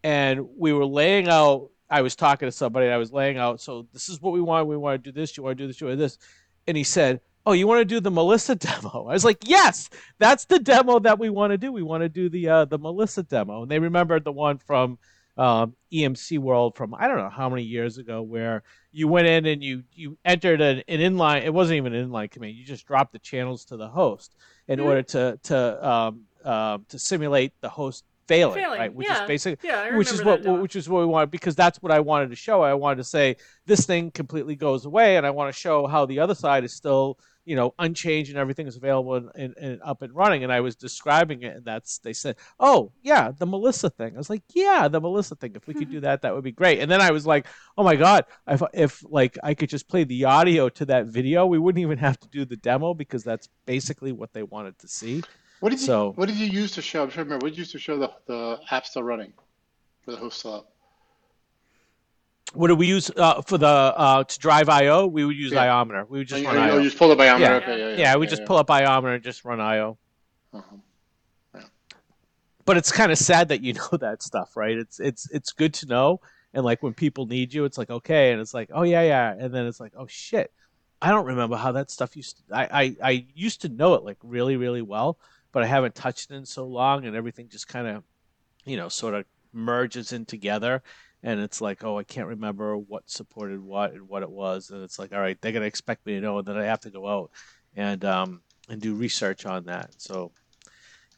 and 0.04 0.48
we 0.58 0.74
were 0.74 0.86
laying 0.86 1.30
out. 1.30 1.70
I 1.90 2.02
was 2.02 2.16
talking 2.16 2.48
to 2.48 2.52
somebody, 2.52 2.88
and 2.88 2.94
I 2.94 2.98
was 2.98 3.14
laying 3.14 3.38
out. 3.38 3.62
So 3.62 3.88
this 3.94 4.10
is 4.10 4.22
what 4.22 4.34
we 4.34 4.42
want. 4.42 4.68
We 4.68 4.76
want 4.76 5.02
to 5.04 5.12
do 5.12 5.18
this. 5.18 5.38
You 5.38 5.44
want 5.44 5.58
to 5.58 5.64
do 5.64 5.68
this. 5.68 5.80
You 5.80 5.88
want 5.88 6.00
this. 6.00 6.18
And 6.68 6.76
he 6.76 6.84
said, 6.84 7.22
"Oh, 7.46 7.54
you 7.54 7.68
want 7.68 7.80
to 7.80 7.86
do 7.86 8.02
the 8.02 8.12
Melissa 8.12 8.56
demo?" 8.68 9.08
I 9.08 9.14
was 9.14 9.24
like, 9.24 9.38
"Yes, 9.46 9.90
that's 10.20 10.46
the 10.46 10.60
demo 10.60 11.00
that 11.00 11.20
we 11.20 11.30
want 11.30 11.52
to 11.52 11.58
do. 11.58 11.72
We 11.72 11.84
want 11.84 12.02
to 12.02 12.10
do 12.10 12.28
the 12.28 12.50
uh, 12.50 12.66
the 12.66 12.78
Melissa 12.78 13.24
demo." 13.24 13.62
And 13.62 13.72
they 13.72 13.80
remembered 13.80 14.26
the 14.26 14.34
one 14.34 14.58
from 14.58 14.98
um, 15.38 15.76
EMC 15.94 16.40
World 16.40 16.76
from 16.76 16.94
I 16.96 17.08
don't 17.08 17.18
know 17.18 17.30
how 17.30 17.50
many 17.50 17.64
years 17.64 17.98
ago, 17.98 18.22
where 18.22 18.64
you 18.92 19.08
went 19.08 19.28
in 19.28 19.46
and 19.46 19.64
you 19.64 19.84
you 19.94 20.18
entered 20.26 20.62
an, 20.62 20.84
an 20.88 21.00
inline. 21.00 21.44
It 21.44 21.54
wasn't 21.54 21.78
even 21.78 21.94
an 21.94 22.10
inline 22.10 22.32
command. 22.32 22.56
You 22.56 22.66
just 22.66 22.86
dropped 22.86 23.14
the 23.14 23.20
channels 23.20 23.66
to 23.66 23.78
the 23.78 23.88
host 23.88 24.36
in 24.68 24.80
mm-hmm. 24.80 24.88
order 24.88 25.04
to 25.04 25.40
to 25.44 25.90
um, 25.90 26.22
uh, 26.44 26.80
to 26.90 27.00
simulate 27.00 27.54
the 27.62 27.70
host 27.70 28.04
failing, 28.28 28.56
failing. 28.56 28.80
right? 28.80 28.94
Which 28.94 29.08
yeah. 29.08 29.22
is 29.22 29.28
basically 29.28 29.68
yeah, 29.68 29.96
which 29.96 30.12
is 30.12 30.24
what 30.24 30.44
which 30.44 30.76
is 30.76 30.90
what 30.90 31.00
we 31.00 31.06
wanted 31.06 31.32
because 31.32 31.56
that's 31.56 31.82
what 31.82 31.92
I 31.92 32.00
wanted 32.00 32.30
to 32.30 32.36
show. 32.36 32.62
I 32.62 32.74
wanted 32.74 32.98
to 32.98 33.04
say 33.04 33.38
this 33.66 33.86
thing 33.86 34.12
completely 34.12 34.56
goes 34.56 34.86
away, 34.86 35.18
and 35.18 35.26
I 35.26 35.30
want 35.30 35.54
to 35.54 35.60
show 35.60 35.88
how 35.88 36.06
the 36.06 36.20
other 36.20 36.36
side 36.36 36.64
is 36.64 36.74
still 36.74 37.20
you 37.48 37.56
know 37.56 37.74
unchanged 37.80 38.30
and 38.30 38.38
everything 38.38 38.68
is 38.68 38.76
available 38.76 39.16
and, 39.16 39.32
and, 39.36 39.56
and, 39.58 39.82
up 39.82 40.02
and 40.02 40.14
running. 40.14 40.44
And 40.44 40.52
i 40.52 40.60
was 40.60 40.76
describing 40.76 41.44
it 41.44 41.56
and 41.56 41.66
that's 41.66 42.00
they 42.00 42.14
said 42.14 42.36
oh 42.60 42.92
yeah 43.02 43.32
the 43.32 43.46
melissa 43.46 43.90
thing. 43.90 44.14
I 44.14 44.18
was 44.18 44.30
like 44.30 44.44
yeah 44.54 44.88
the 44.88 45.00
melissa 45.00 45.36
thing. 45.36 45.54
If 45.56 45.66
we 45.66 45.74
could 45.74 45.90
do 45.90 46.00
that 46.08 46.22
that 46.22 46.36
would 46.36 46.44
be 46.44 46.52
great. 46.52 46.80
And 46.80 46.92
then 46.92 47.02
i 47.02 47.12
was 47.12 47.26
like 47.26 47.48
oh 47.78 47.84
my 47.84 47.96
god 47.96 48.26
if, 48.48 48.62
if 48.74 49.04
like 49.10 49.38
i 49.44 49.54
could 49.54 49.70
just 49.70 49.88
play 49.88 50.04
the 50.04 50.26
audio 50.26 50.68
to 50.70 50.86
that 50.86 51.08
video 51.08 51.46
we 51.46 51.58
wouldn't 51.58 51.82
even 51.82 51.98
have 51.98 52.20
to 52.20 52.28
do 52.28 52.44
the 52.44 52.58
demo 52.58 52.94
because 52.94 53.24
that's 53.24 53.48
basically 53.66 54.12
what 54.12 54.34
they 54.34 54.44
wanted 54.44 54.78
to 54.80 54.88
see. 54.88 55.24
What 55.60 55.70
did 55.70 55.82
you 55.82 56.14
what 56.16 56.28
did 56.28 56.38
you 56.38 56.48
use 56.48 56.72
to 56.74 56.82
show? 56.82 57.04
I'm 57.04 57.10
trying 57.10 57.26
to 57.26 57.30
remember. 57.30 57.46
What 57.46 57.52
did 57.52 57.58
you 57.58 57.62
use 57.62 57.72
to 57.72 57.80
show 57.80 57.98
the, 57.98 58.12
the 58.28 58.60
app 58.70 58.86
still 58.86 59.04
running? 59.04 59.34
For 60.04 60.12
the 60.12 60.18
host 60.18 60.40
still 60.40 60.54
up 60.54 60.77
what 62.54 62.68
do 62.68 62.76
we 62.76 62.88
use 62.88 63.12
uh, 63.16 63.42
for 63.42 63.58
the 63.58 63.68
uh, 63.68 64.24
to 64.24 64.40
drive 64.40 64.70
IO? 64.70 65.08
We 65.08 65.26
would 65.26 65.36
use 65.36 65.52
yeah. 65.52 65.66
Iometer. 65.66 66.08
We 66.10 66.20
would 66.20 66.28
just 66.28 66.46
oh, 66.46 66.48
run 66.48 66.58
IO. 66.58 66.78
You 66.78 66.84
just 66.84 66.98
pull 66.98 67.12
up 67.12 67.20
Iometer. 67.20 67.40
Yeah, 67.40 67.54
okay, 67.56 67.80
yeah, 67.80 67.90
yeah, 67.90 67.98
yeah. 67.98 68.16
we 68.16 68.28
just 68.28 68.46
pull 68.46 68.58
up 68.58 68.68
Iometer 68.68 69.16
and 69.16 69.24
just 69.24 69.46
run 69.46 69.60
IO. 69.60 69.98
Uh-huh. 70.54 71.62
But 72.66 72.78
it's 72.78 72.92
kind 72.92 73.12
of 73.12 73.18
sad 73.18 73.50
that 73.50 73.62
you 73.62 73.74
know 73.92 73.98
that 74.00 74.22
stuff, 74.22 74.56
right? 74.56 74.78
It's 74.78 75.00
it's 75.00 75.30
it's 75.32 75.52
good 75.52 75.74
to 75.76 75.88
know, 75.88 76.22
and 76.54 76.64
like 76.64 76.84
when 76.84 76.94
people 76.94 77.26
need 77.26 77.54
you, 77.54 77.66
it's 77.66 77.78
like 77.78 77.90
okay, 77.90 78.32
and 78.32 78.42
it's 78.42 78.54
like 78.54 78.70
oh 78.74 78.84
yeah 78.84 79.04
yeah, 79.04 79.34
and 79.38 79.54
then 79.54 79.66
it's 79.66 79.80
like 79.80 79.94
oh 79.98 80.08
shit, 80.08 80.52
I 81.02 81.10
don't 81.10 81.26
remember 81.26 81.56
how 81.56 81.72
that 81.74 81.92
stuff 81.92 82.16
used. 82.16 82.38
To, 82.38 82.56
I 82.56 82.68
I 82.72 82.96
I 83.04 83.26
used 83.36 83.62
to 83.62 83.70
know 83.70 83.94
it 83.96 84.04
like 84.04 84.18
really 84.24 84.58
really 84.58 84.82
well, 84.82 85.18
but 85.52 85.64
I 85.64 85.66
haven't 85.66 85.96
touched 85.96 86.32
it 86.32 86.36
in 86.36 86.46
so 86.46 86.66
long, 86.66 87.06
and 87.06 87.16
everything 87.16 87.50
just 87.50 87.68
kind 87.68 87.88
of, 87.88 88.04
you 88.66 88.78
know, 88.78 88.90
sort 88.90 89.14
of 89.14 89.26
merges 89.54 90.14
in 90.14 90.26
together 90.26 90.84
and 91.28 91.42
it's 91.42 91.60
like, 91.60 91.84
oh, 91.84 92.00
I 92.00 92.06
can't 92.06 92.30
remember 92.30 92.78
what 92.78 93.10
supported 93.10 93.62
what 93.62 93.92
and 93.92 94.08
what 94.08 94.24
it 94.24 94.30
was, 94.30 94.70
and 94.70 94.82
it's 94.82 94.98
like, 94.98 95.12
all 95.12 95.20
right, 95.20 95.38
they're 95.42 95.52
gonna 95.52 95.66
expect 95.66 96.06
me 96.06 96.14
to 96.16 96.22
know, 96.22 96.38
and 96.38 96.48
then 96.48 96.58
I 96.58 96.64
have 96.64 96.80
to 96.82 96.90
go 96.90 97.06
out 97.06 97.32
and 97.76 98.06
um, 98.06 98.42
and 98.70 98.80
do 98.80 98.96
research 98.96 99.46
on 99.46 99.66
that. 99.66 99.90
So, 99.98 100.32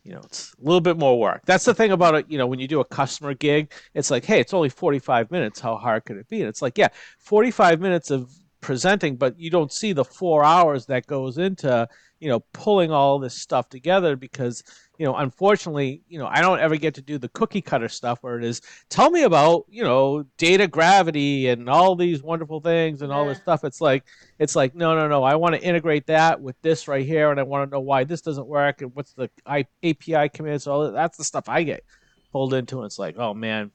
you 0.04 0.14
know, 0.14 0.22
it's 0.24 0.56
a 0.60 0.66
little 0.66 0.82
bit 0.82 0.98
more 0.98 1.20
work. 1.20 1.44
That's 1.46 1.64
the 1.64 1.76
thing 1.76 1.92
about 1.92 2.16
it. 2.16 2.26
You 2.28 2.40
know, 2.40 2.48
when 2.48 2.58
you 2.58 2.68
do 2.68 2.80
a 2.80 2.86
customer 2.86 3.36
gig, 3.36 3.72
it's 3.94 4.10
like, 4.10 4.26
hey, 4.26 4.40
it's 4.40 4.52
only 4.52 4.70
forty 4.70 4.98
five 4.98 5.30
minutes. 5.30 5.60
How 5.60 5.76
hard 5.76 6.06
could 6.06 6.18
it 6.18 6.28
be? 6.28 6.40
And 6.40 6.50
it's 6.50 6.64
like, 6.64 6.80
yeah, 6.80 6.88
forty 7.20 7.52
five 7.52 7.80
minutes 7.80 8.10
of 8.10 8.32
presenting, 8.62 9.16
but 9.16 9.40
you 9.40 9.52
don't 9.52 9.72
see 9.72 9.94
the 9.94 10.04
four 10.04 10.44
hours 10.44 10.88
that 10.88 11.06
goes 11.06 11.38
into 11.38 11.88
you 12.20 12.30
know 12.30 12.40
pulling 12.52 12.92
all 12.92 13.20
this 13.20 13.36
stuff 13.36 13.70
together 13.70 14.16
because 14.16 14.64
you 15.00 15.06
know, 15.06 15.16
unfortunately, 15.16 16.02
you 16.10 16.20
know, 16.20 16.28
I 16.28 16.42
don't 16.42 16.60
ever 16.60 16.76
get 16.76 16.94
to 16.96 17.02
do 17.02 17.18
the 17.18 17.30
cookie 17.30 17.62
cutter 17.62 17.88
stuff 17.88 18.20
where 18.22 18.38
it 18.38 18.44
is, 18.44 18.62
tell 18.90 19.10
me 19.10 19.24
about, 19.24 19.66
you 19.70 19.82
know, 19.82 20.26
data 20.38 20.68
gravity 20.68 21.48
and 21.48 21.70
all 21.70 21.96
these 21.96 22.22
wonderful 22.22 22.60
things 22.60 23.02
and 23.02 23.10
all 23.10 23.26
this 23.26 23.38
stuff. 23.38 23.64
It's 23.64 23.80
like, 23.80 24.04
it's 24.40 24.58
like, 24.58 24.76
no, 24.76 24.96
no, 24.96 25.08
no. 25.08 25.24
I 25.24 25.36
want 25.36 25.56
to 25.56 25.62
integrate 25.62 26.08
that 26.08 26.42
with 26.42 26.62
this 26.62 26.90
right 26.90 27.06
here, 27.06 27.32
and 27.32 27.40
I 27.40 27.44
want 27.44 27.70
to 27.70 27.74
know 27.74 27.80
why 27.80 28.04
this 28.04 28.20
doesn't 28.20 28.46
work 28.46 28.82
and 28.82 28.94
what's 28.94 29.14
the 29.14 29.30
API 29.48 30.28
commands. 30.34 30.68
All 30.68 30.84
that. 30.84 30.92
that's 30.92 31.18
the 31.18 31.24
stuff 31.24 31.48
I 31.48 31.64
get 31.64 31.86
pulled 32.34 32.54
into. 32.54 32.80
And 32.80 32.86
it's 32.86 33.00
like, 33.00 33.16
oh 33.18 33.34
man. 33.34 33.72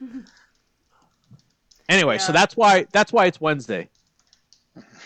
anyway, 1.88 2.14
yeah. 2.14 2.20
so 2.20 2.32
that's 2.32 2.56
why 2.56 2.86
that's 2.92 3.12
why 3.12 3.26
it's 3.26 3.40
Wednesday. 3.40 3.88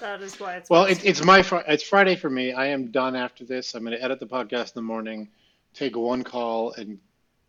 that 0.00 0.20
is 0.20 0.38
why 0.38 0.56
it's. 0.56 0.68
Well, 0.68 0.84
it, 0.84 1.04
it's 1.04 1.24
my 1.24 1.42
fr- 1.42 1.64
it's 1.66 1.82
Friday 1.82 2.16
for 2.16 2.28
me. 2.28 2.52
I 2.52 2.66
am 2.66 2.90
done 2.90 3.16
after 3.16 3.44
this. 3.44 3.74
I'm 3.74 3.82
going 3.82 3.96
to 3.96 4.02
edit 4.02 4.20
the 4.20 4.26
podcast 4.26 4.68
in 4.68 4.72
the 4.74 4.82
morning, 4.82 5.28
take 5.72 5.96
one 5.96 6.22
call, 6.22 6.72
and 6.72 6.98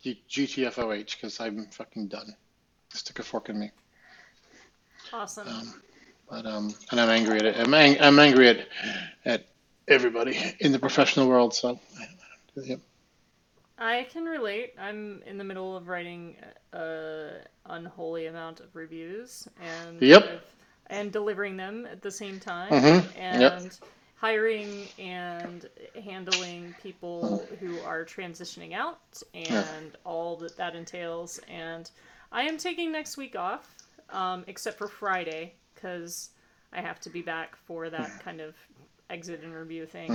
GTFOH 0.04 1.16
because 1.16 1.40
I'm 1.40 1.66
fucking 1.66 2.08
done. 2.08 2.34
Stick 2.90 3.18
a 3.18 3.22
fork 3.22 3.50
in 3.50 3.58
me. 3.58 3.70
Awesome. 5.12 5.48
Um, 5.48 5.82
but 6.30 6.46
um, 6.46 6.74
and 6.90 7.00
I'm 7.00 7.10
angry 7.10 7.38
at 7.38 7.44
it. 7.44 7.56
I'm, 7.58 7.74
ang- 7.74 8.00
I'm 8.00 8.18
angry 8.18 8.48
at 8.48 8.68
at 9.24 9.46
everybody 9.88 10.38
in 10.60 10.72
the 10.72 10.78
professional 10.78 11.28
world. 11.28 11.54
So, 11.54 11.78
yep. 12.54 12.80
I 13.78 14.06
can 14.10 14.24
relate. 14.24 14.74
I'm 14.78 15.22
in 15.26 15.38
the 15.38 15.44
middle 15.44 15.76
of 15.76 15.88
writing 15.88 16.36
a 16.72 17.40
unholy 17.66 18.26
amount 18.26 18.60
of 18.60 18.74
reviews, 18.74 19.46
and 19.60 20.00
yep. 20.00 20.24
I've 20.24 20.57
and 20.90 21.12
delivering 21.12 21.56
them 21.56 21.86
at 21.90 22.02
the 22.02 22.10
same 22.10 22.40
time 22.40 22.70
mm-hmm. 22.70 23.18
and 23.18 23.40
yep. 23.40 23.72
hiring 24.16 24.86
and 24.98 25.68
handling 26.02 26.74
people 26.82 27.44
who 27.60 27.78
are 27.80 28.04
transitioning 28.04 28.72
out 28.72 29.22
and 29.34 29.46
yeah. 29.46 29.82
all 30.04 30.36
that 30.36 30.56
that 30.56 30.74
entails 30.74 31.38
and 31.48 31.90
i 32.32 32.42
am 32.42 32.56
taking 32.56 32.90
next 32.92 33.16
week 33.16 33.36
off 33.36 33.74
um, 34.10 34.44
except 34.46 34.78
for 34.78 34.88
friday 34.88 35.52
because 35.74 36.30
i 36.72 36.80
have 36.80 37.00
to 37.00 37.10
be 37.10 37.22
back 37.22 37.56
for 37.56 37.90
that 37.90 38.22
kind 38.22 38.40
of 38.40 38.54
exit 39.10 39.42
interview 39.42 39.86
thing 39.86 40.14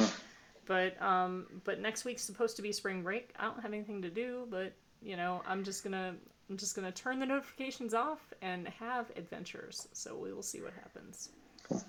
but 0.66 1.00
um, 1.02 1.46
but 1.64 1.80
next 1.80 2.06
week's 2.06 2.24
supposed 2.24 2.56
to 2.56 2.62
be 2.62 2.72
spring 2.72 3.04
break 3.04 3.30
i 3.38 3.46
don't 3.46 3.62
have 3.62 3.74
anything 3.74 4.02
to 4.02 4.10
do 4.10 4.48
but 4.50 4.74
you 5.02 5.16
know 5.18 5.42
i'm 5.48 5.64
just 5.64 5.84
gonna 5.84 6.16
I'm 6.54 6.58
just 6.58 6.76
going 6.76 6.86
to 6.86 6.92
turn 6.92 7.18
the 7.18 7.26
notifications 7.26 7.96
off 7.96 8.20
and 8.44 8.68
have 8.68 9.10
adventures. 9.16 9.88
So 9.92 10.16
we 10.16 10.32
will 10.32 10.44
see 10.44 10.62
what 10.62 10.72
happens. 10.74 11.30
Cool. 11.68 11.82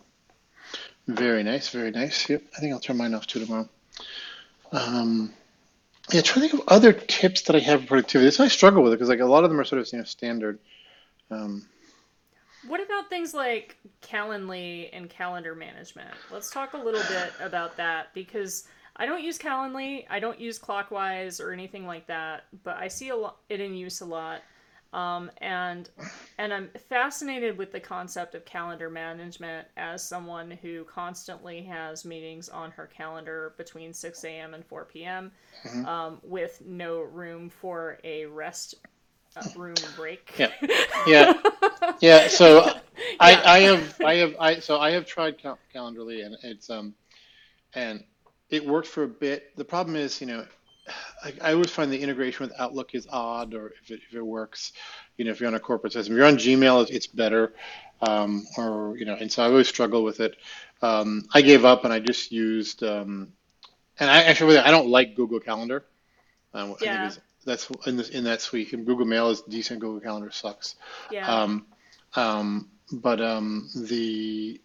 Very 1.06 1.42
nice, 1.42 1.68
very 1.68 1.90
nice. 1.90 2.30
Yep, 2.30 2.42
I 2.56 2.60
think 2.60 2.72
I'll 2.72 2.80
turn 2.80 2.96
mine 2.96 3.12
off 3.12 3.26
too 3.26 3.40
tomorrow. 3.40 3.68
Um, 4.72 5.34
yeah, 6.14 6.22
trying 6.22 6.48
to 6.48 6.48
think 6.48 6.62
of 6.62 6.68
other 6.68 6.94
tips 6.94 7.42
that 7.42 7.56
I 7.56 7.58
have 7.58 7.82
for 7.82 7.88
productivity. 7.88 8.24
This 8.24 8.40
I 8.40 8.48
struggle 8.48 8.82
with 8.82 8.94
it 8.94 8.96
because 8.96 9.10
like 9.10 9.20
a 9.20 9.26
lot 9.26 9.44
of 9.44 9.50
them 9.50 9.60
are 9.60 9.64
sort 9.64 9.82
of 9.82 9.92
you 9.92 9.98
know 9.98 10.04
standard. 10.04 10.58
Um, 11.30 11.66
what 12.66 12.82
about 12.82 13.10
things 13.10 13.34
like 13.34 13.76
Calendly 14.00 14.88
and 14.94 15.10
calendar 15.10 15.54
management? 15.54 16.14
Let's 16.32 16.50
talk 16.50 16.72
a 16.72 16.78
little 16.78 17.02
bit 17.10 17.34
about 17.38 17.76
that 17.76 18.14
because 18.14 18.64
I 18.96 19.04
don't 19.04 19.22
use 19.22 19.38
Calendly. 19.38 20.06
I 20.08 20.20
don't 20.20 20.40
use 20.40 20.58
Clockwise 20.58 21.38
or 21.38 21.52
anything 21.52 21.86
like 21.86 22.06
that, 22.06 22.44
but 22.62 22.78
I 22.78 22.88
see 22.88 23.10
a 23.10 23.16
lot, 23.16 23.36
it 23.50 23.60
in 23.60 23.74
use 23.74 24.00
a 24.00 24.06
lot. 24.06 24.40
Um, 24.94 25.30
and 25.38 25.90
and 26.38 26.54
I'm 26.54 26.70
fascinated 26.88 27.58
with 27.58 27.72
the 27.72 27.80
concept 27.80 28.36
of 28.36 28.44
calendar 28.44 28.88
management 28.88 29.66
as 29.76 30.06
someone 30.06 30.52
who 30.52 30.84
constantly 30.84 31.62
has 31.64 32.04
meetings 32.04 32.48
on 32.48 32.70
her 32.70 32.86
calendar 32.86 33.54
between 33.58 33.92
6 33.92 34.24
a.m. 34.24 34.54
and 34.54 34.64
4 34.64 34.84
p.m. 34.84 35.32
Mm-hmm. 35.66 35.84
Um, 35.86 36.18
with 36.22 36.62
no 36.64 37.00
room 37.00 37.50
for 37.50 37.98
a 38.04 38.26
rest 38.26 38.76
uh, 39.36 39.42
room 39.56 39.74
break. 39.96 40.32
Yeah, 40.38 40.52
yeah, 41.08 41.32
yeah. 42.00 42.28
So 42.28 42.64
yeah. 42.64 42.80
I, 43.18 43.42
I 43.56 43.58
have 43.60 44.00
I 44.00 44.14
have 44.14 44.36
I 44.38 44.58
so 44.60 44.78
I 44.78 44.92
have 44.92 45.06
tried 45.06 45.38
Cal- 45.38 45.58
Calendly 45.74 46.24
and 46.24 46.36
it's 46.44 46.70
um 46.70 46.94
and 47.74 48.04
it 48.48 48.64
worked 48.64 48.86
for 48.86 49.02
a 49.02 49.08
bit. 49.08 49.56
The 49.56 49.64
problem 49.64 49.96
is, 49.96 50.20
you 50.20 50.28
know, 50.28 50.46
I, 51.24 51.32
I 51.40 51.52
always 51.54 51.70
find 51.70 51.90
the 51.90 52.00
integration 52.00 52.46
with 52.46 52.60
Outlook 52.60 52.94
is 52.94 53.06
odd, 53.10 53.54
or 53.54 53.72
if 53.82 53.90
it, 53.90 54.00
if 54.08 54.14
it 54.14 54.22
works, 54.22 54.72
you 55.16 55.24
know, 55.24 55.30
if 55.30 55.40
you're 55.40 55.48
on 55.48 55.54
a 55.54 55.60
corporate 55.60 55.94
system, 55.94 56.14
if 56.14 56.18
you're 56.18 56.26
on 56.26 56.36
Gmail, 56.36 56.90
it's 56.90 57.06
better, 57.06 57.54
um, 58.02 58.46
or 58.58 58.96
you 58.98 59.06
know, 59.06 59.14
and 59.14 59.32
so 59.32 59.42
I 59.42 59.46
always 59.46 59.68
struggle 59.68 60.04
with 60.04 60.20
it. 60.20 60.36
Um, 60.82 61.26
I 61.32 61.40
gave 61.42 61.64
up 61.64 61.84
and 61.84 61.92
I 61.92 62.00
just 62.00 62.30
used, 62.30 62.82
um, 62.82 63.32
and 63.98 64.10
I 64.10 64.24
actually 64.24 64.58
I 64.58 64.70
don't 64.70 64.88
like 64.88 65.14
Google 65.14 65.40
Calendar. 65.40 65.84
Um, 66.52 66.76
yeah. 66.80 67.10
that's 67.44 67.68
in 67.86 67.96
this 67.96 68.10
in 68.10 68.24
that 68.24 68.40
suite. 68.40 68.72
And 68.72 68.86
Google 68.86 69.06
Mail 69.06 69.30
is 69.30 69.40
decent. 69.42 69.80
Google 69.80 70.00
Calendar 70.00 70.30
sucks. 70.30 70.76
Yeah. 71.10 71.26
Um, 71.26 71.66
um, 72.14 72.70
but 72.92 73.20
um, 73.20 73.68
the 73.74 74.60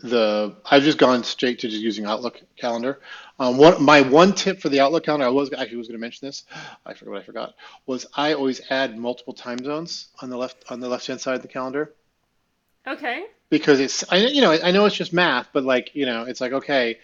the 0.00 0.56
I've 0.70 0.82
just 0.82 0.98
gone 0.98 1.24
straight 1.24 1.60
to 1.60 1.68
just 1.68 1.82
using 1.82 2.06
Outlook 2.06 2.40
calendar. 2.56 3.00
Um, 3.38 3.56
one 3.58 3.82
my 3.82 4.02
one 4.02 4.34
tip 4.34 4.60
for 4.60 4.68
the 4.68 4.80
Outlook 4.80 5.04
calendar, 5.04 5.26
I 5.26 5.30
was 5.30 5.52
actually 5.52 5.78
was 5.78 5.88
going 5.88 5.98
to 5.98 6.00
mention 6.00 6.28
this. 6.28 6.44
I 6.84 6.94
forgot 6.94 7.12
what 7.12 7.20
I 7.22 7.24
forgot. 7.24 7.54
Was 7.86 8.06
I 8.14 8.34
always 8.34 8.60
add 8.70 8.96
multiple 8.98 9.32
time 9.34 9.58
zones 9.64 10.08
on 10.22 10.30
the 10.30 10.36
left 10.36 10.64
on 10.70 10.80
the 10.80 10.88
left 10.88 11.06
hand 11.06 11.20
side 11.20 11.36
of 11.36 11.42
the 11.42 11.48
calendar 11.48 11.94
Okay. 12.86 13.26
because 13.50 13.80
it's 13.80 14.04
I 14.10 14.18
you 14.18 14.40
know 14.40 14.52
I 14.52 14.70
know 14.70 14.86
it's 14.86 14.96
just 14.96 15.12
math, 15.12 15.48
but 15.52 15.64
like 15.64 15.94
you 15.94 16.06
know 16.06 16.24
it's 16.24 16.40
like 16.40 16.52
okay, 16.52 16.98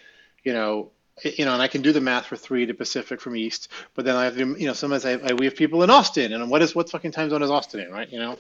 you 0.45 0.53
know. 0.53 0.91
You 1.23 1.45
know, 1.45 1.53
and 1.53 1.61
I 1.61 1.69
can 1.69 1.83
do 1.83 1.93
the 1.93 2.01
math 2.01 2.25
for 2.27 2.37
three 2.37 2.65
to 2.65 2.73
Pacific 2.73 3.21
from 3.21 3.37
East, 3.37 3.69
but 3.95 4.07
then 4.07 4.17
I 4.17 4.25
have 4.25 4.35
to, 4.39 4.57
you 4.59 4.67
know, 4.67 4.73
sometimes 4.73 5.05
I, 5.05 5.13
I 5.13 5.35
we 5.35 5.45
have 5.45 5.55
people 5.55 5.83
in 5.83 5.91
Austin, 5.91 6.33
and 6.33 6.51
what 6.51 6.63
is 6.63 6.75
what 6.75 6.89
fucking 6.89 7.13
time 7.13 7.29
zone 7.29 7.43
is 7.43 7.51
Austin 7.51 7.81
in, 7.81 7.93
right? 7.93 8.11
You 8.11 8.19
know, 8.19 8.39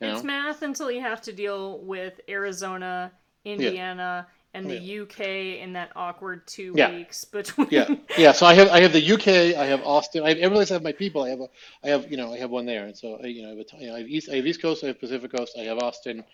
you 0.00 0.06
It's 0.06 0.22
know, 0.22 0.24
math 0.24 0.62
until 0.62 0.90
you 0.90 1.00
have 1.00 1.20
to 1.22 1.32
deal 1.32 1.78
with 1.78 2.20
Arizona, 2.28 3.12
Indiana, 3.44 4.26
and 4.54 4.68
the 4.68 5.00
UK 5.02 5.20
in 5.62 5.72
that 5.74 5.92
awkward 5.94 6.46
two 6.46 6.72
Yeah. 6.76 6.90
weeks 6.90 7.24
between. 7.24 7.68
Yeah, 7.70 7.94
yeah. 8.18 8.32
So 8.32 8.46
I 8.46 8.54
have 8.54 8.68
I 8.68 8.80
have 8.80 8.92
the 8.92 9.12
UK, 9.14 9.56
I 9.56 9.66
have 9.66 9.82
Austin, 9.84 10.24
I 10.24 10.30
have 10.30 10.38
every 10.38 10.56
place 10.56 10.70
I 10.70 10.74
have 10.74 10.82
my 10.82 10.92
people. 10.92 11.22
I 11.22 11.30
have 11.30 11.40
a, 11.40 11.48
I 11.84 11.88
have 11.88 12.10
you 12.10 12.16
know 12.16 12.32
I 12.32 12.38
have 12.38 12.50
one 12.50 12.66
there, 12.66 12.86
and 12.86 12.96
so 12.96 13.18
I, 13.22 13.26
you 13.26 13.42
know 13.42 13.48
I 13.48 13.56
have, 13.56 13.58
a, 13.58 13.64
you 13.82 13.86
know, 13.88 13.94
I 13.96 13.98
have 14.00 14.08
East 14.08 14.28
I 14.30 14.36
have 14.36 14.46
East 14.46 14.60
Coast, 14.62 14.84
I 14.84 14.88
have 14.88 15.00
Pacific 15.00 15.32
Coast, 15.32 15.56
I 15.58 15.62
have 15.64 15.78
Austin, 15.78 16.24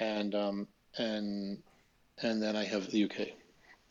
and 0.00 0.34
um 0.34 0.68
and 0.98 1.58
and 2.22 2.42
then 2.42 2.56
I 2.56 2.64
have 2.64 2.90
the 2.90 3.04
UK. 3.04 3.28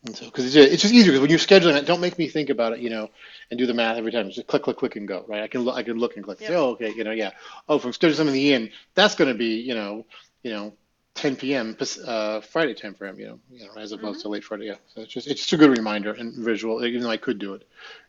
And 0.04 0.16
so 0.16 0.24
because 0.26 0.44
it's, 0.46 0.54
just- 0.54 0.72
it's 0.72 0.82
just 0.82 0.94
easier 0.94 1.12
because 1.12 1.20
when 1.20 1.30
you're 1.30 1.38
scheduling 1.38 1.76
it, 1.76 1.86
don't 1.86 2.00
make 2.00 2.18
me 2.18 2.28
think 2.28 2.50
about 2.50 2.72
it, 2.72 2.80
you 2.80 2.90
know, 2.90 3.08
and 3.50 3.58
do 3.58 3.66
the 3.66 3.74
math 3.74 3.96
every 3.96 4.10
time. 4.10 4.28
Just 4.30 4.46
click, 4.48 4.62
click, 4.64 4.76
click, 4.76 4.96
and 4.96 5.06
go. 5.06 5.24
Right? 5.28 5.42
I 5.42 5.46
can 5.46 5.60
look, 5.62 5.76
I 5.76 5.82
can 5.84 5.96
look 5.96 6.16
and 6.16 6.24
click. 6.24 6.38
and 6.40 6.48
Say, 6.48 6.54
oh, 6.56 6.70
okay, 6.70 6.92
you 6.94 7.04
know, 7.04 7.12
yeah. 7.12 7.30
Oh, 7.68 7.78
from 7.78 7.92
schedule 7.92 8.16
something 8.16 8.34
in 8.34 8.40
the 8.40 8.52
in, 8.52 8.70
that's 8.94 9.14
going 9.14 9.28
to 9.32 9.38
be 9.38 9.60
you 9.60 9.74
know, 9.74 10.04
you 10.42 10.50
know. 10.50 10.74
10 11.14 11.36
p.m. 11.36 11.76
Uh, 12.06 12.40
Friday 12.40 12.74
time 12.74 12.94
frame, 12.94 13.18
you 13.18 13.26
know, 13.26 13.38
you 13.50 13.66
know, 13.66 13.72
as 13.76 13.92
opposed 13.92 14.22
to 14.22 14.28
late 14.28 14.44
Friday. 14.44 14.66
Yeah, 14.66 14.76
so 14.94 15.02
it's 15.02 15.12
just 15.12 15.26
it's 15.26 15.40
just 15.40 15.52
a 15.52 15.56
good 15.56 15.70
reminder 15.70 16.12
and 16.12 16.34
visual, 16.34 16.84
even 16.84 17.02
though 17.02 17.10
I 17.10 17.16
could 17.16 17.38
do 17.38 17.54
it. 17.54 17.66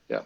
Yeah. 0.10 0.22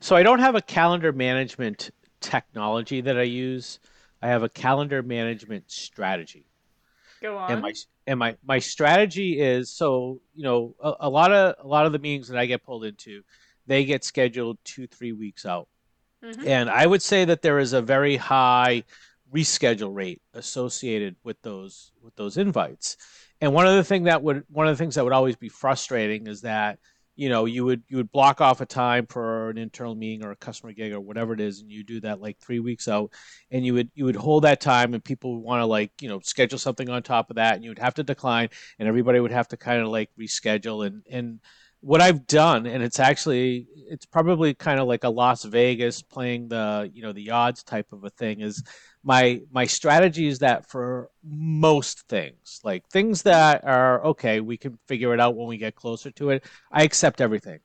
So 0.00 0.14
I 0.14 0.22
don't 0.22 0.38
have 0.38 0.54
a 0.54 0.62
calendar 0.62 1.12
management 1.12 1.90
technology 2.20 3.00
that 3.00 3.18
I 3.18 3.22
use. 3.22 3.80
I 4.22 4.28
have 4.28 4.42
a 4.42 4.48
calendar 4.48 5.02
management 5.02 5.70
strategy. 5.70 6.46
Go 7.20 7.36
on. 7.36 7.50
And 7.50 7.62
my 7.62 7.72
and 8.06 8.18
my 8.18 8.36
my 8.46 8.58
strategy 8.58 9.40
is 9.40 9.70
so 9.70 10.20
you 10.34 10.44
know 10.44 10.74
a, 10.80 10.94
a 11.00 11.10
lot 11.10 11.32
of 11.32 11.56
a 11.64 11.66
lot 11.66 11.86
of 11.86 11.92
the 11.92 11.98
meetings 11.98 12.28
that 12.28 12.38
I 12.38 12.46
get 12.46 12.62
pulled 12.62 12.84
into, 12.84 13.22
they 13.66 13.84
get 13.84 14.04
scheduled 14.04 14.58
two 14.64 14.86
three 14.86 15.12
weeks 15.12 15.44
out, 15.44 15.68
Mhm. 16.22 16.46
and 16.46 16.70
I 16.70 16.86
would 16.86 17.02
say 17.02 17.24
that 17.24 17.42
there 17.42 17.58
is 17.58 17.72
a 17.72 17.82
very 17.82 18.16
high 18.16 18.84
reschedule 19.36 19.94
rate 19.94 20.22
associated 20.32 21.16
with 21.22 21.40
those 21.42 21.92
with 22.02 22.16
those 22.16 22.38
invites. 22.38 22.96
And 23.40 23.52
one 23.52 23.66
of 23.66 23.74
the 23.74 23.84
thing 23.84 24.04
that 24.04 24.22
would 24.22 24.44
one 24.48 24.66
of 24.66 24.76
the 24.76 24.82
things 24.82 24.94
that 24.94 25.04
would 25.04 25.12
always 25.12 25.36
be 25.36 25.50
frustrating 25.50 26.26
is 26.26 26.40
that 26.40 26.78
you 27.16 27.28
know 27.28 27.44
you 27.44 27.64
would 27.64 27.82
you 27.88 27.98
would 27.98 28.10
block 28.12 28.40
off 28.40 28.60
a 28.60 28.66
time 28.66 29.06
for 29.06 29.50
an 29.50 29.58
internal 29.58 29.94
meeting 29.94 30.24
or 30.24 30.30
a 30.30 30.36
customer 30.36 30.72
gig 30.72 30.92
or 30.92 31.00
whatever 31.00 31.34
it 31.34 31.40
is 31.40 31.60
and 31.60 31.70
you 31.70 31.82
do 31.82 32.00
that 32.00 32.20
like 32.20 32.38
three 32.38 32.60
weeks 32.60 32.88
out 32.88 33.10
and 33.50 33.64
you 33.64 33.74
would 33.74 33.90
you 33.94 34.04
would 34.04 34.16
hold 34.16 34.44
that 34.44 34.60
time 34.60 34.94
and 34.94 35.04
people 35.04 35.34
would 35.34 35.44
want 35.44 35.60
to 35.60 35.66
like 35.66 35.90
you 36.00 36.08
know 36.08 36.20
schedule 36.20 36.58
something 36.58 36.88
on 36.88 37.02
top 37.02 37.30
of 37.30 37.36
that 37.36 37.54
and 37.56 37.64
you 37.64 37.70
would 37.70 37.78
have 37.78 37.94
to 37.94 38.02
decline 38.02 38.48
and 38.78 38.88
everybody 38.88 39.20
would 39.20 39.32
have 39.32 39.48
to 39.48 39.56
kind 39.56 39.82
of 39.82 39.88
like 39.88 40.10
reschedule 40.18 40.86
and 40.86 41.02
and 41.10 41.40
what 41.80 42.00
I've 42.00 42.26
done 42.26 42.66
and 42.66 42.82
it's 42.82 42.98
actually 42.98 43.68
it's 43.88 44.06
probably 44.06 44.54
kind 44.54 44.80
of 44.80 44.88
like 44.88 45.04
a 45.04 45.08
Las 45.08 45.44
Vegas 45.44 46.02
playing 46.02 46.48
the 46.48 46.90
you 46.92 47.02
know 47.02 47.12
the 47.12 47.30
odds 47.30 47.62
type 47.62 47.92
of 47.92 48.04
a 48.04 48.10
thing 48.10 48.40
is 48.40 48.62
my 49.04 49.40
my 49.52 49.66
strategy 49.66 50.26
is 50.26 50.40
that 50.40 50.68
for 50.68 51.10
most 51.22 52.08
things 52.08 52.60
like 52.64 52.88
things 52.88 53.22
that 53.22 53.64
are 53.64 54.04
okay 54.04 54.40
we 54.40 54.56
can 54.56 54.78
figure 54.88 55.14
it 55.14 55.20
out 55.20 55.36
when 55.36 55.46
we 55.46 55.58
get 55.58 55.74
closer 55.74 56.10
to 56.10 56.30
it 56.30 56.44
I 56.72 56.82
accept 56.82 57.20
everything 57.20 57.60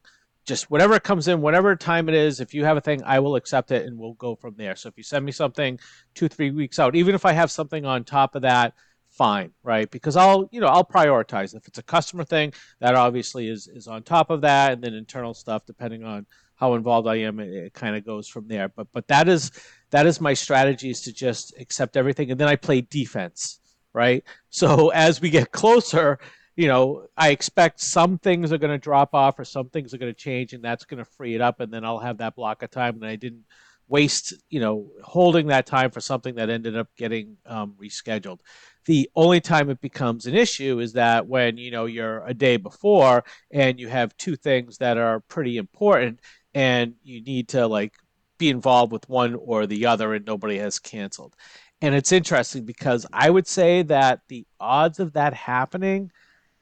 just 0.46 0.72
whatever 0.72 1.00
comes 1.00 1.28
in, 1.28 1.42
whatever 1.42 1.76
time 1.76 2.10
it 2.10 2.16
is, 2.16 2.40
if 2.40 2.54
you 2.54 2.66
have 2.66 2.78
a 2.78 2.82
thing, 2.82 3.02
I 3.04 3.20
will 3.20 3.36
accept 3.36 3.72
it 3.72 3.86
and 3.86 3.98
we'll 3.98 4.14
go 4.14 4.36
from 4.36 4.56
there. 4.58 4.76
So 4.76 4.90
if 4.90 4.98
you 4.98 5.04
send 5.04 5.24
me 5.24 5.32
something 5.32 5.80
two, 6.16 6.28
three 6.28 6.52
weeks 6.52 6.80
out, 6.80 6.96
even 6.96 7.16
if 7.16 7.26
I 7.26 7.32
have 7.32 7.52
something 7.52 7.86
on 7.86 8.04
top 8.04 8.36
of 8.36 8.42
that, 8.42 8.74
fine, 9.12 9.52
right? 9.64 9.90
Because 9.92 10.16
I'll, 10.16 10.50
you 10.52 10.62
know, 10.62 10.68
I'll 10.68 10.86
prioritize. 10.86 11.56
If 11.56 11.68
it's 11.68 11.78
a 11.78 11.84
customer 11.84 12.24
thing, 12.24 12.54
that 12.80 12.96
obviously 12.96 13.48
is 13.48 13.68
is 13.68 13.88
on 13.88 14.04
top 14.04 14.30
of 14.30 14.42
that, 14.42 14.74
and 14.74 14.84
then 14.84 14.94
internal 14.94 15.34
stuff, 15.34 15.66
depending 15.66 16.04
on 16.04 16.26
how 16.56 16.76
involved 16.76 17.08
I 17.08 17.16
am, 17.18 17.40
it, 17.40 17.50
it 17.50 17.74
kind 17.74 17.96
of 17.96 18.06
goes 18.06 18.28
from 18.28 18.48
there. 18.48 18.70
But 18.70 18.88
but 18.92 19.08
that 19.08 19.28
is 19.28 19.52
that 19.92 20.06
is 20.08 20.22
my 20.22 20.34
strategy 20.34 20.90
is 20.90 21.02
to 21.02 21.14
just 21.14 21.54
accept 21.60 21.98
everything, 21.98 22.32
and 22.32 22.40
then 22.40 22.48
I 22.48 22.56
play 22.56 22.82
defense, 22.82 23.60
right? 23.94 24.24
So 24.54 24.90
as 24.90 25.22
we 25.22 25.30
get 25.30 25.52
closer, 25.52 26.20
you 26.58 26.68
know, 26.68 27.08
I 27.16 27.30
expect 27.30 27.80
some 27.80 28.18
things 28.18 28.52
are 28.52 28.58
going 28.58 28.72
to 28.72 28.78
drop 28.78 29.16
off 29.16 29.40
or 29.40 29.46
some 29.46 29.70
things 29.70 29.94
are 29.94 29.98
going 29.98 30.14
to 30.14 30.20
change, 30.20 30.54
and 30.54 30.64
that's 30.64 30.86
going 30.86 30.98
to 30.98 31.10
free 31.10 31.36
it 31.36 31.42
up, 31.42 31.60
and 31.60 31.74
then 31.74 31.86
I'll 31.86 32.00
have 32.00 32.18
that 32.18 32.36
block 32.36 32.64
of 32.64 32.72
time, 32.72 32.96
and 32.96 33.06
I 33.06 33.16
didn't 33.16 33.46
waste, 33.92 34.34
you 34.50 34.60
know, 34.60 34.90
holding 35.04 35.48
that 35.48 35.66
time 35.66 35.92
for 35.92 36.00
something 36.00 36.36
that 36.36 36.50
ended 36.50 36.78
up 36.78 36.88
getting 36.98 37.38
um, 37.46 37.76
rescheduled. 37.80 38.40
The 38.86 39.10
only 39.16 39.42
time 39.42 39.70
it 39.70 39.82
becomes 39.82 40.26
an 40.26 40.36
issue 40.36 40.80
is 40.80 40.94
that 40.94 41.28
when 41.28 41.58
you 41.58 41.72
know 41.72 41.86
you're 41.86 42.26
a 42.26 42.34
day 42.34 42.58
before 42.58 43.24
and 43.52 43.80
you 43.80 43.88
have 43.88 44.16
two 44.18 44.36
things 44.36 44.78
that 44.80 44.98
are 44.98 45.20
pretty 45.20 45.58
important, 45.58 46.20
and 46.54 46.96
you 47.04 47.22
need 47.22 47.50
to 47.50 47.68
like 47.68 47.94
be 48.38 48.50
involved 48.50 48.92
with 48.92 49.08
one 49.08 49.36
or 49.36 49.68
the 49.68 49.86
other, 49.86 50.14
and 50.14 50.26
nobody 50.26 50.58
has 50.58 50.80
canceled. 50.80 51.36
And 51.82 51.96
it's 51.96 52.12
interesting 52.12 52.66
because 52.66 53.06
I 53.12 53.30
would 53.30 53.48
say 53.48 53.82
that 53.84 54.22
the 54.28 54.46
odds 54.60 55.00
of 55.00 55.14
that 55.14 55.34
happening 55.34 56.12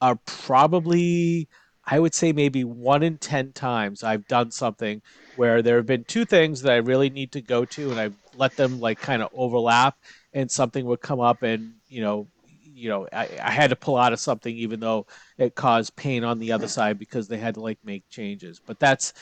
are 0.01 0.15
probably 0.25 1.49
I 1.91 1.99
would 1.99 2.13
say 2.13 2.31
maybe 2.31 2.63
one 2.63 3.01
in 3.01 3.17
10 3.17 3.53
times 3.53 4.03
I've 4.03 4.27
done 4.27 4.51
something 4.51 5.01
where 5.37 5.63
there 5.63 5.77
have 5.77 5.87
been 5.87 6.03
two 6.03 6.23
things 6.23 6.61
that 6.61 6.73
I 6.73 6.77
really 6.77 7.09
need 7.09 7.31
to 7.31 7.41
go 7.41 7.65
to 7.65 7.89
and 7.89 7.99
I've 7.99 8.13
let 8.35 8.55
them 8.55 8.79
like 8.79 8.99
kind 8.99 9.23
of 9.23 9.29
overlap 9.33 9.97
and 10.33 10.49
something 10.49 10.85
would 10.85 11.01
come 11.01 11.19
up 11.19 11.43
and, 11.43 11.73
you 11.87 12.01
know, 12.01 12.27
you 12.63 12.89
know, 12.89 13.07
I, 13.11 13.27
I 13.43 13.51
had 13.51 13.71
to 13.71 13.75
pull 13.75 13.97
out 13.97 14.13
of 14.13 14.19
something 14.19 14.55
even 14.55 14.79
though 14.79 15.05
it 15.37 15.55
caused 15.55 15.95
pain 15.95 16.23
on 16.23 16.39
the 16.39 16.51
other 16.51 16.67
side 16.67 16.97
because 16.97 17.27
they 17.27 17.37
had 17.37 17.55
to 17.55 17.61
like 17.61 17.79
make 17.83 18.07
changes. 18.09 18.61
But 18.65 18.79
that's, 18.79 19.13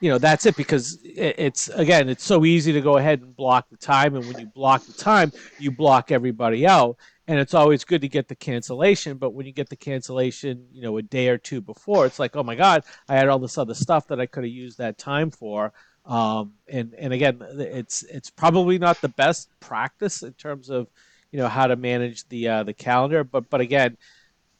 you 0.00 0.10
know, 0.10 0.18
that's 0.18 0.46
it 0.46 0.56
because 0.56 0.98
it, 1.02 1.34
it's 1.38 1.68
again, 1.70 2.08
it's 2.08 2.24
so 2.24 2.44
easy 2.44 2.72
to 2.72 2.80
go 2.80 2.98
ahead 2.98 3.20
and 3.20 3.34
block 3.34 3.68
the 3.68 3.76
time. 3.76 4.14
And 4.14 4.26
when 4.26 4.38
you 4.38 4.46
block 4.46 4.84
the 4.84 4.92
time, 4.92 5.32
you 5.58 5.72
block 5.72 6.12
everybody 6.12 6.66
out 6.66 6.98
and 7.30 7.38
it's 7.38 7.54
always 7.54 7.84
good 7.84 8.00
to 8.00 8.08
get 8.08 8.26
the 8.26 8.34
cancellation 8.34 9.16
but 9.16 9.30
when 9.30 9.46
you 9.46 9.52
get 9.52 9.68
the 9.68 9.76
cancellation 9.76 10.66
you 10.72 10.82
know 10.82 10.96
a 10.96 11.02
day 11.02 11.28
or 11.28 11.38
two 11.38 11.60
before 11.60 12.04
it's 12.04 12.18
like 12.18 12.34
oh 12.34 12.42
my 12.42 12.56
god 12.56 12.82
i 13.08 13.14
had 13.14 13.28
all 13.28 13.38
this 13.38 13.56
other 13.56 13.72
stuff 13.72 14.08
that 14.08 14.20
i 14.20 14.26
could 14.26 14.42
have 14.42 14.52
used 14.52 14.78
that 14.78 14.98
time 14.98 15.30
for 15.30 15.72
um, 16.06 16.54
and 16.68 16.94
and 16.94 17.12
again 17.12 17.40
it's 17.58 18.02
it's 18.04 18.30
probably 18.30 18.78
not 18.78 19.00
the 19.00 19.08
best 19.08 19.48
practice 19.60 20.22
in 20.22 20.32
terms 20.34 20.70
of 20.70 20.88
you 21.30 21.38
know 21.38 21.48
how 21.48 21.66
to 21.66 21.76
manage 21.76 22.28
the 22.28 22.48
uh, 22.48 22.62
the 22.62 22.74
calendar 22.74 23.24
but 23.24 23.48
but 23.50 23.60
again 23.60 23.96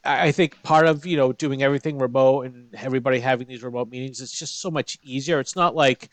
I 0.05 0.33
think 0.33 0.63
part 0.63 0.87
of 0.87 1.05
you 1.05 1.17
know 1.17 1.33
doing 1.33 1.63
everything 1.63 1.99
remote 1.99 2.47
and 2.47 2.75
everybody 2.75 3.21
having 3.21 3.47
these 3.49 3.63
remote 3.63 3.91
meetings 3.91 4.21
it's 4.21 4.39
just 4.39 4.61
so 4.61 4.71
much 4.71 4.99
easier. 5.03 5.41
It's 5.41 5.57
not 5.57 5.75
like 5.75 6.11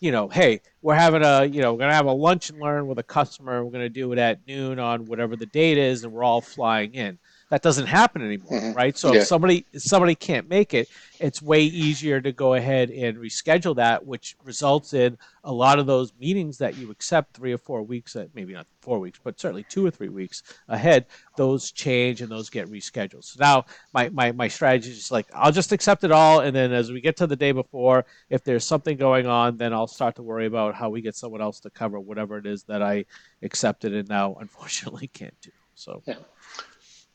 you 0.00 0.12
know, 0.12 0.28
hey, 0.28 0.60
we're 0.80 0.94
having 0.94 1.24
a, 1.24 1.44
you 1.44 1.60
know, 1.60 1.72
we're 1.72 1.80
gonna 1.80 1.94
have 1.94 2.06
a 2.06 2.12
lunch 2.12 2.50
and 2.50 2.60
learn 2.60 2.86
with 2.86 2.98
a 2.98 3.02
customer. 3.02 3.64
We're 3.64 3.72
gonna 3.72 3.88
do 3.88 4.12
it 4.12 4.18
at 4.18 4.46
noon 4.46 4.78
on 4.78 5.06
whatever 5.06 5.36
the 5.36 5.46
date 5.46 5.78
is, 5.78 6.04
and 6.04 6.12
we're 6.12 6.22
all 6.24 6.40
flying 6.40 6.94
in. 6.94 7.18
That 7.50 7.62
doesn't 7.62 7.86
happen 7.86 8.20
anymore, 8.20 8.60
Mhm. 8.60 8.74
right? 8.74 8.96
So 8.96 9.12
Yeah. 9.14 9.20
if 9.20 9.26
somebody 9.26 9.64
if 9.72 9.82
somebody 9.82 10.14
can't 10.14 10.48
make 10.50 10.74
it, 10.74 10.90
it's 11.18 11.40
way 11.40 11.62
easier 11.62 12.20
to 12.20 12.30
go 12.30 12.54
ahead 12.54 12.90
and 12.90 13.16
reschedule 13.16 13.74
that, 13.76 14.04
which 14.04 14.36
results 14.44 14.92
in 14.92 15.16
a 15.44 15.52
lot 15.52 15.78
of 15.78 15.86
those 15.86 16.12
meetings 16.20 16.58
that 16.58 16.76
you 16.76 16.90
accept 16.90 17.34
three 17.34 17.52
or 17.52 17.58
four 17.58 17.82
weeks, 17.82 18.16
at 18.16 18.34
maybe 18.34 18.52
not 18.52 18.66
four 18.82 18.98
weeks, 18.98 19.18
but 19.24 19.40
certainly 19.40 19.64
two 19.64 19.84
or 19.84 19.90
three 19.90 20.10
weeks 20.10 20.42
ahead. 20.68 21.06
Those 21.36 21.72
change 21.72 22.20
and 22.20 22.30
those 22.30 22.50
get 22.50 22.70
rescheduled. 22.70 23.24
So 23.24 23.38
now 23.40 23.64
my 23.94 24.10
my 24.10 24.30
my 24.32 24.48
strategy 24.48 24.90
is 24.90 24.98
just 24.98 25.10
like 25.10 25.26
I'll 25.32 25.52
just 25.52 25.72
accept 25.72 26.04
it 26.04 26.12
all, 26.12 26.40
and 26.40 26.54
then 26.54 26.72
as 26.72 26.92
we 26.92 27.00
get 27.00 27.16
to 27.16 27.26
the 27.26 27.36
day 27.36 27.52
before, 27.52 28.04
if 28.28 28.44
there's 28.44 28.64
something 28.66 28.98
going 28.98 29.26
on, 29.26 29.56
then 29.56 29.72
I'll 29.72 29.86
start 29.86 30.16
to 30.16 30.22
worry 30.22 30.44
about 30.44 30.74
how 30.74 30.90
we 30.90 31.00
get 31.00 31.16
someone 31.16 31.40
else 31.40 31.60
to 31.60 31.70
cover 31.70 31.98
whatever 31.98 32.36
it 32.36 32.44
is 32.44 32.64
that 32.64 32.82
I 32.82 33.06
accepted 33.42 33.94
and 33.94 34.06
now 34.06 34.34
unfortunately 34.40 35.08
can't 35.08 35.40
do. 35.40 35.50
So 35.74 36.02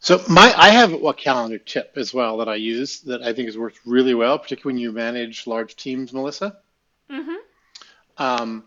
So 0.03 0.21
my 0.27 0.53
I 0.57 0.71
have 0.71 0.91
a 0.91 1.13
calendar 1.13 1.57
tip 1.57 1.93
as 1.95 2.13
well 2.13 2.35
that 2.39 2.49
I 2.49 2.55
use 2.55 2.99
that 3.03 3.23
I 3.23 3.31
think 3.31 3.47
has 3.47 3.57
worked 3.57 3.79
really 3.85 4.13
well, 4.13 4.37
particularly 4.37 4.73
when 4.75 4.81
you 4.81 4.91
manage 4.91 5.47
large 5.47 5.77
teams, 5.77 6.11
Melissa. 6.11 6.57
Mm-hmm. 7.09 7.35
Um, 8.17 8.65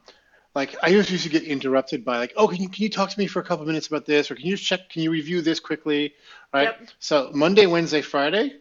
like 0.55 0.75
I 0.83 0.89
used 0.89 1.11
to 1.11 1.29
get 1.29 1.43
interrupted 1.43 2.07
by 2.07 2.17
like, 2.17 2.33
oh, 2.39 2.49
can 2.49 2.63
you 2.63 2.71
can 2.71 2.85
you 2.85 2.89
talk 2.89 3.11
to 3.11 3.19
me 3.19 3.27
for 3.27 3.41
a 3.41 3.45
couple 3.45 3.67
minutes 3.67 3.87
about 3.87 4.07
this, 4.07 4.31
or 4.31 4.35
can 4.35 4.47
you 4.47 4.57
just 4.57 4.67
check, 4.67 4.89
can 4.89 5.03
you 5.03 5.11
review 5.11 5.43
this 5.43 5.61
quickly, 5.61 6.15
right? 6.55 6.75
Yep. 6.81 6.89
So 7.01 7.31
Monday, 7.35 7.67
Wednesday, 7.67 8.01
Friday, 8.01 8.57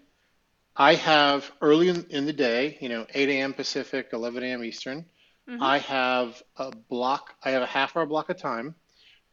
I 0.75 0.95
have 0.95 1.49
early 1.61 1.87
in, 1.87 2.05
in 2.09 2.25
the 2.25 2.33
day, 2.33 2.77
you 2.81 2.89
know, 2.89 3.07
8 3.13 3.29
a.m. 3.29 3.53
Pacific, 3.53 4.09
11 4.11 4.43
a.m. 4.43 4.65
Eastern. 4.65 5.05
Mhm. 5.49 5.61
I 5.61 5.77
have 5.77 6.43
a 6.57 6.75
block, 6.75 7.35
I 7.41 7.51
have 7.51 7.61
a 7.61 7.67
half 7.67 7.95
hour 7.95 8.05
block 8.05 8.29
of 8.29 8.35
time 8.35 8.75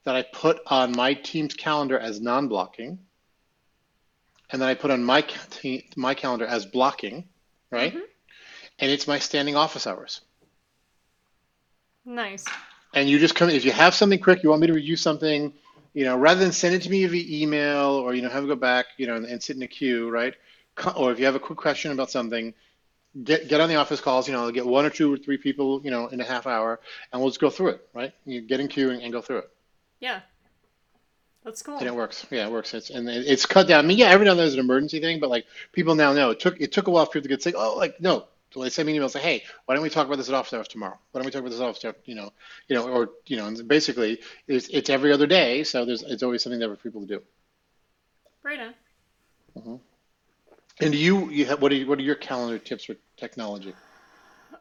that 0.05 0.15
I 0.15 0.23
put 0.23 0.61
on 0.69 0.93
my 0.93 1.15
team's 1.15 1.55
calendar 1.55 1.99
as 1.99 2.21
non-blocking. 2.21 3.01
And 4.53 4.61
then 4.61 4.69
I 4.69 4.75
put 4.75 4.91
on 4.91 5.03
my 5.03 5.23
ca- 5.23 5.83
my 5.97 6.15
calendar 6.15 6.47
as 6.47 6.67
blocking, 6.67 7.29
right? 7.71 7.95
Mhm. 7.95 8.03
And 8.79 8.91
it's 8.91 9.07
my 9.09 9.19
standing 9.19 9.57
office 9.57 9.87
hours. 9.87 10.21
Nice. 12.05 12.45
And 12.95 13.09
you 13.09 13.19
just 13.19 13.35
come 13.35 13.49
if 13.49 13.65
you 13.65 13.73
have 13.73 13.95
something 13.95 14.19
quick, 14.19 14.43
you 14.43 14.51
want 14.51 14.61
me 14.61 14.67
to 14.67 14.75
review 14.75 14.97
something, 14.97 15.53
you 15.95 16.05
know, 16.05 16.17
rather 16.17 16.41
than 16.41 16.53
send 16.53 16.75
it 16.75 16.83
to 16.83 16.91
me 16.91 17.05
via 17.07 17.43
email 17.43 17.91
or 17.91 18.15
you 18.15 18.23
know 18.23 18.29
have 18.29 18.45
it 18.45 18.49
go 18.49 18.57
back, 18.57 18.87
you 18.99 19.07
know, 19.07 19.17
and, 19.17 19.25
and 19.25 19.43
sit 19.43 19.57
in 19.57 19.63
a 19.63 19.69
queue, 19.69 20.11
right? 20.11 20.35
Or 20.97 21.13
if 21.13 21.19
you 21.19 21.27
have 21.27 21.35
a 21.35 21.41
quick 21.41 21.59
question 21.59 21.93
about 21.93 22.11
something, 22.11 22.55
get 23.25 23.49
get 23.49 23.61
on 23.61 23.69
the 23.69 23.77
office 23.77 24.01
calls, 24.01 24.27
you 24.27 24.35
know, 24.35 24.43
I'll 24.45 24.51
get 24.51 24.67
one 24.67 24.85
or 24.85 24.91
two 24.91 25.13
or 25.13 25.17
three 25.17 25.37
people, 25.39 25.81
you 25.85 25.91
know, 25.91 26.09
in 26.09 26.21
a 26.21 26.25
half 26.25 26.47
hour, 26.47 26.81
and 27.13 27.21
we'll 27.21 27.31
just 27.31 27.41
go 27.41 27.51
through 27.51 27.69
it, 27.69 27.89
right? 27.95 28.13
You 28.25 28.41
get 28.41 28.61
in 28.61 28.69
queue 28.69 28.91
and, 28.91 29.03
and 29.03 29.13
go 29.13 29.21
through 29.23 29.39
it. 29.39 29.51
Yeah. 30.01 30.21
That's 31.45 31.63
cool. 31.63 31.79
And 31.79 31.87
it 31.87 31.95
works. 31.95 32.25
Yeah, 32.31 32.47
it 32.47 32.53
works. 32.53 32.73
It's 32.73 32.91
and 32.91 33.09
it's 33.09 33.47
cut 33.47 33.67
down. 33.67 33.85
I 33.85 33.89
mean, 33.89 33.99
yeah, 33.99 34.07
every 34.07 34.25
now 34.25 34.33
and 34.33 34.39
then 34.39 34.45
there's 34.45 34.55
an 34.55 34.61
emergency 34.61 35.01
thing, 35.01 35.19
but 35.19 35.29
like 35.29 35.47
people 35.73 35.95
now 35.95 36.13
know 36.13 36.31
it 36.31 36.41
took 36.41 36.61
it 36.61 36.73
took 36.73 36.87
a 36.87 36.91
while 36.91 37.07
for 37.07 37.13
people 37.13 37.25
to 37.25 37.29
get 37.29 37.43
say, 37.43 37.53
oh, 37.57 37.77
like 37.77 38.01
no. 38.01 38.27
So 38.53 38.63
they 38.63 38.69
send 38.69 38.87
me 38.87 38.93
an 38.93 38.97
email 38.97 39.07
and 39.07 39.13
say, 39.13 39.21
hey, 39.21 39.45
why 39.65 39.75
don't 39.75 39.83
we 39.83 39.89
talk 39.89 40.07
about 40.07 40.19
this 40.19 40.29
at 40.29 40.35
office 40.35 40.53
hours 40.53 40.69
tomorrow? 40.69 40.99
Why 41.11 41.21
don't 41.21 41.25
we 41.25 41.33
talk 41.33 41.41
about 41.41 41.51
this 41.51 41.61
at 41.61 41.67
office 41.67 41.85
hours, 41.87 41.95
you 42.05 42.15
know, 42.15 42.33
you 42.69 42.77
know, 42.77 42.87
or 42.87 43.11
you 43.27 43.39
know, 43.39 43.47
and 43.47 43.67
basically 43.67 44.21
it's 44.47 44.69
it's 44.69 44.91
every 44.91 45.11
other 45.13 45.27
day, 45.27 45.65
so 45.65 45.85
there's 45.85 46.03
it's 46.03 46.23
always 46.23 46.43
something 46.43 46.61
there 46.61 46.69
for 46.69 46.77
people 46.77 47.01
to 47.01 47.07
do. 47.07 47.23
Right 48.43 48.61
on. 48.61 48.75
Mm-hmm. 49.59 49.77
And 50.81 50.93
do 50.93 50.99
you 50.99 51.31
you 51.31 51.47
have 51.47 51.61
what 51.61 51.73
are 51.73 51.77
you, 51.77 51.87
what 51.87 51.99
are 51.99 52.03
your 52.03 52.15
calendar 52.15 52.59
tips 52.59 52.85
for 52.85 52.95
technology? 53.17 53.75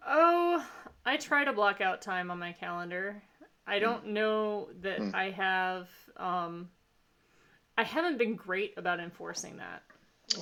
Oh, 0.08 0.66
I 1.06 1.18
try 1.18 1.44
to 1.44 1.54
block 1.54 1.82
out 1.82 2.02
time 2.02 2.32
on 2.32 2.40
my 2.40 2.54
calendar. 2.54 3.22
I 3.72 3.80
don't 3.80 4.08
know 4.08 4.68
that 4.82 5.00
I 5.14 5.32
have. 5.32 5.88
Um, 6.18 6.70
I 7.78 7.84
haven't 7.84 8.18
been 8.18 8.36
great 8.36 8.74
about 8.78 9.00
enforcing 9.00 9.58
that. 9.58 9.82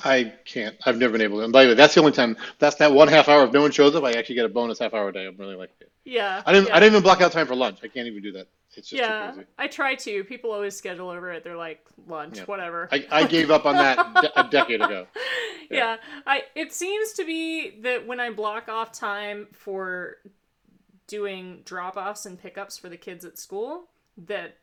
I 0.03 0.33
can't. 0.45 0.75
I've 0.85 0.97
never 0.97 1.13
been 1.13 1.21
able 1.21 1.37
to. 1.37 1.43
And 1.43 1.53
by 1.53 1.63
the 1.63 1.69
way, 1.69 1.75
that's 1.75 1.93
the 1.93 1.99
only 1.99 2.11
time. 2.11 2.37
That's 2.57 2.75
that 2.77 2.91
one 2.91 3.07
half 3.07 3.29
hour. 3.29 3.45
If 3.45 3.53
no 3.53 3.61
one 3.61 3.71
shows 3.71 3.95
up, 3.95 4.03
I 4.03 4.13
actually 4.13 4.35
get 4.35 4.45
a 4.45 4.49
bonus 4.49 4.79
half 4.79 4.93
hour 4.93 5.09
a 5.09 5.13
day. 5.13 5.25
I'm 5.25 5.37
really 5.37 5.55
like 5.55 5.71
it. 5.79 5.91
Yeah. 6.05 6.41
I 6.45 6.53
didn't. 6.53 6.67
yeah. 6.69 6.75
I 6.75 6.79
didn't 6.79 6.93
even 6.93 7.03
block 7.03 7.21
out 7.21 7.31
time 7.31 7.47
for 7.47 7.55
lunch. 7.55 7.79
I 7.83 7.87
can't 7.87 8.07
even 8.07 8.21
do 8.21 8.31
that. 8.33 8.47
It's 8.75 8.89
just 8.89 9.01
yeah, 9.01 9.27
too 9.27 9.33
crazy. 9.33 9.47
I 9.57 9.67
try 9.67 9.95
to. 9.95 10.23
People 10.23 10.51
always 10.51 10.75
schedule 10.75 11.09
over 11.09 11.31
it. 11.31 11.43
They're 11.43 11.57
like 11.57 11.85
lunch, 12.07 12.37
Yeah. 12.37 12.45
whatever. 12.45 12.87
I, 12.91 13.05
I 13.11 13.25
gave 13.25 13.51
up 13.51 13.65
on 13.65 13.75
that 13.75 14.13
de- 14.21 14.39
a 14.39 14.49
decade 14.49 14.81
ago. 14.81 15.07
yeah. 15.71 15.97
I 16.25 16.43
it 16.55 16.71
seems 16.73 17.13
to 17.13 17.25
be 17.25 17.79
that 17.81 18.05
when 18.05 18.19
I 18.19 18.29
block 18.31 18.69
off 18.69 18.91
time 18.91 19.47
for 19.53 20.17
doing 21.09 21.61
drop-offs 21.65 22.25
and 22.25 22.39
pickups 22.39 22.77
for 22.77 22.87
the 22.87 22.95
kids 22.95 23.25
at 23.25 23.37
school, 23.37 23.89
that 24.17 24.57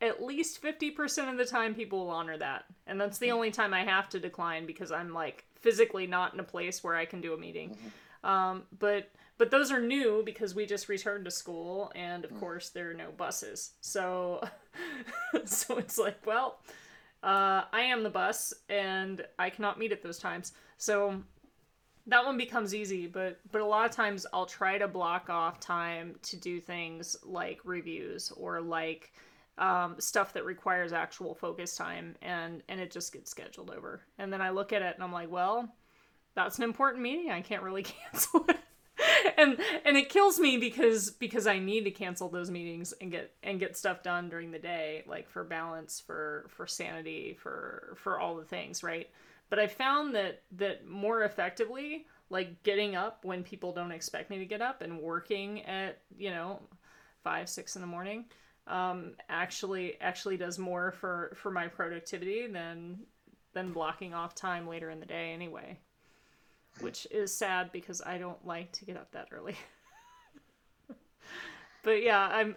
at 0.00 0.22
least 0.22 0.62
50% 0.62 1.30
of 1.30 1.38
the 1.38 1.44
time 1.44 1.74
people 1.74 1.98
will 1.98 2.10
honor 2.10 2.36
that. 2.38 2.66
And 2.86 3.00
that's 3.00 3.18
the 3.18 3.32
only 3.32 3.50
time 3.50 3.74
I 3.74 3.84
have 3.84 4.08
to 4.10 4.20
decline 4.20 4.66
because 4.66 4.92
I'm 4.92 5.12
like 5.12 5.44
physically 5.56 6.06
not 6.06 6.34
in 6.34 6.40
a 6.40 6.44
place 6.44 6.84
where 6.84 6.94
I 6.94 7.04
can 7.04 7.20
do 7.20 7.34
a 7.34 7.38
meeting. 7.38 7.76
Um, 8.22 8.64
but 8.78 9.10
but 9.38 9.52
those 9.52 9.70
are 9.70 9.80
new 9.80 10.22
because 10.24 10.54
we 10.54 10.66
just 10.66 10.88
returned 10.88 11.24
to 11.24 11.30
school 11.30 11.92
and 11.94 12.24
of 12.24 12.36
course 12.40 12.70
there 12.70 12.90
are 12.90 12.94
no 12.94 13.10
buses. 13.16 13.72
So 13.80 14.42
so 15.44 15.78
it's 15.78 15.98
like, 15.98 16.24
well, 16.26 16.58
uh, 17.22 17.62
I 17.72 17.82
am 17.82 18.02
the 18.02 18.10
bus 18.10 18.52
and 18.68 19.24
I 19.38 19.50
cannot 19.50 19.78
meet 19.78 19.92
at 19.92 20.02
those 20.02 20.18
times. 20.18 20.52
So 20.76 21.22
that 22.08 22.24
one 22.24 22.36
becomes 22.36 22.74
easy, 22.74 23.06
but 23.06 23.38
but 23.52 23.60
a 23.60 23.66
lot 23.66 23.88
of 23.88 23.94
times 23.94 24.26
I'll 24.32 24.46
try 24.46 24.78
to 24.78 24.88
block 24.88 25.30
off 25.30 25.60
time 25.60 26.16
to 26.22 26.36
do 26.36 26.60
things 26.60 27.16
like 27.22 27.60
reviews 27.64 28.32
or 28.36 28.60
like 28.60 29.12
um, 29.58 29.96
stuff 29.98 30.32
that 30.32 30.44
requires 30.44 30.92
actual 30.92 31.34
focus 31.34 31.76
time, 31.76 32.16
and 32.22 32.62
and 32.68 32.80
it 32.80 32.90
just 32.90 33.12
gets 33.12 33.30
scheduled 33.30 33.70
over. 33.70 34.02
And 34.18 34.32
then 34.32 34.40
I 34.40 34.50
look 34.50 34.72
at 34.72 34.82
it 34.82 34.94
and 34.94 35.04
I'm 35.04 35.12
like, 35.12 35.30
well, 35.30 35.68
that's 36.34 36.56
an 36.58 36.64
important 36.64 37.02
meeting. 37.02 37.30
I 37.30 37.42
can't 37.42 37.62
really 37.62 37.82
cancel 38.12 38.44
it. 38.48 38.56
and 39.36 39.58
and 39.84 39.96
it 39.96 40.08
kills 40.08 40.40
me 40.40 40.56
because 40.56 41.10
because 41.10 41.46
I 41.46 41.58
need 41.58 41.84
to 41.84 41.90
cancel 41.90 42.30
those 42.30 42.50
meetings 42.50 42.94
and 43.00 43.10
get 43.10 43.32
and 43.42 43.60
get 43.60 43.76
stuff 43.76 44.02
done 44.02 44.30
during 44.30 44.50
the 44.50 44.58
day, 44.58 45.04
like 45.06 45.28
for 45.28 45.44
balance, 45.44 46.00
for 46.00 46.46
for 46.48 46.66
sanity, 46.66 47.36
for 47.38 47.96
for 47.96 48.18
all 48.18 48.36
the 48.36 48.44
things, 48.44 48.82
right? 48.82 49.10
But 49.50 49.58
I 49.58 49.66
found 49.66 50.14
that 50.14 50.42
that 50.52 50.86
more 50.86 51.24
effectively, 51.24 52.06
like 52.30 52.62
getting 52.62 52.96
up 52.96 53.24
when 53.24 53.42
people 53.42 53.72
don't 53.72 53.92
expect 53.92 54.30
me 54.30 54.38
to 54.38 54.46
get 54.46 54.60
up 54.60 54.82
and 54.82 55.00
working 55.00 55.62
at 55.64 56.00
you 56.16 56.30
know 56.30 56.60
five 57.22 57.48
six 57.48 57.76
in 57.76 57.80
the 57.80 57.86
morning, 57.88 58.26
um, 58.66 59.12
actually 59.28 60.00
actually 60.00 60.36
does 60.36 60.58
more 60.58 60.92
for 60.92 61.32
for 61.34 61.50
my 61.50 61.66
productivity 61.66 62.46
than 62.46 62.98
than 63.54 63.72
blocking 63.72 64.14
off 64.14 64.34
time 64.34 64.68
later 64.68 64.90
in 64.90 65.00
the 65.00 65.06
day 65.06 65.32
anyway 65.32 65.78
which 66.80 67.06
is 67.10 67.34
sad 67.34 67.72
because 67.72 68.00
I 68.04 68.18
don't 68.18 68.44
like 68.46 68.72
to 68.72 68.84
get 68.84 68.96
up 68.96 69.10
that 69.12 69.28
early. 69.32 69.56
but 71.82 72.02
yeah, 72.02 72.20
I'm. 72.20 72.56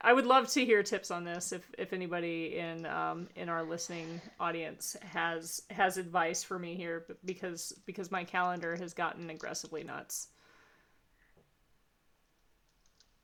I 0.00 0.12
would 0.12 0.26
love 0.26 0.48
to 0.48 0.64
hear 0.64 0.82
tips 0.82 1.10
on 1.10 1.24
this 1.24 1.52
if, 1.52 1.62
if 1.78 1.92
anybody 1.92 2.58
in 2.58 2.86
um, 2.86 3.28
in 3.36 3.48
our 3.48 3.62
listening 3.62 4.20
audience 4.38 4.96
has 5.02 5.62
has 5.70 5.98
advice 5.98 6.42
for 6.42 6.58
me 6.58 6.76
here 6.76 7.04
because 7.24 7.72
because 7.86 8.10
my 8.10 8.24
calendar 8.24 8.76
has 8.76 8.94
gotten 8.94 9.30
aggressively 9.30 9.84
nuts. 9.84 10.28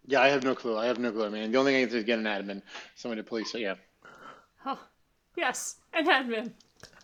Yeah, 0.07 0.20
I 0.20 0.28
have 0.28 0.44
no 0.44 0.54
clue. 0.54 0.78
I 0.78 0.86
have 0.86 0.98
no 0.98 1.11
clue. 1.11 1.26
I 1.26 1.30
mean, 1.30 1.50
the 1.50 1.59
only 1.59 1.72
thing 1.72 1.82
I 1.82 1.84
can 1.84 1.92
do 1.92 1.98
is 1.98 2.04
get 2.04 2.18
an 2.18 2.24
admin, 2.26 2.62
somebody 2.94 3.22
to 3.22 3.28
police 3.28 3.54
it. 3.54 3.61
Yeah. 3.61 3.74
Oh, 4.64 4.78
yes, 5.36 5.76
and 5.92 6.09
admin. 6.09 6.52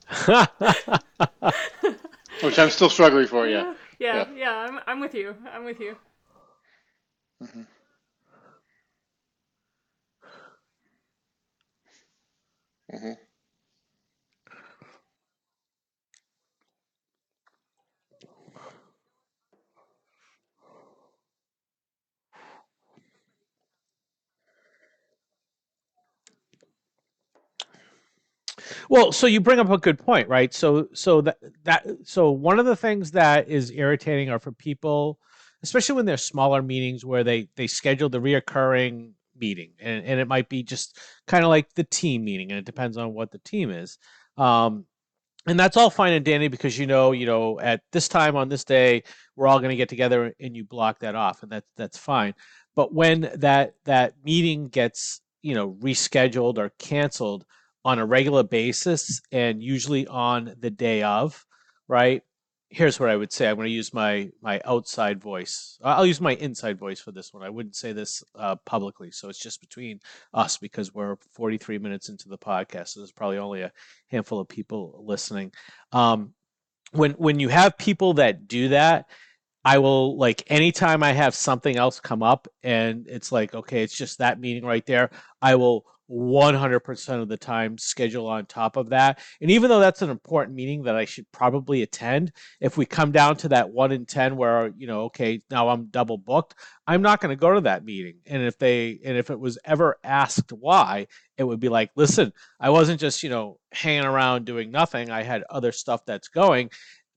Which 2.42 2.59
I'm 2.59 2.70
still 2.70 2.90
struggling 2.90 3.26
for. 3.26 3.48
Yeah. 3.48 3.74
yeah, 3.98 3.98
Yeah. 3.98 4.26
yeah. 4.36 4.53
I'm 4.53 4.80
I'm 4.86 5.00
with 5.00 5.14
you. 5.14 5.34
I'm 5.53 5.64
with 5.64 5.80
you. 5.80 5.96
Hmm 12.93 13.12
Well, 28.88 29.12
so 29.12 29.26
you 29.26 29.40
bring 29.40 29.59
up 29.59 29.70
a 29.70 29.78
good 29.78 29.99
point, 29.99 30.28
right? 30.28 30.53
So 30.53 30.88
so 30.95 31.20
that 31.22 31.38
that 31.64 31.86
so 32.05 32.30
one 32.30 32.59
of 32.59 32.66
the 32.66 32.76
things 32.76 33.12
that 33.12 33.49
is 33.49 33.70
irritating 33.70 34.30
are 34.30 34.38
for 34.38 34.53
people, 34.53 35.18
especially 35.62 35.97
when 35.97 36.07
they're 36.07 36.16
smaller 36.16 36.62
meetings 36.62 37.05
where 37.05 37.24
they 37.24 37.49
they 37.57 37.66
schedule 37.66 38.09
the 38.09 38.20
reoccurring 38.20 39.12
meeting 39.43 39.72
and, 39.80 40.05
and 40.07 40.20
it 40.20 40.28
might 40.28 40.49
be 40.49 40.62
just 40.62 40.99
kind 41.26 41.45
of 41.45 41.51
like 41.51 41.66
the 41.74 41.84
team 41.84 42.24
meeting 42.24 42.51
and 42.51 42.59
it 42.59 42.64
depends 42.64 42.97
on 42.97 43.12
what 43.12 43.30
the 43.30 43.40
team 43.40 43.70
is. 43.70 43.99
Um 44.38 44.86
and 45.47 45.59
that's 45.59 45.76
all 45.76 45.90
fine 45.90 46.12
and 46.12 46.24
dandy 46.24 46.49
because 46.49 46.78
you 46.78 46.86
know, 46.86 47.12
you 47.12 47.26
know, 47.26 47.59
at 47.61 47.82
this 47.90 48.09
time 48.09 48.36
on 48.36 48.49
this 48.49 48.64
day, 48.64 49.03
we're 49.34 49.49
all 49.49 49.59
going 49.59 49.70
to 49.70 49.76
get 49.76 49.88
together 49.88 50.32
and 50.40 50.57
you 50.57 50.64
block 50.64 51.01
that 51.01 51.16
off 51.16 51.43
and 51.43 51.51
that's 51.51 51.68
that's 51.76 51.99
fine. 51.99 52.34
But 52.76 52.95
when 52.95 53.30
that 53.36 53.74
that 53.84 54.14
meeting 54.24 54.68
gets, 54.68 55.20
you 55.43 55.55
know, 55.55 55.72
rescheduled 55.80 56.59
or 56.59 56.70
canceled 56.78 57.45
on 57.84 57.99
a 57.99 58.07
regular 58.07 58.45
basis 58.45 59.20
and 59.32 59.62
usually 59.62 60.07
on 60.07 60.55
the 60.61 60.70
day 60.70 61.03
of, 61.03 61.45
right? 61.88 62.22
Here's 62.75 62.99
what 62.99 63.11
I 63.11 63.16
would 63.16 63.31
say. 63.31 63.47
I'm 63.49 63.57
going 63.57 63.66
to 63.66 63.70
use 63.73 63.93
my 63.93 64.31
my 64.41 64.59
outside 64.64 65.20
voice. 65.20 65.79
I'll 65.85 66.07
use 66.07 66.23
my 66.23 66.37
inside 66.37 66.79
voice 66.79 67.01
for 67.01 67.12
this 67.12 67.35
one. 67.35 67.43
I 67.43 67.51
wouldn't 67.51 67.77
say 67.77 67.93
this 67.93 68.25
uh, 68.35 68.57
publicly, 68.64 69.11
so 69.11 69.29
it's 69.29 69.39
just 69.39 69.61
between 69.61 70.01
us 70.33 70.57
because 70.57 70.95
we're 70.95 71.16
43 71.33 71.77
minutes 71.77 72.09
into 72.09 72.31
the 72.31 72.39
podcast. 72.39 72.89
So 72.89 73.01
there's 73.01 73.12
probably 73.12 73.37
only 73.37 73.61
a 73.61 73.73
handful 74.09 74.41
of 74.41 74.49
people 74.49 75.05
listening. 75.07 75.53
Um, 75.93 76.33
when 76.93 77.11
when 77.12 77.39
you 77.39 77.51
have 77.51 77.77
people 77.77 78.14
that 78.14 78.49
do 78.49 78.70
that, 78.70 79.05
I 79.66 79.77
will 79.77 80.16
like 80.16 80.43
anytime 80.47 81.03
I 81.03 81.12
have 81.12 81.35
something 81.35 81.77
else 81.77 82.01
come 82.01 82.23
up 82.23 82.49
and 82.62 83.07
it's 83.07 83.31
like, 83.31 83.55
okay, 83.55 83.83
it's 83.83 83.97
just 83.97 84.18
that 84.18 84.41
meeting 84.41 84.64
right 84.64 84.87
there. 84.87 85.11
I 85.43 85.57
will 85.57 85.85
100% 86.11 87.22
of 87.22 87.28
the 87.28 87.36
time 87.36 87.78
schedule 87.78 88.26
on 88.26 88.46
top 88.46 88.76
of 88.76 88.90
that. 88.90 89.20
And 89.40 89.50
even 89.50 89.68
though 89.68 89.80
that's 89.80 90.03
an 90.03 90.11
important 90.11 90.57
meeting 90.57 90.82
that 90.82 90.96
I 90.96 91.05
should 91.05 91.30
probably 91.32 91.82
attend, 91.82 92.32
if 92.61 92.76
we 92.76 92.84
come 92.84 93.12
down 93.12 93.36
to 93.38 93.48
that 93.48 93.70
one 93.70 93.92
in 93.92 94.07
10 94.07 94.36
where, 94.36 94.72
you 94.76 94.86
know, 94.86 95.03
okay, 95.03 95.40
now 95.50 95.68
I'm 95.68 95.86
double 95.86 96.18
booked, 96.18 96.55
I'm 96.86 97.03
not 97.03 97.20
going 97.20 97.34
to 97.34 97.40
go 97.40 97.55
to 97.55 97.61
that 97.62 97.84
meeting. 97.84 98.16
And 98.26 98.42
if 98.42 98.59
they, 98.59 98.98
and 99.05 99.16
if 99.16 99.30
it 99.30 99.38
was 99.38 99.59
ever 99.64 99.96
asked 100.05 100.53
why, 100.53 101.07
it 101.38 101.44
would 101.44 101.61
be 101.61 101.68
like, 101.68 101.90
listen, 101.96 102.32
I 102.61 102.70
wasn't 102.70 103.00
just, 103.00 103.22
you 103.22 103.30
know, 103.30 103.59
hanging 103.72 104.05
around 104.05 104.44
doing 104.44 104.70
nothing. 104.70 105.11
I 105.11 105.22
had 105.22 105.44
other 105.48 105.72
stuff 105.72 106.05
that's 106.05 106.28
going 106.28 106.70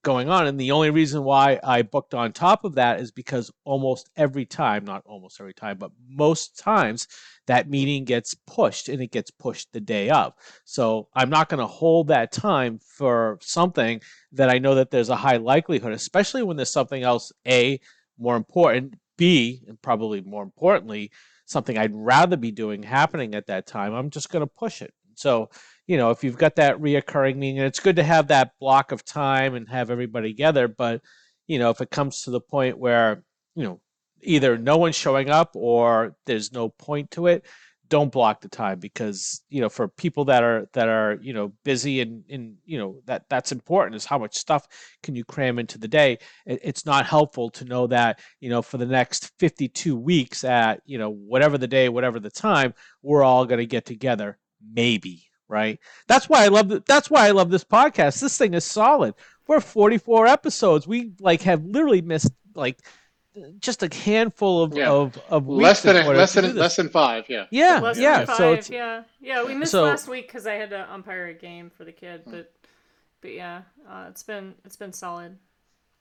going 0.06 0.30
on. 0.30 0.48
And 0.48 0.58
the 0.58 0.72
only 0.72 0.92
reason 0.92 1.24
why 1.24 1.60
I 1.64 1.82
booked 1.82 2.14
on 2.14 2.32
top 2.32 2.64
of 2.64 2.76
that 2.76 3.02
is 3.02 3.12
because 3.12 3.52
almost 3.66 4.10
every 4.16 4.46
time, 4.46 4.86
not 4.86 5.04
almost 5.06 5.42
every 5.42 5.54
time, 5.54 5.78
but 5.78 5.92
most 6.08 6.58
times, 6.58 7.10
that 7.48 7.70
meeting 7.70 8.06
gets 8.06 8.34
pushed 8.34 8.88
and 8.88 9.02
it 9.02 9.12
gets 9.12 9.32
pushed 9.32 9.74
the 9.74 9.82
day 9.82 10.10
of. 10.10 10.34
So 10.64 11.10
I'm 11.14 11.30
not 11.30 11.50
going 11.50 11.60
to 11.60 11.68
hold 11.68 12.08
that 12.08 12.32
time 12.32 12.80
for 12.80 13.40
something 13.42 14.00
that 14.32 14.50
I 14.50 14.60
know 14.60 14.76
that 14.76 14.92
there's 14.92 15.10
a 15.10 15.16
high 15.16 15.38
likelihood, 15.38 15.92
especially 15.92 16.44
when 16.44 16.56
there's 16.56 16.72
something 16.72 17.04
else, 17.04 17.34
A, 17.48 17.82
more 18.18 18.38
important, 18.38 18.94
B, 19.18 19.64
and 19.68 19.82
probably 19.82 20.22
more 20.22 20.44
importantly, 20.44 21.12
something 21.46 21.78
I'd 21.78 21.96
rather 21.96 22.38
be 22.38 22.52
doing 22.52 22.84
happening 22.84 23.36
at 23.36 23.48
that 23.48 23.68
time. 23.68 23.94
I'm 23.94 24.12
just 24.12 24.30
going 24.30 24.46
to 24.46 24.48
push 24.48 24.82
it. 24.82 24.94
So 25.16 25.50
you 25.88 25.98
know, 25.98 26.12
if 26.12 26.24
you've 26.24 26.38
got 26.38 26.56
that 26.56 26.80
reoccurring 26.80 27.38
meeting, 27.38 27.62
it's 27.62 27.80
good 27.80 27.98
to 27.98 28.04
have 28.04 28.28
that 28.28 28.52
block 28.60 28.92
of 28.92 29.06
time 29.06 29.56
and 29.56 29.70
have 29.70 29.92
everybody 29.92 30.30
together. 30.30 30.68
But, 30.68 31.02
you 31.48 31.60
know, 31.60 31.70
if 31.70 31.82
it 31.82 31.92
comes 31.92 32.24
to 32.24 32.32
the 32.32 32.42
point 32.42 32.78
where, 32.78 33.24
you 33.56 33.64
know, 33.64 33.82
either 34.22 34.58
no 34.58 34.78
one's 34.78 34.96
showing 34.96 35.30
up 35.30 35.52
or 35.54 36.16
there's 36.26 36.52
no 36.52 36.70
point 36.70 37.12
to 37.12 37.28
it, 37.28 37.46
don't 37.88 38.12
block 38.12 38.42
the 38.42 38.50
time 38.50 38.80
because, 38.80 39.44
you 39.50 39.62
know, 39.62 39.70
for 39.70 39.88
people 39.88 40.26
that 40.26 40.42
are 40.42 40.68
that 40.74 40.90
are, 40.90 41.20
you 41.22 41.34
know, 41.34 41.54
busy 41.64 42.02
and, 42.02 42.24
and 42.32 42.56
you 42.66 42.80
know, 42.80 43.00
that 43.06 43.26
that's 43.30 43.52
important 43.52 43.96
is 43.96 44.06
how 44.06 44.18
much 44.18 44.36
stuff 44.36 44.68
can 45.04 45.16
you 45.16 45.24
cram 45.24 45.60
into 45.60 45.78
the 45.78 45.88
day. 45.88 46.18
It, 46.48 46.60
it's 46.64 46.88
not 46.88 47.06
helpful 47.06 47.52
to 47.52 47.66
know 47.66 47.86
that, 47.88 48.22
you 48.40 48.50
know, 48.50 48.64
for 48.64 48.78
the 48.78 48.88
next 48.88 49.32
52 49.38 49.96
weeks 49.96 50.44
at, 50.44 50.82
you 50.86 50.98
know, 50.98 51.12
whatever 51.12 51.60
the 51.60 51.68
day, 51.68 51.88
whatever 51.90 52.20
the 52.20 52.32
time, 52.32 52.74
we're 53.04 53.24
all 53.24 53.46
going 53.46 53.60
to 53.60 53.68
get 53.68 53.86
together. 53.86 54.40
Maybe 54.74 55.28
right? 55.48 55.80
That's 56.08 56.28
why 56.30 56.44
I 56.44 56.48
love 56.48 56.70
the, 56.70 56.84
that's 56.86 57.10
why 57.10 57.28
I 57.28 57.32
love 57.32 57.50
this 57.52 57.64
podcast. 57.64 58.20
This 58.20 58.38
thing 58.38 58.54
is 58.54 58.66
solid. 58.66 59.14
We're 59.48 59.60
44 59.62 60.28
episodes. 60.28 60.88
We 60.88 61.12
like 61.20 61.42
have 61.44 61.64
literally 61.66 62.02
missed 62.02 62.32
like 62.56 62.80
just 63.60 63.84
a 63.84 63.94
handful 63.94 64.64
of 64.64 64.76
Yeah. 64.76 64.90
of, 64.90 65.18
of 65.30 65.48
less 65.48 65.82
than 65.82 65.96
weeks 65.96 66.02
in 66.02 66.08
order 66.08 66.20
less 66.20 66.34
than 66.34 66.46
this. 66.46 66.54
less 66.56 66.76
than 66.78 66.90
five. 66.90 67.26
Yeah. 67.30 67.46
yeah 67.52 67.80
Less 67.80 67.98
yeah. 67.98 68.18
than 68.20 68.28
five, 68.28 68.38
So 68.38 68.54
it's, 68.54 68.70
yeah, 68.70 69.04
yeah. 69.20 69.44
We 69.44 69.54
missed 69.54 69.72
so- 69.72 69.84
last 69.84 70.08
week 70.08 70.28
because 70.28 70.48
I 70.48 70.54
had 70.54 70.70
to 70.72 70.92
umpire 70.92 71.28
a 71.28 71.34
game 71.34 71.70
for 71.70 71.84
the 71.84 71.92
kid, 71.92 72.22
but 72.26 72.52
but 73.22 73.34
yeah, 73.34 73.62
uh, 73.90 74.06
it's 74.10 74.24
been 74.24 74.56
it's 74.64 74.78
been 74.78 74.94
solid. 74.94 75.38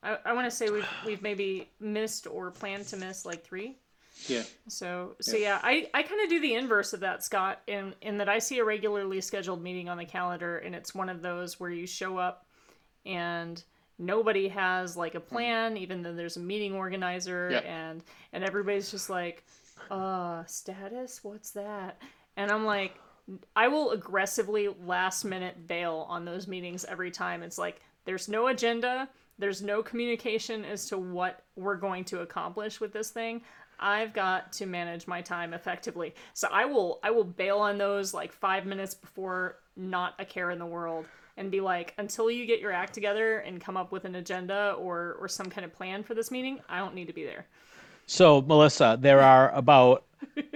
I, 0.02 0.18
I 0.26 0.32
want 0.34 0.46
to 0.48 0.50
say 0.50 0.70
we've 0.70 0.88
we've 1.04 1.22
maybe 1.22 1.68
missed 1.80 2.26
or 2.26 2.50
planned 2.50 2.86
to 2.88 2.96
miss 2.96 3.24
like 3.26 3.44
three. 3.44 3.76
Yeah. 4.28 4.42
So 4.68 5.16
so 5.20 5.36
yeah, 5.36 5.58
I, 5.62 5.88
I 5.92 6.02
kind 6.02 6.20
of 6.22 6.28
do 6.28 6.40
the 6.40 6.54
inverse 6.54 6.92
of 6.92 7.00
that, 7.00 7.24
Scott, 7.24 7.60
in 7.66 7.94
in 8.00 8.18
that 8.18 8.28
I 8.28 8.38
see 8.38 8.58
a 8.58 8.64
regularly 8.64 9.20
scheduled 9.20 9.62
meeting 9.62 9.88
on 9.88 9.98
the 9.98 10.04
calendar, 10.04 10.58
and 10.58 10.74
it's 10.74 10.94
one 10.94 11.08
of 11.08 11.20
those 11.22 11.58
where 11.58 11.70
you 11.70 11.86
show 11.86 12.16
up 12.18 12.46
and 13.04 13.62
nobody 13.98 14.48
has 14.48 14.96
like 14.96 15.14
a 15.14 15.20
plan, 15.20 15.76
even 15.76 16.02
though 16.02 16.14
there's 16.14 16.36
a 16.36 16.40
meeting 16.40 16.74
organizer, 16.74 17.50
Yeah. 17.52 17.58
and 17.60 18.02
and 18.32 18.44
everybody's 18.44 18.90
just 18.90 19.10
like, 19.10 19.44
uh, 19.90 20.44
status, 20.46 21.22
what's 21.22 21.50
that? 21.50 22.00
And 22.36 22.50
I'm 22.50 22.64
like, 22.64 22.98
I 23.56 23.68
will 23.68 23.90
aggressively 23.92 24.68
last 24.84 25.24
minute 25.24 25.66
bail 25.66 26.06
on 26.08 26.24
those 26.24 26.46
meetings 26.46 26.84
every 26.84 27.10
time. 27.10 27.42
It's 27.42 27.58
like 27.58 27.80
there's 28.04 28.28
no 28.28 28.48
agenda, 28.48 29.08
there's 29.38 29.62
no 29.62 29.82
communication 29.82 30.64
as 30.64 30.86
to 30.88 30.98
what 30.98 31.42
we're 31.56 31.76
going 31.76 32.04
to 32.06 32.20
accomplish 32.20 32.80
with 32.80 32.92
this 32.92 33.10
thing. 33.10 33.42
I've 33.78 34.12
got 34.12 34.52
to 34.54 34.66
manage 34.66 35.06
my 35.06 35.20
time 35.20 35.54
effectively. 35.54 36.14
So 36.32 36.48
I 36.50 36.64
will 36.64 37.00
I 37.02 37.10
will 37.10 37.24
bail 37.24 37.58
on 37.58 37.78
those 37.78 38.14
like 38.14 38.32
5 38.32 38.66
minutes 38.66 38.94
before 38.94 39.56
not 39.76 40.14
a 40.18 40.24
care 40.24 40.50
in 40.50 40.58
the 40.58 40.66
world 40.66 41.06
and 41.36 41.50
be 41.50 41.60
like 41.60 41.94
until 41.98 42.30
you 42.30 42.46
get 42.46 42.60
your 42.60 42.72
act 42.72 42.94
together 42.94 43.38
and 43.38 43.60
come 43.60 43.76
up 43.76 43.92
with 43.92 44.04
an 44.04 44.14
agenda 44.14 44.76
or 44.78 45.16
or 45.20 45.28
some 45.28 45.50
kind 45.50 45.64
of 45.64 45.72
plan 45.72 46.02
for 46.02 46.14
this 46.14 46.30
meeting, 46.30 46.60
I 46.68 46.78
don't 46.78 46.94
need 46.94 47.06
to 47.06 47.12
be 47.12 47.24
there. 47.24 47.46
so 48.06 48.42
Melissa, 48.42 48.96
there 49.00 49.20
are 49.20 49.50
about 49.52 50.04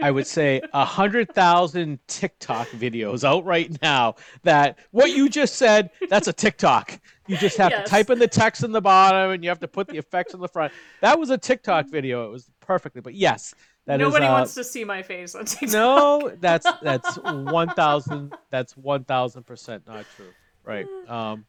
I 0.03 0.11
would 0.11 0.27
say 0.27 0.61
a 0.73 0.85
hundred 0.85 1.35
thousand 1.35 1.99
TikTok 2.07 2.69
videos 2.69 3.25
out 3.25 3.45
right 3.45 3.71
now 3.83 4.15
that 4.43 4.79
what 4.93 5.11
you 5.11 5.29
just 5.29 5.57
said, 5.57 5.91
that's 6.09 6.29
a 6.29 6.33
TikTok. 6.33 6.99
You 7.29 7.37
just 7.37 7.57
have 7.59 7.71
Yes. 7.71 7.85
to 7.85 7.91
type 7.91 8.11
in 8.11 8.19
the 8.19 8.27
text 8.27 8.65
in 8.65 8.73
the 8.73 8.81
bottom 8.81 9.31
and 9.31 9.45
you 9.45 9.51
have 9.51 9.61
to 9.61 9.69
put 9.69 9.87
the 9.87 9.99
effects 9.99 10.35
in 10.35 10.41
the 10.41 10.49
front. 10.49 10.73
That 11.03 11.19
was 11.19 11.31
a 11.31 11.39
TikTok 11.39 11.89
video. 11.89 12.27
It 12.27 12.33
was 12.33 12.51
perfectly, 12.61 13.01
but 13.01 13.15
yes, 13.15 13.55
that 13.87 14.01
is. 14.01 14.05
Nobody 14.07 14.27
uh, 14.27 14.33
wants 14.33 14.55
to 14.55 14.65
see 14.65 14.83
my 14.85 15.03
face 15.03 15.35
on 15.35 15.45
TikTok. 15.45 15.71
no, 15.73 16.33
that's 16.41 16.67
that's 16.83 17.17
one 17.19 17.69
thousand. 17.69 18.35
That's 18.51 18.77
one 18.77 19.05
thousand 19.05 19.45
percent 19.45 19.87
not 19.87 20.07
true. 20.17 20.33
Right. 20.65 20.87
Um, 21.09 21.45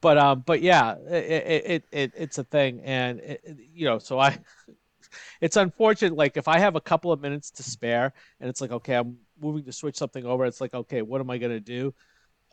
but 0.00 0.18
um, 0.18 0.42
but 0.44 0.60
yeah, 0.60 0.96
it 1.08 1.62
it, 1.66 1.84
it 1.90 2.12
it's 2.14 2.36
a 2.38 2.44
thing, 2.44 2.80
and 2.84 3.20
it- 3.20 3.58
you 3.74 3.86
know, 3.86 3.98
so 3.98 4.18
I. 4.20 4.38
It's 5.40 5.56
unfortunate. 5.56 6.16
Like 6.16 6.36
if 6.36 6.48
I 6.48 6.58
have 6.58 6.74
a 6.74 6.80
couple 6.80 7.12
of 7.12 7.20
minutes 7.20 7.52
to 7.52 7.62
spare, 7.62 8.12
and 8.40 8.50
it's 8.50 8.60
like, 8.60 8.72
okay, 8.72 8.94
I'm 8.94 9.16
moving 9.40 9.62
to 9.64 9.72
switch 9.72 9.96
something 9.96 10.24
over. 10.26 10.44
It's 10.44 10.60
like, 10.60 10.74
okay, 10.74 11.02
what 11.02 11.20
am 11.20 11.30
I 11.30 11.38
gonna 11.38 11.60
do? 11.60 11.94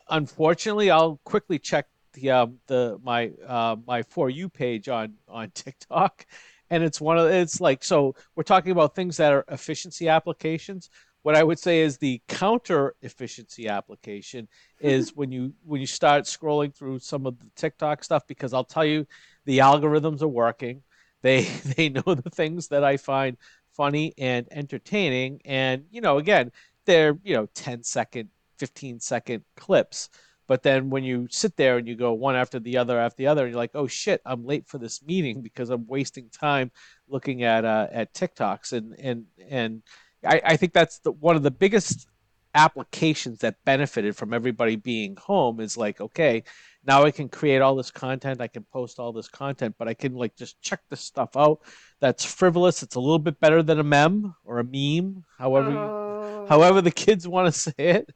Unfortunately, 0.08 0.88
I'll 0.90 1.18
quickly 1.24 1.58
check 1.58 1.86
the 2.12 2.30
um 2.30 2.58
the 2.66 2.98
my 3.02 3.30
uh 3.46 3.76
my 3.86 4.02
for 4.02 4.30
you 4.30 4.48
page 4.48 4.88
on 4.88 5.14
on 5.28 5.50
TikTok, 5.54 6.26
and 6.70 6.82
it's 6.82 7.00
one 7.00 7.18
of 7.18 7.26
it's 7.28 7.60
like 7.60 7.84
so 7.84 8.14
we're 8.34 8.42
talking 8.42 8.72
about 8.72 8.94
things 8.94 9.16
that 9.18 9.32
are 9.32 9.44
efficiency 9.48 10.08
applications. 10.08 10.90
What 11.22 11.36
i 11.36 11.44
would 11.44 11.58
say 11.58 11.80
is 11.80 11.98
the 11.98 12.20
counter 12.26 12.96
efficiency 13.02 13.68
application 13.68 14.48
is 14.80 15.14
when 15.14 15.30
you 15.30 15.52
when 15.64 15.80
you 15.80 15.86
start 15.86 16.24
scrolling 16.24 16.74
through 16.74 16.98
some 16.98 17.26
of 17.26 17.38
the 17.38 17.46
tiktok 17.54 18.02
stuff 18.02 18.26
because 18.26 18.52
i'll 18.52 18.64
tell 18.64 18.84
you 18.84 19.06
the 19.44 19.58
algorithms 19.58 20.22
are 20.22 20.28
working. 20.28 20.82
They 21.22 21.42
they 21.76 21.88
know 21.88 22.02
the 22.14 22.30
things 22.30 22.68
that 22.68 22.84
i 22.84 22.96
find 22.96 23.36
funny 23.72 24.12
and 24.18 24.46
entertaining. 24.50 25.40
And 25.44 25.84
you 25.90 26.00
know 26.00 26.18
again 26.18 26.50
they're 26.84 27.18
you 27.22 27.34
know 27.34 27.46
10 27.54 27.82
second 27.84 28.28
15 28.58 29.00
second 29.00 29.44
clips 29.56 30.08
but 30.46 30.62
then 30.62 30.90
when 30.90 31.04
you 31.04 31.28
sit 31.30 31.56
there 31.56 31.78
and 31.78 31.86
you 31.88 31.94
go 31.96 32.12
one 32.12 32.36
after 32.36 32.58
the 32.58 32.76
other 32.78 32.98
after 32.98 33.16
the 33.16 33.26
other, 33.28 33.44
and 33.44 33.52
you're 33.52 33.58
like, 33.58 33.74
"Oh 33.74 33.86
shit, 33.86 34.20
I'm 34.24 34.44
late 34.44 34.66
for 34.68 34.78
this 34.78 35.02
meeting 35.02 35.42
because 35.42 35.70
I'm 35.70 35.86
wasting 35.86 36.28
time 36.30 36.70
looking 37.08 37.42
at 37.44 37.64
uh, 37.64 37.88
at 37.92 38.14
TikToks." 38.14 38.72
And 38.72 38.94
and 38.98 39.26
and 39.48 39.82
I, 40.24 40.40
I 40.44 40.56
think 40.56 40.72
that's 40.72 40.98
the, 41.00 41.12
one 41.12 41.36
of 41.36 41.42
the 41.42 41.50
biggest 41.50 42.06
applications 42.54 43.38
that 43.40 43.56
benefited 43.64 44.14
from 44.16 44.34
everybody 44.34 44.76
being 44.76 45.16
home 45.16 45.58
is 45.60 45.76
like, 45.76 46.00
okay, 46.00 46.42
now 46.84 47.02
I 47.04 47.10
can 47.10 47.28
create 47.28 47.62
all 47.62 47.74
this 47.76 47.90
content, 47.90 48.40
I 48.40 48.48
can 48.48 48.64
post 48.64 48.98
all 48.98 49.12
this 49.12 49.28
content, 49.28 49.76
but 49.78 49.88
I 49.88 49.94
can 49.94 50.14
like 50.14 50.36
just 50.36 50.60
check 50.60 50.80
this 50.90 51.00
stuff 51.00 51.36
out. 51.36 51.60
That's 52.00 52.24
frivolous. 52.24 52.82
It's 52.82 52.96
a 52.96 53.00
little 53.00 53.18
bit 53.18 53.40
better 53.40 53.62
than 53.62 53.78
a 53.78 53.84
mem 53.84 54.34
or 54.44 54.58
a 54.58 54.64
meme, 54.64 55.24
however 55.38 55.70
Oh. 55.70 56.46
however 56.48 56.80
the 56.82 56.90
kids 56.90 57.26
want 57.26 57.52
to 57.52 57.58
say 57.66 57.74
it 57.78 58.10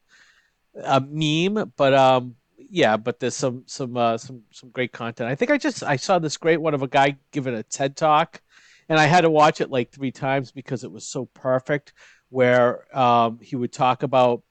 a 0.84 1.00
meme 1.00 1.72
but 1.76 1.94
um 1.94 2.34
yeah 2.58 2.96
but 2.96 3.18
there's 3.20 3.34
some 3.34 3.62
some 3.66 3.96
uh 3.96 4.18
some 4.18 4.42
some 4.50 4.70
great 4.70 4.92
content. 4.92 5.30
I 5.30 5.34
think 5.34 5.50
i 5.50 5.58
just 5.58 5.82
i 5.82 5.96
saw 5.96 6.18
this 6.18 6.36
great 6.36 6.60
one 6.60 6.74
of 6.74 6.82
a 6.82 6.88
guy 6.88 7.16
giving 7.32 7.54
a 7.54 7.62
ted 7.62 7.96
talk 7.96 8.40
and 8.88 8.98
i 8.98 9.06
had 9.06 9.22
to 9.22 9.30
watch 9.30 9.60
it 9.60 9.70
like 9.70 9.90
three 9.90 10.10
times 10.10 10.52
because 10.52 10.84
it 10.84 10.90
was 10.90 11.06
so 11.06 11.26
perfect 11.26 11.92
where 12.28 12.96
um 12.96 13.38
he 13.40 13.56
would 13.56 13.72
talk 13.72 14.02
about 14.02 14.42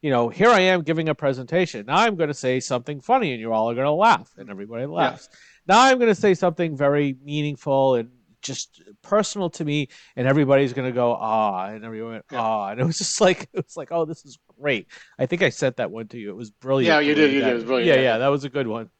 you 0.00 0.10
know 0.10 0.28
here 0.28 0.50
i 0.50 0.60
am 0.60 0.82
giving 0.82 1.08
a 1.08 1.14
presentation. 1.14 1.86
Now 1.86 1.98
i'm 1.98 2.16
going 2.16 2.28
to 2.28 2.34
say 2.34 2.60
something 2.60 3.00
funny 3.00 3.32
and 3.32 3.40
you 3.40 3.52
all 3.52 3.66
are 3.66 3.68
all 3.70 3.74
going 3.74 3.86
to 3.86 3.92
laugh. 3.92 4.32
And 4.36 4.50
everybody 4.50 4.86
laughs. 4.86 5.28
Now 5.66 5.80
i'm 5.82 5.98
going 5.98 6.14
to 6.14 6.20
say 6.20 6.34
something 6.34 6.76
very 6.76 7.16
meaningful 7.24 7.96
and 7.96 8.10
just 8.42 8.82
personal 9.02 9.48
to 9.50 9.64
me 9.64 9.88
and 10.16 10.26
everybody's 10.26 10.72
gonna 10.72 10.92
go 10.92 11.14
ah 11.14 11.66
and 11.66 11.84
everyone 11.84 12.12
went 12.12 12.24
ah 12.32 12.68
and 12.68 12.80
it 12.80 12.84
was 12.84 12.98
just 12.98 13.20
like 13.26 13.42
it 13.52 13.64
was 13.64 13.76
like 13.76 13.88
oh 13.92 14.04
this 14.04 14.24
is 14.24 14.38
great 14.60 14.88
i 15.18 15.26
think 15.26 15.42
i 15.42 15.48
sent 15.48 15.76
that 15.76 15.90
one 15.90 16.08
to 16.08 16.18
you 16.18 16.30
it 16.30 16.36
was 16.36 16.50
brilliant 16.50 16.88
Yeah, 16.92 17.00
you 17.00 17.14
did, 17.14 17.32
you 17.32 17.40
that- 17.40 17.46
did. 17.46 17.52
It 17.52 17.54
was 17.54 17.64
brilliant, 17.64 17.88
yeah 17.88 17.94
yeah. 17.94 18.12
yeah 18.12 18.18
that 18.18 18.28
was 18.28 18.44
a 18.44 18.48
good 18.50 18.66
one 18.66 18.90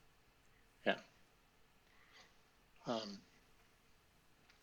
Yeah. 0.86 0.94
Um, 2.86 3.18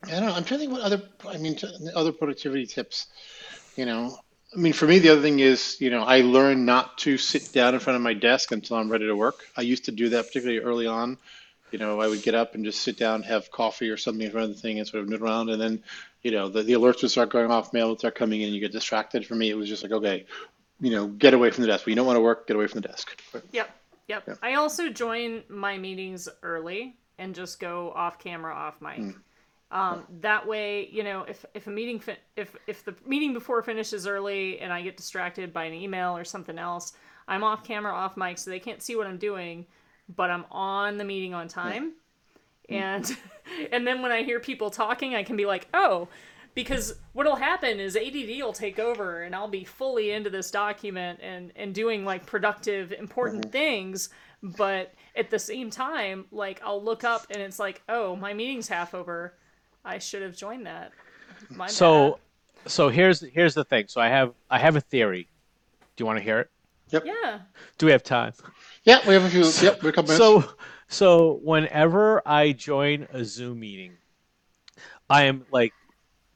I 0.03 0.11
don't 0.11 0.25
know. 0.25 0.33
I'm 0.33 0.43
trying 0.45 0.59
to 0.61 0.65
think 0.65 0.71
what 0.71 0.81
other, 0.81 1.01
I 1.27 1.37
mean, 1.37 1.57
other 1.95 2.11
productivity 2.13 2.65
tips. 2.65 3.07
You 3.75 3.85
know, 3.85 4.17
I 4.55 4.57
mean, 4.57 4.73
for 4.73 4.85
me, 4.87 4.99
the 4.99 5.09
other 5.09 5.21
thing 5.21 5.39
is, 5.39 5.77
you 5.79 5.89
know, 5.89 6.03
I 6.03 6.21
learned 6.21 6.65
not 6.65 6.97
to 6.99 7.17
sit 7.17 7.51
down 7.53 7.73
in 7.73 7.79
front 7.79 7.95
of 7.97 8.01
my 8.01 8.13
desk 8.13 8.51
until 8.51 8.77
I'm 8.77 8.89
ready 8.89 9.05
to 9.07 9.15
work. 9.15 9.45
I 9.57 9.61
used 9.61 9.85
to 9.85 9.91
do 9.91 10.09
that 10.09 10.27
particularly 10.27 10.59
early 10.59 10.87
on. 10.87 11.17
You 11.71 11.79
know, 11.79 12.01
I 12.01 12.07
would 12.07 12.21
get 12.21 12.35
up 12.35 12.55
and 12.55 12.65
just 12.65 12.81
sit 12.81 12.97
down, 12.97 13.23
have 13.23 13.51
coffee 13.51 13.89
or 13.89 13.97
something 13.97 14.25
in 14.25 14.31
front 14.31 14.49
of 14.49 14.55
the 14.55 14.61
thing 14.61 14.79
and 14.79 14.87
sort 14.87 15.03
of 15.03 15.09
noodle 15.09 15.27
around. 15.27 15.49
And 15.49 15.61
then, 15.61 15.83
you 16.21 16.31
know, 16.31 16.49
the, 16.49 16.63
the 16.63 16.73
alerts 16.73 17.01
would 17.01 17.11
start 17.11 17.29
going 17.29 17.51
off, 17.51 17.73
mail 17.73 17.89
would 17.89 17.99
start 17.99 18.15
coming 18.15 18.41
in, 18.41 18.53
you 18.53 18.59
get 18.59 18.71
distracted. 18.71 19.25
For 19.25 19.35
me, 19.35 19.49
it 19.49 19.55
was 19.55 19.69
just 19.69 19.83
like, 19.83 19.91
okay, 19.91 20.25
you 20.79 20.91
know, 20.91 21.07
get 21.07 21.33
away 21.33 21.51
from 21.51 21.63
the 21.63 21.67
desk. 21.67 21.85
When 21.85 21.91
you 21.91 21.95
don't 21.95 22.07
want 22.07 22.17
to 22.17 22.21
work, 22.21 22.47
get 22.47 22.55
away 22.55 22.67
from 22.67 22.81
the 22.81 22.87
desk. 22.87 23.21
Yep, 23.51 23.69
yep. 24.07 24.39
I 24.41 24.55
also 24.55 24.89
join 24.89 25.43
my 25.49 25.77
meetings 25.77 26.29
early 26.43 26.95
and 27.17 27.35
just 27.35 27.59
go 27.59 27.91
off 27.95 28.17
camera, 28.17 28.53
off 28.53 28.81
mic. 28.81 29.15
Um, 29.71 30.03
that 30.21 30.47
way, 30.47 30.89
you 30.91 31.03
know, 31.03 31.23
if 31.27 31.45
if 31.53 31.67
a 31.67 31.69
meeting 31.69 31.99
fi- 31.99 32.17
if 32.35 32.55
if 32.65 32.83
the 32.83 32.95
meeting 33.05 33.33
before 33.33 33.61
finishes 33.61 34.07
early 34.07 34.59
and 34.59 34.73
I 34.73 34.81
get 34.81 34.97
distracted 34.97 35.53
by 35.53 35.65
an 35.65 35.73
email 35.73 36.17
or 36.17 36.23
something 36.23 36.57
else, 36.57 36.93
I'm 37.27 37.43
off 37.43 37.63
camera, 37.63 37.93
off 37.93 38.17
mic, 38.17 38.39
so 38.39 38.49
they 38.49 38.59
can't 38.59 38.81
see 38.81 38.95
what 38.95 39.05
I'm 39.05 39.19
doing, 39.19 39.67
but 40.15 40.29
I'm 40.31 40.45
on 40.51 40.97
the 40.97 41.03
meeting 41.05 41.33
on 41.33 41.47
time. 41.47 41.93
and 42.69 43.17
and 43.71 43.85
then 43.87 44.01
when 44.01 44.11
I 44.11 44.23
hear 44.23 44.39
people 44.39 44.69
talking, 44.69 45.15
I 45.15 45.23
can 45.23 45.35
be 45.35 45.45
like, 45.45 45.67
oh, 45.73 46.09
because 46.55 46.95
what'll 47.13 47.35
happen 47.35 47.79
is 47.79 47.95
ADD 47.95 48.29
will 48.41 48.53
take 48.53 48.79
over, 48.79 49.21
and 49.23 49.35
I'll 49.35 49.47
be 49.47 49.63
fully 49.63 50.11
into 50.11 50.29
this 50.29 50.51
document 50.51 51.19
and 51.21 51.51
and 51.55 51.73
doing 51.73 52.05
like 52.05 52.25
productive, 52.25 52.91
important 52.91 53.45
Mm-hmm. 53.45 53.51
things, 53.51 54.09
but 54.43 54.93
at 55.15 55.29
the 55.29 55.39
same 55.39 55.69
time, 55.69 56.25
like 56.31 56.61
I'll 56.63 56.83
look 56.83 57.03
up 57.03 57.27
and 57.29 57.41
it's 57.41 57.59
like, 57.59 57.81
oh, 57.89 58.15
my 58.15 58.33
meeting's 58.33 58.67
half 58.67 58.93
over. 58.93 59.35
I 59.85 59.99
should 59.99 60.21
have 60.21 60.35
joined 60.35 60.65
that. 60.65 60.93
My 61.49 61.67
So, 61.67 62.19
so 62.67 62.89
here's 62.89 63.21
here's 63.21 63.53
the 63.53 63.63
thing. 63.63 63.87
So 63.87 64.01
I 64.01 64.09
have 64.09 64.33
I 64.49 64.59
have 64.59 64.75
a 64.75 64.81
theory. 64.81 65.29
Do 65.95 66.01
you 66.03 66.05
want 66.05 66.17
to 66.17 66.23
hear 66.23 66.39
it? 66.39 66.49
Bad. 66.91 67.03
yeah. 67.05 67.39
Do 67.77 67.85
we 67.85 67.91
have 67.91 68.03
time? 68.03 68.33
Yeah, 68.83 68.99
we 69.07 69.13
have 69.13 69.23
a 69.23 69.29
few. 69.29 69.45
Yep, 69.45 69.83
we're 69.83 69.89
a 69.89 69.93
couple 69.93 70.15
minutes. 70.15 70.17
So, 70.17 70.53
so 70.87 71.39
whenever 71.43 72.27
I 72.27 72.51
join 72.51 73.07
a 73.13 73.23
Zoom 73.23 73.59
meeting, 73.59 73.93
I 75.09 75.23
am 75.23 75.45
like 75.51 75.73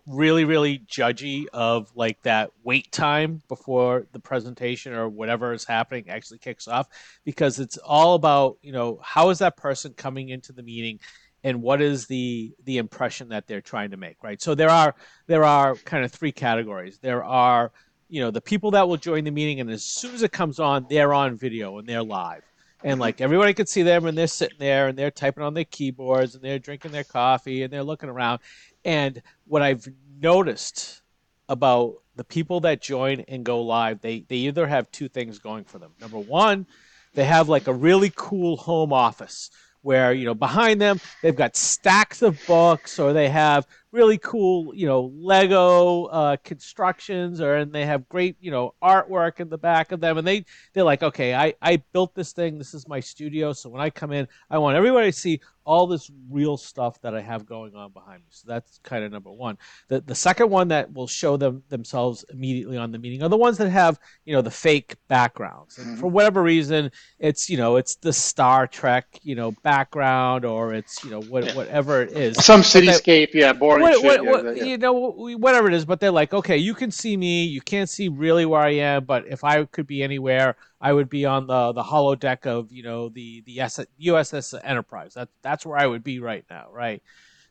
really, 0.08 0.44
really 0.44 0.80
judgy 0.80 1.46
of 1.54 1.92
like 1.96 2.22
that 2.24 2.52
wait 2.64 2.92
time 2.92 3.42
before 3.48 4.08
the 4.12 4.20
presentation 4.20 4.94
or 4.94 5.08
whatever 5.08 5.54
is 5.54 5.64
happening 5.64 6.10
actually 6.10 6.40
kicks 6.40 6.68
off 6.68 6.88
because 7.24 7.60
it's 7.60 7.78
all 7.78 8.16
about 8.16 8.58
you 8.62 8.72
know 8.72 9.00
how 9.02 9.30
is 9.30 9.40
that 9.40 9.56
person 9.56 9.94
coming 9.94 10.30
into 10.30 10.52
the 10.52 10.64
meeting 10.64 11.00
and 11.44 11.62
what 11.62 11.82
is 11.82 12.06
the 12.08 12.54
the 12.66 12.78
impression 12.78 13.30
that 13.30 13.48
they're 13.48 13.62
trying 13.62 13.92
to 13.92 13.98
make 13.98 14.22
right 14.24 14.42
so 14.42 14.56
there 14.56 14.70
are 14.70 14.94
there 15.28 15.46
are 15.46 15.76
kind 15.76 16.04
of 16.04 16.12
three 16.12 16.32
categories 16.32 17.00
there 17.00 17.24
are 17.24 17.72
you 18.14 18.22
know 18.22 18.30
the 18.30 18.40
people 18.40 18.70
that 18.70 18.88
will 18.88 18.98
join 18.98 19.24
the 19.24 19.32
meeting 19.32 19.60
and 19.60 19.72
as 19.72 19.84
soon 19.84 20.14
as 20.14 20.22
it 20.22 20.32
comes 20.32 20.60
on 20.60 20.86
they're 20.88 21.16
on 21.16 21.36
video 21.36 21.80
and 21.80 21.88
they're 21.90 22.04
live. 22.04 22.44
And 22.84 22.94
mm-hmm. 22.94 23.02
like 23.02 23.22
everybody 23.22 23.56
can 23.56 23.66
see 23.66 23.82
them 23.82 24.06
and 24.06 24.16
they're 24.16 24.28
sitting 24.28 24.60
there 24.60 24.88
and 24.88 24.96
they're 24.96 25.10
typing 25.10 25.44
on 25.44 25.56
their 25.56 25.66
keyboards 25.66 26.36
and 26.36 26.44
they're 26.44 26.60
drinking 26.60 26.92
their 26.92 27.04
coffee 27.04 27.64
and 27.64 27.74
they're 27.74 27.82
looking 27.84 28.10
around. 28.10 28.42
And 28.86 29.20
what 29.48 29.64
i've 29.64 29.88
noticed 30.22 31.02
about 31.50 31.96
the 32.16 32.24
people 32.24 32.60
that 32.60 32.84
join 32.84 33.22
and 33.22 33.44
go 33.44 33.64
live 33.64 34.00
they 34.02 34.20
they 34.28 34.36
either 34.36 34.68
have 34.68 34.92
two 34.92 35.10
things 35.10 35.40
going 35.40 35.64
for 35.64 35.80
them. 35.80 35.94
Number 36.00 36.20
one 36.20 36.68
they 37.16 37.26
have 37.26 37.50
like 37.50 37.66
a 37.66 37.74
really 37.74 38.12
cool 38.16 38.58
home 38.58 38.94
office 38.94 39.50
where 39.82 40.14
you 40.14 40.26
know 40.26 40.36
behind 40.36 40.80
them 40.80 41.02
they've 41.24 41.36
got 41.36 41.56
stacks 41.56 42.22
of 42.22 42.40
books 42.46 43.00
or 43.00 43.12
they 43.12 43.30
have 43.30 43.66
really 43.94 44.18
cool 44.18 44.74
you 44.74 44.88
know 44.88 45.12
lego 45.16 46.06
uh, 46.06 46.36
constructions 46.44 47.40
or 47.40 47.56
and 47.58 47.72
they 47.72 47.86
have 47.86 48.10
great 48.10 48.36
you 48.42 48.50
know 48.50 48.74
artwork 48.84 49.40
in 49.40 49.50
the 49.50 49.58
back 49.58 49.92
of 49.92 50.00
them 50.02 50.18
and 50.18 50.26
they 50.28 50.44
they're 50.74 50.84
like 50.84 51.04
okay 51.04 51.36
i 51.36 51.54
i 51.62 51.78
built 51.94 52.14
this 52.16 52.34
thing. 52.34 52.58
This 52.58 52.74
is 52.74 52.88
my 52.88 53.00
studio. 53.00 53.54
So 53.54 53.70
when 53.70 53.82
i 53.82 53.90
come 53.92 54.12
in 54.12 54.28
i 54.50 54.58
want 54.58 54.76
everybody 54.76 55.12
to 55.12 55.18
see 55.18 55.40
all 55.66 55.88
this 55.88 56.12
real 56.30 56.58
stuff 56.58 57.00
that 57.02 57.16
i 57.16 57.22
have 57.22 57.46
going 57.46 57.74
on 57.76 57.92
behind 57.92 58.18
me. 58.20 58.28
So 58.32 58.46
that's 58.48 58.80
kind 58.84 59.04
of 59.06 59.12
number 59.12 59.32
one. 59.32 59.58
The 59.90 60.02
the 60.02 60.16
second 60.16 60.50
one 60.50 60.68
that 60.70 60.92
will 60.92 61.08
show 61.08 61.38
them 61.38 61.64
themselves 61.70 62.26
immediately 62.34 62.78
on 62.78 62.92
the 62.92 62.98
meeting 63.00 63.22
are 63.24 63.30
the 63.30 63.38
ones 63.38 63.60
that 63.60 63.70
have 63.70 64.00
you 64.26 64.34
know 64.34 64.42
the 64.42 64.52
fake 64.52 64.96
backgrounds. 65.08 65.78
And 65.78 66.00
for 66.00 66.08
whatever 66.08 66.42
reason 66.42 66.92
it's 67.20 67.50
you 67.50 67.58
know 67.58 67.76
it's 67.78 67.96
the 67.96 68.12
star 68.12 68.66
trek 68.68 69.06
you 69.22 69.36
know 69.36 69.52
background 69.64 70.46
or 70.46 70.74
it's 70.74 71.04
you 71.04 71.12
know 71.12 71.22
what, 71.22 71.46
Yeah. 71.46 71.56
whatever 71.56 72.02
it 72.02 72.12
is. 72.12 72.44
Some 72.44 72.62
cityscape, 72.62 73.34
yeah, 73.34 73.54
boring 73.54 73.83
what, 73.84 74.02
shit. 74.02 74.04
what, 74.04 74.24
yeah, 74.24 74.32
what- 74.32 74.58
yeah. 74.58 74.64
you 74.64 74.78
know 74.78 74.94
whatever 75.38 75.68
it 75.68 75.74
is 75.74 75.86
but 75.86 76.00
they're 76.00 76.12
like 76.12 76.34
okay 76.34 76.58
you 76.58 76.74
can 76.74 76.92
see 76.92 77.16
me 77.16 77.44
you 77.46 77.62
can't 77.62 77.90
see 77.90 78.08
really 78.10 78.46
where 78.46 78.62
i 78.62 78.72
am 78.72 79.06
but 79.06 79.28
if 79.28 79.44
i 79.44 79.64
could 79.66 79.88
be 79.88 80.02
anywhere 80.02 80.56
i 80.82 80.92
would 80.92 81.10
be 81.10 81.26
on 81.26 81.48
the 81.48 81.72
the 81.74 81.84
holodeck 81.84 82.46
of 82.46 82.72
you 82.72 82.84
know 82.84 83.10
the 83.10 83.42
the 83.46 83.58
uss 83.58 84.54
enterprise 84.64 85.14
that 85.14 85.30
that's 85.42 85.66
where 85.66 85.78
i 85.78 85.86
would 85.86 86.04
be 86.04 86.20
right 86.20 86.46
now 86.50 86.68
right 86.72 87.02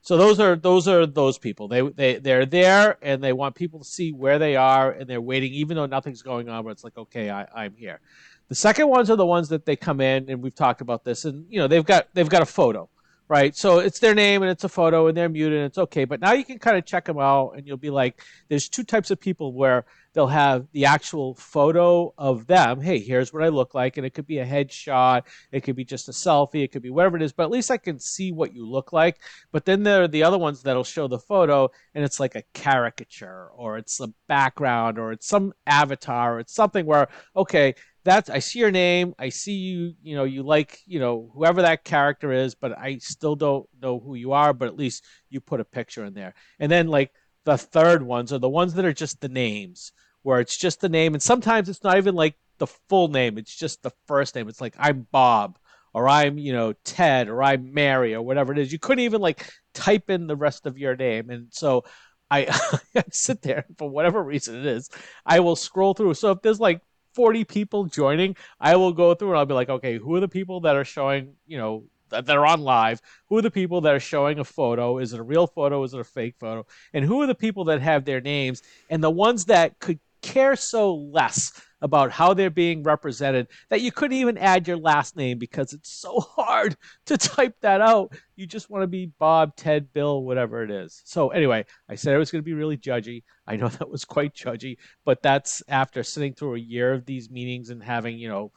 so 0.03 0.17
those 0.17 0.41
are 0.41 0.57
those 0.57 0.89
are 0.89 1.07
those 1.07 1.39
people 1.39 1.69
they 1.69 1.81
they 1.81 2.19
they're 2.19 2.47
there 2.47 2.99
and 3.03 3.23
they 3.23 3.33
want 3.33 3.55
people 3.55 3.79
to 3.79 3.85
see 3.85 4.13
where 4.13 4.39
they 4.39 4.57
are 4.57 4.91
and 4.91 5.09
they're 5.09 5.21
waiting 5.21 5.53
even 5.53 5.77
though 5.77 5.87
nothing's 5.87 6.23
going 6.23 6.49
on 6.49 6.65
but 6.65 6.71
it's 6.71 6.85
like 6.85 6.97
okay 6.99 7.31
I, 7.31 7.47
i'm 7.55 7.75
here 7.77 8.01
the 8.49 8.55
second 8.55 8.89
ones 8.89 9.09
are 9.11 9.17
the 9.17 9.25
ones 9.25 9.49
that 9.49 9.65
they 9.65 9.77
come 9.77 10.01
in 10.01 10.29
and 10.29 10.43
we've 10.43 10.55
talked 10.55 10.81
about 10.81 11.05
this 11.05 11.25
and 11.25 11.47
you 11.49 11.59
know 11.59 11.69
they've 11.69 11.85
got 11.85 12.09
they've 12.15 12.29
got 12.29 12.43
a 12.43 12.47
photo 12.47 12.89
right? 13.29 13.57
So 13.57 13.79
it's 13.79 13.99
their 13.99 14.15
name 14.15 14.43
and 14.43 14.51
it's 14.51 14.65
a 14.65 14.69
photo 14.69 15.07
and 15.07 15.17
they're 15.17 15.29
muted 15.29 15.59
and 15.59 15.67
it's 15.67 15.79
okay. 15.79 16.05
But 16.05 16.21
now 16.21 16.33
you 16.33 16.45
can 16.45 16.59
kind 16.59 16.77
of 16.77 16.85
check 16.85 17.07
them 17.07 17.19
out 17.19 17.53
and 17.57 17.67
you'll 17.67 17.77
be 17.77 17.91
like, 17.91 18.23
there's 18.49 18.69
two 18.69 18.85
types 18.85 19.11
of 19.11 19.21
people 19.21 19.53
where 19.53 19.85
they'll 20.13 20.27
have 20.27 20.67
the 20.73 20.85
actual 20.85 21.35
photo 21.35 22.13
of 22.19 22.47
them. 22.47 22.81
Hey, 22.81 22.99
here's 22.99 23.33
what 23.33 23.43
I 23.43 23.49
look 23.49 23.75
like. 23.75 23.97
And 23.97 24.07
it 24.07 24.15
could 24.15 24.27
be 24.27 24.39
a 24.39 24.47
headshot, 24.47 25.23
it 25.51 25.63
could 25.63 25.77
be 25.77 25.85
just 25.85 26.09
a 26.09 26.13
selfie, 26.13 26.65
it 26.65 26.73
could 26.73 26.83
be 26.83 26.91
whatever 26.91 27.17
it 27.17 27.23
is, 27.23 27.33
but 27.33 27.45
at 27.45 27.51
least 27.51 27.71
I 27.71 27.79
can 27.79 27.99
see 27.99 28.33
what 28.33 28.55
you 28.55 28.69
look 28.69 28.93
like. 28.93 29.19
But 29.51 29.65
then 29.65 29.83
there 29.83 30.03
are 30.03 30.09
the 30.09 30.25
other 30.25 30.39
ones 30.39 30.63
that'll 30.63 30.85
show 30.85 31.09
the 31.09 31.19
photo 31.19 31.71
and 31.95 32.05
it's 32.05 32.21
like 32.21 32.35
a 32.35 32.45
caricature 32.53 33.49
or 33.55 33.79
it's 33.79 34.01
a 34.01 34.13
background 34.29 34.99
or 34.99 35.13
it's 35.13 35.27
some 35.27 35.53
avatar 35.67 36.37
or 36.37 36.41
it's 36.41 36.55
something 36.55 36.85
where, 36.85 37.09
okay, 37.35 37.75
that's 38.05 38.31
I 38.31 38.41
see 38.41 38.59
your 38.59 38.71
name, 38.71 39.15
I 39.19 39.29
see 39.29 39.53
you, 39.53 39.95
you 40.03 40.17
know, 40.17 40.25
you 40.25 40.43
like, 40.43 40.81
you 40.87 40.99
know, 40.99 41.31
whoever 41.35 41.63
that 41.63 41.85
character 41.85 42.33
is, 42.33 42.55
but 42.55 42.77
I 42.77 42.99
still 42.99 43.37
don't 43.37 43.67
know 43.81 44.01
who 44.01 44.15
you 44.15 44.33
are, 44.33 44.53
but 44.53 44.69
at 44.69 44.77
least 44.77 45.05
you 45.31 45.41
put 45.41 45.61
a 45.61 45.65
picture 45.65 46.05
in 46.05 46.15
there. 46.15 46.35
And 46.59 46.71
then 46.71 46.89
like 46.89 47.13
the 47.45 47.57
third 47.57 48.03
ones 48.03 48.33
are 48.33 48.39
the 48.39 48.49
ones 48.49 48.75
that 48.75 48.85
are 48.85 48.93
just 48.93 49.21
the 49.21 49.29
names, 49.29 49.93
where 50.23 50.41
it's 50.41 50.57
just 50.57 50.81
the 50.81 50.89
name 50.89 51.15
and 51.15 51.23
sometimes 51.23 51.69
it's 51.69 51.85
not 51.85 51.97
even 51.97 52.15
like 52.15 52.37
the 52.59 52.67
full 52.67 53.09
name, 53.09 53.39
it's 53.39 53.55
just 53.55 53.83
the 53.83 53.93
first 54.07 54.35
name. 54.35 54.49
It's 54.49 54.61
like 54.61 54.75
I'm 54.79 55.07
Bob 55.13 55.59
or 55.95 56.09
I'm, 56.09 56.39
you 56.39 56.53
know, 56.53 56.73
Ted 56.85 57.29
or 57.29 57.43
I'm 57.43 57.73
Mary 57.73 58.15
or 58.15 58.23
whatever 58.23 58.53
it 58.53 58.59
is. 58.59 58.73
You 58.73 58.79
couldn't 58.79 59.05
even 59.05 59.21
like 59.21 59.49
type 59.75 60.11
in 60.11 60.27
the 60.27 60.37
rest 60.37 60.67
of 60.67 60.79
your 60.79 60.97
name. 60.97 61.31
And 61.31 61.49
so 61.51 61.85
I, 62.31 62.47
I 62.97 63.05
sit 63.13 63.43
there 63.43 63.65
for 63.79 63.89
whatever 63.89 64.23
reason 64.23 64.57
it 64.57 64.67
is, 64.67 64.91
I 65.27 65.41
will 65.41 65.57
scroll 65.57 65.95
through. 65.95 66.15
So 66.15 66.33
if 66.33 66.43
there's 66.43 66.61
like 66.61 66.81
40 67.15 67.45
people 67.45 67.85
joining, 67.85 68.37
I 68.61 68.77
will 68.77 68.93
go 68.93 69.15
through 69.15 69.31
and 69.31 69.39
I'll 69.39 69.47
be 69.47 69.55
like, 69.55 69.69
okay, 69.69 69.99
who 69.99 70.15
are 70.17 70.21
the 70.21 70.29
people 70.29 70.61
that 70.61 70.77
are 70.77 70.85
showing, 70.85 71.35
you 71.47 71.59
know, 71.59 71.85
that 72.11 72.27
that 72.27 72.37
are 72.37 72.47
on 72.47 72.61
live? 72.61 73.01
Who 73.29 73.39
are 73.39 73.43
the 73.43 73.51
people 73.51 73.81
that 73.83 73.95
are 73.95 74.01
showing 74.01 74.39
a 74.39 74.45
photo? 74.45 74.99
Is 74.99 75.13
it 75.13 75.21
a 75.21 75.23
real 75.23 75.47
photo? 75.47 75.83
Is 75.83 75.95
it 75.95 76.01
a 76.01 76.05
fake 76.05 76.37
photo? 76.39 76.67
And 76.93 77.05
who 77.05 77.23
are 77.23 77.27
the 77.27 77.35
people 77.35 77.65
that 77.65 77.81
have 77.81 78.05
their 78.05 78.21
names? 78.21 78.63
And 78.91 79.03
the 79.03 79.11
ones 79.11 79.47
that 79.47 79.79
could 79.79 79.99
care 80.23 80.57
so 80.57 80.95
less 80.95 81.53
about 81.83 82.13
how 82.13 82.33
they're 82.33 82.49
being 82.49 82.83
represented 82.83 83.49
that 83.69 83.81
you 83.81 83.91
couldn't 83.93 84.17
even 84.17 84.39
add 84.39 84.67
your 84.67 84.77
last 84.77 85.17
name 85.17 85.37
because 85.37 85.73
it's 85.73 85.91
so 85.91 86.21
hard 86.37 86.77
to 87.05 87.19
type 87.19 87.57
that 87.61 87.81
out. 87.81 88.15
You 88.37 88.47
just 88.47 88.71
want 88.71 88.85
to 88.85 88.87
be 88.87 89.13
Bob, 89.19 89.57
Ted, 89.57 89.93
Bill, 89.93 90.23
whatever 90.23 90.63
it 90.63 90.71
is. 90.71 91.03
So 91.05 91.29
anyway, 91.29 91.67
I 91.89 91.97
said 91.97 92.15
I 92.15 92.19
was 92.19 92.31
going 92.31 92.41
to 92.41 92.47
be 92.47 92.55
really 92.55 92.79
judgy. 92.79 93.25
I 93.47 93.57
know 93.57 93.69
that 93.79 93.91
was 93.91 94.05
quite 94.05 94.35
judgy, 94.35 94.79
but 95.05 95.23
that's 95.23 95.63
after 95.69 96.03
sitting 96.03 96.33
through 96.33 96.55
a 96.55 96.61
year 96.61 96.93
of 96.93 97.05
these 97.05 97.31
meetings 97.31 97.69
and 97.69 97.83
having, 97.83 98.17
you 98.17 98.29
know, 98.29 98.53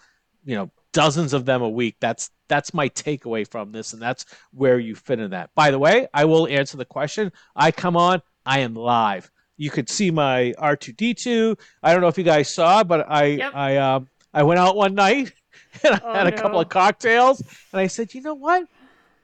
you 0.46 0.56
know, 0.56 0.72
dozens 0.94 1.34
of 1.34 1.46
them 1.46 1.64
a 1.64 1.70
week. 1.70 1.98
That's 2.00 2.30
that's 2.48 2.74
my 2.74 2.90
takeaway 2.90 3.50
from 3.50 3.72
this 3.72 3.94
and 3.94 4.02
that's 4.02 4.26
where 4.52 4.78
you 4.78 4.94
fit 4.94 5.20
in 5.20 5.32
that. 5.32 5.50
By 5.56 5.72
the 5.72 5.80
way, 5.80 6.08
I 6.14 6.26
will 6.26 6.48
answer 6.48 6.78
the 6.78 6.86
question. 6.86 7.32
I 7.56 7.72
come 7.72 7.98
on, 7.98 8.22
I 8.46 8.60
am 8.60 8.76
live. 8.76 9.32
You 9.58 9.70
could 9.72 9.90
see 9.90 10.12
my 10.12 10.54
R2D2. 10.58 11.56
I 11.84 11.92
don't 11.92 12.02
know 12.02 12.08
if 12.08 12.18
you 12.18 12.24
guys 12.24 12.54
saw, 12.54 12.84
but 12.84 13.06
I 13.10 13.42
Yep. 13.42 13.54
I 13.54 13.78
um 13.78 14.08
I 14.34 14.44
went 14.44 14.60
out 14.60 14.76
one 14.76 14.96
night 14.96 15.34
and 15.84 15.96
I 15.96 16.02
Oh, 16.02 16.18
had 16.18 16.28
a 16.28 16.32
couple 16.34 16.60
of 16.60 16.70
cocktails 16.70 17.42
and 17.72 17.80
I 17.80 17.88
said, 17.88 18.14
"You 18.14 18.22
know 18.22 18.36
what? 18.36 18.68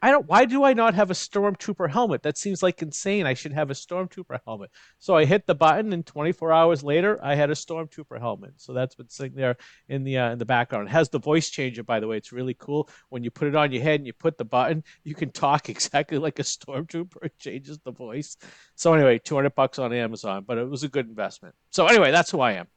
I 0.02 0.12
don't 0.12 0.28
why 0.28 0.46
do 0.46 0.64
I 0.64 0.74
not 0.74 0.96
have 0.96 1.12
a 1.12 1.16
stormtrooper 1.16 1.90
helmet? 1.90 2.24
That 2.24 2.38
seems 2.38 2.64
like 2.64 2.82
insane. 2.82 3.26
I 3.26 3.34
should 3.34 3.54
have 3.54 3.70
a 3.70 3.74
stormtrooper 3.74 4.40
helmet." 4.46 4.72
So 5.00 5.16
I 5.16 5.26
hit 5.26 5.46
the 5.46 5.56
button 5.56 5.94
and 5.94 6.06
24 6.06 6.52
hours 6.52 6.84
later, 6.84 7.20
I 7.24 7.36
had 7.36 7.52
a 7.52 7.56
stormtrooper 7.56 8.20
helmet. 8.20 8.54
So 8.58 8.74
that's 8.74 8.96
been 8.96 9.10
sitting 9.10 9.36
there 9.36 9.58
in 9.90 10.04
the 10.04 10.18
uh, 10.18 10.32
in 10.32 10.40
the 10.40 10.46
background. 10.46 10.88
It 10.88 10.92
has 10.92 11.10
the 11.10 11.20
voice 11.20 11.50
changer 11.50 11.84
by 11.84 12.00
the 12.00 12.08
way. 12.08 12.18
It's 12.18 12.32
really 12.32 12.56
cool. 12.56 12.90
When 13.10 13.24
you 13.24 13.32
put 13.32 13.48
it 13.48 13.56
on 13.56 13.72
your 13.72 13.84
head 13.84 14.00
and 14.00 14.08
you 14.08 14.14
put 14.14 14.38
the 14.38 14.46
button, 14.46 14.84
you 15.04 15.14
can 15.16 15.32
talk 15.32 15.70
exactly 15.76 16.18
like 16.18 16.40
a 16.40 16.44
stormtrooper. 16.44 17.24
It 17.24 17.38
changes 17.38 17.80
the 17.80 17.92
voice. 17.92 18.38
So 18.76 18.94
anyway, 18.94 19.20
200 19.20 19.54
bucks 19.56 19.80
on 19.80 19.94
Amazon, 19.94 20.46
but 20.48 20.58
it 20.58 20.68
was 20.70 20.84
a 20.84 20.90
good 20.90 21.08
investment. 21.08 21.56
So 21.70 21.86
anyway, 21.88 22.12
that's 22.12 22.32
who 22.32 22.40
I 22.42 22.54
am. 22.54 22.68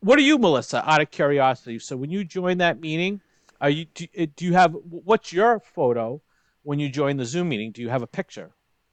What 0.00 0.18
are 0.18 0.22
you, 0.22 0.38
Melissa? 0.38 0.88
Out 0.88 1.00
of 1.00 1.10
curiosity. 1.10 1.78
So 1.78 1.96
when 1.96 2.10
you 2.10 2.24
join 2.24 2.58
that 2.58 2.80
meeting, 2.80 3.20
are 3.60 3.70
you 3.70 3.86
do, 3.86 4.06
uh, 4.18 4.26
do 4.36 4.44
you 4.44 4.54
have 4.54 4.76
what's 4.88 5.32
your 5.32 5.60
photo 5.60 6.22
when 6.68 6.78
you 6.78 6.90
join 6.90 7.16
the 7.16 7.24
Zoom 7.24 7.48
meeting? 7.48 7.72
Do 7.72 7.80
you 7.80 7.88
have 7.88 8.02
a 8.02 8.06
picture? 8.06 8.50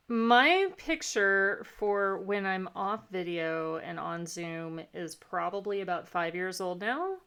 My 0.07 0.67
picture 0.77 1.65
for 1.77 2.19
when 2.19 2.45
I'm 2.45 2.69
off 2.73 3.01
video 3.11 3.79
and 3.83 3.99
on 3.99 4.25
Zoom 4.25 4.79
is 4.93 5.13
probably 5.15 5.81
about 5.81 6.07
five 6.07 6.33
years 6.35 6.61
old 6.61 6.79
now, 6.79 7.17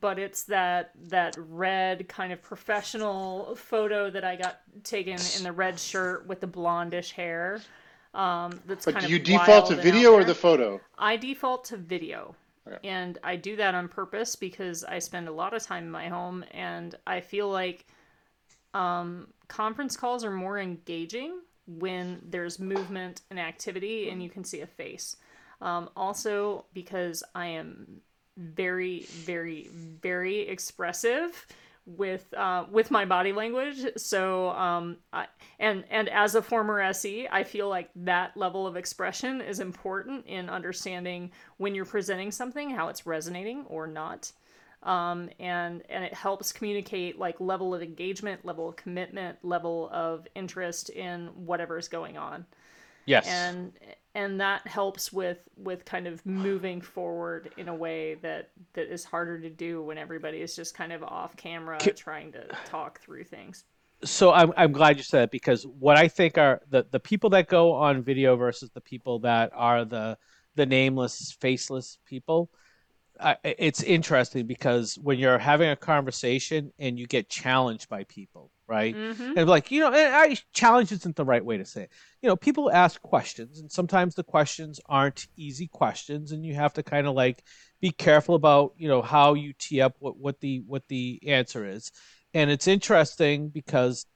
but 0.00 0.16
it's 0.20 0.44
that 0.44 0.92
that 1.08 1.34
red 1.36 2.08
kind 2.08 2.32
of 2.32 2.40
professional 2.40 3.56
photo 3.56 4.08
that 4.08 4.22
I 4.22 4.36
got 4.36 4.60
taken 4.84 5.18
in 5.36 5.42
the 5.42 5.50
red 5.50 5.80
shirt 5.80 6.28
with 6.28 6.40
the 6.40 6.46
blondish 6.46 7.10
hair. 7.10 7.60
Um, 8.14 8.60
that's 8.66 8.84
But 8.84 8.94
kind 8.94 9.06
do 9.06 9.12
you 9.12 9.18
of 9.18 9.24
default 9.24 9.66
to 9.70 9.74
video 9.74 10.12
or 10.12 10.22
the 10.22 10.32
photo? 10.32 10.80
I 10.96 11.16
default 11.16 11.64
to 11.64 11.76
video. 11.76 12.36
Okay. 12.68 12.88
And 12.88 13.18
I 13.24 13.34
do 13.34 13.56
that 13.56 13.74
on 13.74 13.88
purpose 13.88 14.36
because 14.36 14.84
I 14.84 15.00
spend 15.00 15.26
a 15.26 15.32
lot 15.32 15.54
of 15.54 15.64
time 15.64 15.84
in 15.86 15.90
my 15.90 16.06
home 16.06 16.44
and 16.52 16.94
I 17.04 17.20
feel 17.20 17.50
like 17.50 17.86
um, 18.74 19.26
conference 19.48 19.96
calls 19.96 20.24
are 20.24 20.30
more 20.30 20.58
engaging 20.58 21.40
when 21.66 22.20
there's 22.26 22.58
movement 22.58 23.22
and 23.30 23.38
activity 23.38 24.08
and 24.10 24.22
you 24.22 24.30
can 24.30 24.44
see 24.44 24.60
a 24.60 24.66
face. 24.66 25.16
Um, 25.60 25.90
also, 25.96 26.64
because 26.72 27.22
I 27.34 27.46
am 27.46 28.00
very, 28.36 29.02
very, 29.02 29.68
very 29.72 30.40
expressive 30.40 31.46
with 31.88 32.32
uh, 32.34 32.66
with 32.70 32.90
my 32.90 33.04
body 33.04 33.32
language. 33.32 33.84
So, 33.96 34.50
um, 34.50 34.98
I, 35.12 35.26
and 35.58 35.84
and 35.90 36.08
as 36.08 36.34
a 36.34 36.42
former 36.42 36.80
SE, 36.80 37.26
I 37.30 37.44
feel 37.44 37.68
like 37.68 37.90
that 37.96 38.36
level 38.36 38.66
of 38.66 38.76
expression 38.76 39.40
is 39.40 39.58
important 39.58 40.26
in 40.26 40.48
understanding 40.48 41.32
when 41.56 41.74
you're 41.74 41.86
presenting 41.86 42.30
something 42.30 42.70
how 42.70 42.88
it's 42.88 43.06
resonating 43.06 43.64
or 43.68 43.86
not. 43.86 44.30
Um, 44.82 45.28
and 45.40 45.82
and 45.88 46.04
it 46.04 46.14
helps 46.14 46.52
communicate 46.52 47.18
like 47.18 47.40
level 47.40 47.74
of 47.74 47.82
engagement, 47.82 48.44
level 48.44 48.68
of 48.68 48.76
commitment, 48.76 49.38
level 49.42 49.90
of 49.92 50.26
interest 50.34 50.90
in 50.90 51.26
whatever 51.34 51.78
is 51.78 51.88
going 51.88 52.16
on. 52.16 52.46
Yes. 53.06 53.26
And 53.26 53.72
and 54.14 54.40
that 54.40 54.66
helps 54.66 55.12
with 55.12 55.48
with 55.56 55.84
kind 55.84 56.06
of 56.06 56.24
moving 56.24 56.80
forward 56.80 57.50
in 57.56 57.68
a 57.68 57.74
way 57.74 58.14
that 58.16 58.50
that 58.74 58.92
is 58.92 59.04
harder 59.04 59.40
to 59.40 59.50
do 59.50 59.82
when 59.82 59.98
everybody 59.98 60.38
is 60.38 60.54
just 60.54 60.74
kind 60.74 60.92
of 60.92 61.02
off 61.02 61.36
camera 61.36 61.78
trying 61.78 62.32
to 62.32 62.46
talk 62.64 63.00
through 63.00 63.24
things 63.24 63.64
so 64.04 64.32
I'm, 64.32 64.52
I'm 64.56 64.72
glad 64.72 64.96
you 64.96 65.02
said 65.02 65.24
it 65.24 65.30
because 65.30 65.64
what 65.64 65.96
I 65.96 66.08
think 66.08 66.38
are 66.38 66.60
the, 66.70 66.86
the 66.90 67.00
people 67.00 67.30
that 67.30 67.48
go 67.48 67.72
on 67.72 68.02
video 68.02 68.36
versus 68.36 68.70
the 68.70 68.80
people 68.80 69.18
that 69.20 69.50
are 69.54 69.84
the 69.84 70.16
the 70.54 70.66
nameless, 70.66 71.36
faceless 71.40 71.98
people. 72.04 72.50
Uh, 73.20 73.34
it's 73.42 73.82
interesting 73.82 74.46
because 74.46 74.96
when 74.96 75.18
you're 75.18 75.38
having 75.38 75.70
a 75.70 75.76
conversation 75.76 76.72
and 76.78 76.98
you 76.98 77.06
get 77.06 77.28
challenged 77.28 77.88
by 77.88 78.04
people, 78.04 78.50
right? 78.68 78.94
Mm-hmm. 78.94 79.32
And 79.36 79.48
like, 79.48 79.70
you 79.70 79.80
know, 79.80 79.90
I, 79.92 80.36
challenge 80.52 80.92
isn't 80.92 81.16
the 81.16 81.24
right 81.24 81.44
way 81.44 81.58
to 81.58 81.64
say 81.64 81.82
it. 81.82 81.92
You 82.22 82.28
know, 82.28 82.36
people 82.36 82.70
ask 82.70 83.00
questions, 83.02 83.60
and 83.60 83.70
sometimes 83.70 84.14
the 84.14 84.22
questions 84.22 84.80
aren't 84.86 85.26
easy 85.36 85.66
questions, 85.66 86.32
and 86.32 86.44
you 86.44 86.54
have 86.54 86.74
to 86.74 86.82
kind 86.82 87.06
of 87.06 87.14
like 87.14 87.42
be 87.80 87.90
careful 87.90 88.34
about, 88.34 88.74
you 88.76 88.88
know, 88.88 89.02
how 89.02 89.34
you 89.34 89.52
tee 89.58 89.80
up 89.80 89.96
what, 89.98 90.16
what 90.16 90.38
the 90.40 90.62
what 90.66 90.86
the 90.88 91.20
answer 91.26 91.66
is. 91.66 91.90
And 92.34 92.50
it's 92.50 92.68
interesting 92.68 93.48
because 93.48 94.06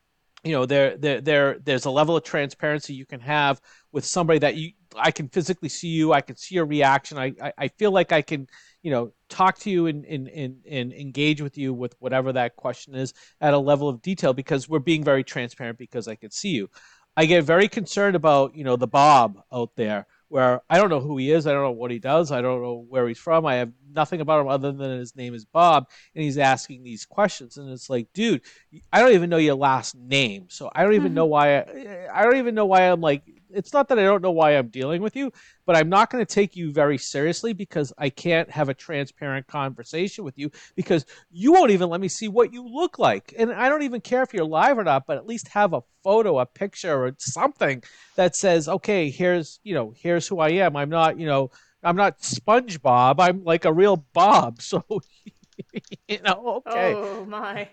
you 0.44 0.53
know 0.53 0.66
there 0.66 0.96
there 0.96 1.20
there 1.20 1.59
there's 1.61 1.84
a 1.84 1.90
level 1.90 2.16
of 2.16 2.24
transparency 2.24 2.94
you 2.94 3.07
can 3.07 3.20
have 3.20 3.61
with 3.92 4.05
somebody 4.05 4.40
that 4.40 4.57
you 4.57 4.72
I 4.96 5.11
can 5.11 5.28
physically 5.28 5.68
see 5.68 5.88
you, 5.88 6.12
I 6.12 6.20
can 6.20 6.36
see 6.36 6.55
your 6.55 6.66
reaction. 6.66 7.18
I, 7.18 7.32
I, 7.40 7.53
I 7.59 7.68
feel 7.68 7.90
like 7.90 8.12
I 8.12 8.22
can 8.22 8.46
you 8.83 8.91
know 8.91 9.12
talk 9.28 9.59
to 9.59 9.70
you 9.70 9.87
and, 9.87 10.05
and, 10.05 10.28
and, 10.28 10.57
and 10.68 10.93
engage 10.93 11.41
with 11.41 11.57
you 11.57 11.72
with 11.72 11.97
whatever 12.01 12.33
that 12.33 12.57
question 12.57 12.95
is 12.95 13.14
at 13.41 13.55
a 13.55 13.59
level 13.59 13.89
of 13.89 14.03
detail 14.03 14.35
because 14.35 14.68
we're 14.68 14.78
being 14.78 15.03
very 15.03 15.24
transparent 15.24 15.78
because 15.78 16.09
i 16.09 16.14
can 16.14 16.30
see 16.30 16.51
you. 16.51 16.68
I 17.14 17.26
get 17.26 17.45
very 17.45 17.68
concerned 17.68 18.16
about 18.16 18.57
you 18.57 18.64
know 18.64 18.76
the 18.76 18.87
bob 18.87 19.43
out 19.53 19.76
there 19.76 20.07
where 20.28 20.62
i 20.70 20.78
don't 20.78 20.89
know 20.89 21.01
who 21.01 21.18
he 21.18 21.30
is. 21.30 21.47
I 21.47 21.53
don't 21.53 21.62
know 21.62 21.70
what 21.72 21.91
he 21.91 21.99
does. 21.99 22.33
I 22.33 22.41
don't 22.41 22.62
know 22.62 22.87
where 22.89 23.07
he's 23.07 23.18
from. 23.18 23.45
I 23.45 23.57
have 23.57 23.72
nothing 23.95 24.22
about 24.22 24.41
him 24.41 24.49
other 24.49 24.72
than 24.72 24.99
his 24.99 25.14
name 25.14 25.35
is 25.35 25.45
bob 25.45 25.89
and 26.14 26.24
he's 26.24 26.39
asking 26.39 26.83
these 26.83 27.05
questions. 27.05 27.59
And 27.59 27.70
it's 27.70 27.91
like 27.91 28.09
dude 28.14 28.43
i 28.93 29.01
don't 29.01 29.12
even 29.12 29.30
know 29.30 29.37
your 29.37 29.57
last 29.57 29.95
name. 29.95 30.47
So 30.49 30.70
i 30.74 30.83
don't 30.83 30.95
even 30.95 31.09
mm-hmm. 31.09 31.16
know 31.16 31.26
why 31.26 31.59
I, 31.59 32.09
I 32.12 32.22
don't 32.22 32.37
even 32.37 32.55
know 32.55 32.66
why 32.66 32.83
i'm 32.91 33.01
like 33.01 33.22
it's 33.55 33.72
not 33.72 33.88
that 33.88 33.98
I 33.98 34.03
don't 34.03 34.22
know 34.22 34.30
why 34.30 34.53
I'm 34.53 34.68
dealing 34.68 35.03
with 35.03 35.16
you, 35.16 35.32
but 35.66 35.76
I'm 35.76 35.88
not 35.88 36.11
going 36.11 36.24
to 36.24 36.34
take 36.34 36.57
you 36.57 36.72
very 36.72 36.98
seriously 36.98 37.53
because 37.53 37.92
I 37.98 38.11
can't 38.11 38.50
have 38.50 38.68
a 38.68 38.74
transparent 38.74 39.46
conversation 39.46 40.24
with 40.24 40.38
you 40.38 40.50
because 40.74 41.07
you 41.30 41.53
won't 41.53 41.70
even 41.70 41.88
let 41.88 42.00
me 42.00 42.09
see 42.09 42.28
what 42.28 42.53
you 42.53 42.66
look 42.66 42.98
like. 42.98 43.34
And 43.38 43.53
I 43.53 43.68
don't 43.68 43.82
even 43.82 44.00
care 44.00 44.22
if 44.22 44.34
you're 44.34 44.44
live 44.44 44.78
or 44.78 44.84
not, 44.84 45.07
but 45.07 45.16
at 45.16 45.26
least 45.26 45.48
have 45.48 45.72
a 45.72 45.82
photo, 46.03 46.38
a 46.38 46.46
picture, 46.46 47.05
or 47.05 47.14
something 47.18 47.82
that 48.16 48.36
says, 48.36 48.68
okay, 48.68 49.11
here's, 49.11 49.61
you 49.62 49.74
know, 49.74 49.92
here's 49.96 50.26
who 50.26 50.38
I 50.40 50.50
am. 50.50 50.76
I'm 50.76 50.90
not, 50.90 51.18
you 51.18 51.26
know, 51.26 51.50
I'm 51.82 51.96
not 51.96 52.20
SpongeBob. 52.20 53.16
I'm 53.18 53.44
like 53.44 53.64
a 53.64 53.72
real 53.72 54.05
Bob. 54.12 54.61
So, 54.72 54.84
you 56.09 56.20
know, 56.22 56.62
okay. 56.66 56.94
Oh, 56.94 57.26
my. 57.26 57.68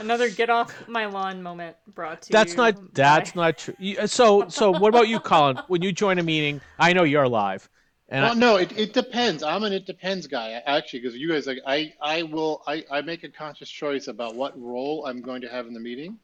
Another 0.00 0.30
get 0.30 0.50
off 0.50 0.88
my 0.88 1.06
lawn 1.06 1.42
moment 1.42 1.76
brought 1.94 2.22
to 2.22 2.32
that's 2.32 2.52
you. 2.52 2.56
That's 2.56 2.78
not 2.78 2.94
that's 2.94 3.32
by... 3.32 3.46
not 3.46 3.58
true. 3.58 3.74
Uh, 3.98 4.06
so 4.06 4.48
so 4.48 4.70
what 4.70 4.88
about 4.88 5.08
you, 5.08 5.20
Colin? 5.30 5.58
When 5.68 5.82
you 5.82 5.92
join 5.92 6.18
a 6.18 6.22
meeting, 6.22 6.60
I 6.78 6.92
know 6.92 7.04
you're 7.04 7.28
live. 7.28 7.68
And 8.08 8.22
well, 8.22 8.32
I... 8.32 8.34
no, 8.34 8.56
it, 8.56 8.76
it 8.78 8.92
depends. 8.92 9.42
I'm 9.42 9.64
an 9.64 9.72
it 9.72 9.86
depends 9.86 10.26
guy 10.26 10.52
actually 10.66 11.00
because 11.00 11.16
you 11.16 11.28
guys 11.28 11.46
like 11.46 11.60
I 11.66 11.92
I 12.00 12.22
will 12.22 12.62
I 12.66 12.84
I 12.90 13.00
make 13.02 13.24
a 13.24 13.28
conscious 13.28 13.68
choice 13.68 14.08
about 14.08 14.34
what 14.34 14.60
role 14.60 15.06
I'm 15.06 15.22
going 15.22 15.42
to 15.42 15.48
have 15.48 15.66
in 15.66 15.74
the 15.74 15.80
meeting, 15.80 16.18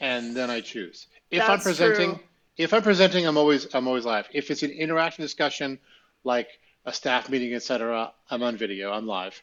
and 0.00 0.36
then 0.36 0.50
I 0.50 0.60
choose. 0.60 1.06
If 1.30 1.40
that's 1.40 1.50
I'm 1.50 1.60
presenting, 1.60 2.10
true. 2.16 2.24
if 2.56 2.72
I'm 2.72 2.82
presenting, 2.82 3.26
I'm 3.26 3.36
always 3.36 3.72
I'm 3.74 3.86
always 3.86 4.04
live. 4.04 4.28
If 4.32 4.50
it's 4.50 4.62
an 4.62 4.70
interactive 4.70 5.18
discussion, 5.18 5.78
like 6.24 6.48
a 6.86 6.92
staff 6.92 7.28
meeting, 7.28 7.54
etc., 7.54 8.12
I'm 8.30 8.42
on 8.42 8.56
video. 8.56 8.90
I'm 8.92 9.06
live 9.06 9.40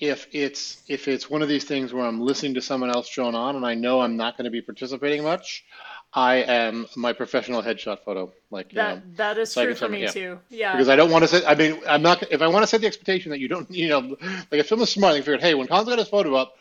if 0.00 0.26
it's 0.32 0.82
if 0.88 1.08
it's 1.08 1.28
one 1.28 1.42
of 1.42 1.48
these 1.48 1.64
things 1.64 1.92
where 1.92 2.04
I'm 2.04 2.20
listening 2.20 2.54
to 2.54 2.62
someone 2.62 2.90
else 2.90 3.08
drone 3.10 3.34
on 3.34 3.54
and 3.56 3.66
I 3.66 3.74
know 3.74 4.00
I'm 4.00 4.16
not 4.16 4.36
going 4.36 4.46
to 4.46 4.50
be 4.50 4.62
participating 4.62 5.22
much, 5.22 5.64
I 6.12 6.36
am 6.36 6.86
my 6.96 7.12
professional 7.12 7.62
headshot 7.62 8.00
photo. 8.04 8.32
Like 8.50 8.72
that. 8.72 8.96
know, 8.96 9.02
that 9.16 9.38
is 9.38 9.52
so 9.52 9.64
true 9.64 9.74
for 9.74 9.88
me 9.88 10.02
yeah. 10.02 10.10
too. 10.10 10.38
Yeah. 10.48 10.72
Because 10.72 10.88
I 10.88 10.96
don't 10.96 11.10
want 11.10 11.22
to 11.22 11.28
say. 11.28 11.44
I 11.46 11.54
mean, 11.54 11.80
I'm 11.86 12.02
not. 12.02 12.24
If 12.32 12.42
I 12.42 12.48
want 12.48 12.62
to 12.62 12.66
set 12.66 12.80
the 12.80 12.86
expectation 12.86 13.30
that 13.30 13.38
you 13.38 13.48
don't, 13.48 13.70
you 13.74 13.88
know, 13.88 14.16
like 14.50 14.60
if 14.60 14.66
someone's 14.66 14.90
smart, 14.90 15.14
they 15.14 15.20
figured, 15.20 15.40
hey, 15.40 15.54
when 15.54 15.68
Colin's 15.68 15.88
got 15.88 15.98
his 15.98 16.08
photo 16.08 16.34
up, 16.34 16.54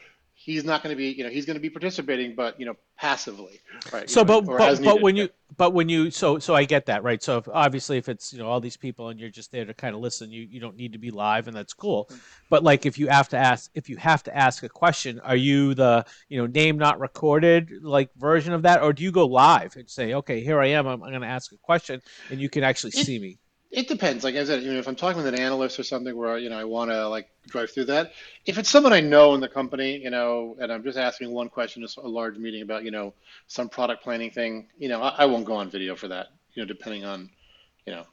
he's 0.50 0.64
not 0.64 0.82
going 0.82 0.91
to 0.91 0.97
be, 0.97 1.12
you 1.12 1.24
know, 1.24 1.30
he's 1.30 1.45
going 1.45 1.56
to 1.56 1.62
be 1.62 1.70
participating, 1.70 2.34
but 2.34 2.60
you 2.60 2.66
know, 2.66 2.76
passively, 2.97 3.62
right? 3.93 4.10
So, 4.10 4.24
know, 4.24 4.41
but 4.41 4.58
but, 4.58 4.84
but 4.84 5.02
when 5.02 5.16
you 5.16 5.30
but 5.56 5.74
when 5.74 5.89
you 5.89 6.10
so 6.10 6.39
so 6.39 6.56
I 6.56 6.66
get 6.66 6.88
that 6.88 7.04
right. 7.04 7.22
So 7.22 7.38
if, 7.38 7.47
obviously, 7.47 7.97
if 7.97 8.10
it's 8.10 8.34
you 8.34 8.39
know 8.39 8.47
all 8.47 8.60
these 8.60 8.76
people 8.76 9.10
and 9.10 9.20
you're 9.20 9.30
just 9.30 9.52
there 9.52 9.66
to 9.66 9.76
kind 9.76 9.93
of 9.93 10.02
listen, 10.02 10.32
you 10.32 10.47
you 10.50 10.60
don't 10.60 10.76
need 10.76 10.93
to 10.93 10.97
be 10.97 11.12
live, 11.12 11.47
and 11.47 11.56
that's 11.56 11.74
cool. 11.74 12.06
Mm-hmm. 12.06 12.20
But 12.50 12.64
like 12.64 12.88
if 12.88 12.97
you 12.97 13.08
have 13.10 13.30
to 13.30 13.38
ask 13.38 13.70
if 13.76 13.89
you 13.89 13.97
have 13.97 14.24
to 14.24 14.36
ask 14.36 14.64
a 14.64 14.70
question, 14.70 15.20
are 15.20 15.36
you 15.36 15.76
the 15.76 16.04
you 16.30 16.39
know 16.39 16.47
name 16.47 16.80
not 16.80 17.00
recorded 17.00 17.70
like 17.84 18.10
version 18.18 18.54
of 18.54 18.64
that, 18.64 18.82
or 18.82 18.91
do 18.91 19.04
you 19.04 19.12
go 19.12 19.28
live 19.28 19.76
and 19.76 19.88
say, 19.88 20.16
okay, 20.16 20.43
here 20.43 20.60
I 20.60 20.68
am, 20.70 20.88
I'm, 20.88 21.04
I'm 21.04 21.10
going 21.12 21.22
to 21.22 21.28
ask 21.28 21.52
a 21.52 21.58
question, 21.58 22.02
and 22.32 22.39
you 22.39 22.50
can 22.50 22.64
actually 22.64 22.93
it, 22.95 23.06
see 23.06 23.20
me? 23.20 23.38
It 23.72 23.88
depends. 23.88 24.24
Like 24.24 24.36
I 24.36 24.43
said, 24.45 24.63
you 24.63 24.74
know, 24.74 24.80
if 24.80 24.88
I'm 24.88 24.95
talking 24.95 25.17
with 25.17 25.32
an 25.32 25.39
analyst 25.39 25.80
or 25.80 25.84
something 25.84 26.15
where 26.15 26.39
you 26.39 26.49
know 26.49 26.57
I 26.57 26.63
want 26.63 26.89
to 26.89 27.07
like 27.07 27.30
drive 27.47 27.72
through 27.72 27.86
that. 27.86 28.13
If 28.45 28.57
it's 28.57 28.70
someone 28.70 28.93
I 28.93 28.99
know 28.99 29.36
in 29.36 29.41
the 29.41 29.47
company, 29.47 29.97
you 29.97 30.09
know, 30.09 30.55
and 30.59 30.72
I'm 30.72 30.84
just 30.84 30.97
asking 30.97 31.32
one 31.32 31.49
question, 31.49 31.86
a 31.97 32.07
large 32.07 32.38
meeting 32.38 32.63
about 32.63 32.84
you 32.84 32.91
know 32.91 33.13
some 33.47 33.70
product 33.70 34.03
planning 34.03 34.32
thing, 34.32 34.70
you 34.78 34.89
know, 34.89 35.01
I, 35.01 35.15
I 35.20 35.26
won't 35.26 35.45
go 35.45 35.55
on 35.55 35.70
video 35.70 35.95
for 35.95 36.07
that. 36.07 36.28
You 36.53 36.63
know, 36.63 36.67
depending 36.67 37.05
on, 37.05 37.30
you 37.86 37.93
know, 37.93 38.05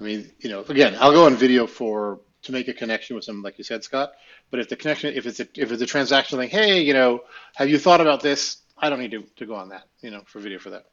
I 0.00 0.02
mean, 0.02 0.32
you 0.40 0.48
know, 0.48 0.60
again, 0.60 0.96
I'll 0.98 1.12
go 1.12 1.26
on 1.26 1.36
video 1.36 1.66
for 1.66 2.20
to 2.42 2.52
make 2.52 2.68
a 2.68 2.74
connection 2.74 3.14
with 3.14 3.24
someone, 3.24 3.42
like 3.42 3.58
you 3.58 3.64
said, 3.64 3.84
Scott. 3.84 4.12
But 4.50 4.60
if 4.60 4.68
the 4.68 4.76
connection, 4.76 5.14
if 5.14 5.26
it's 5.26 5.40
a, 5.40 5.46
if 5.54 5.70
it's 5.70 5.82
a 5.82 5.86
transaction 5.86 6.38
thing, 6.38 6.48
hey, 6.48 6.80
you 6.80 6.94
know, 6.94 7.20
have 7.54 7.68
you 7.68 7.78
thought 7.78 8.00
about 8.00 8.20
this? 8.20 8.62
I 8.78 8.90
don't 8.90 8.98
need 8.98 9.12
to, 9.12 9.22
to 9.36 9.46
go 9.46 9.54
on 9.54 9.68
that, 9.68 9.84
you 10.00 10.10
know, 10.10 10.22
for 10.26 10.40
video 10.40 10.58
for 10.58 10.70
that. 10.70 10.86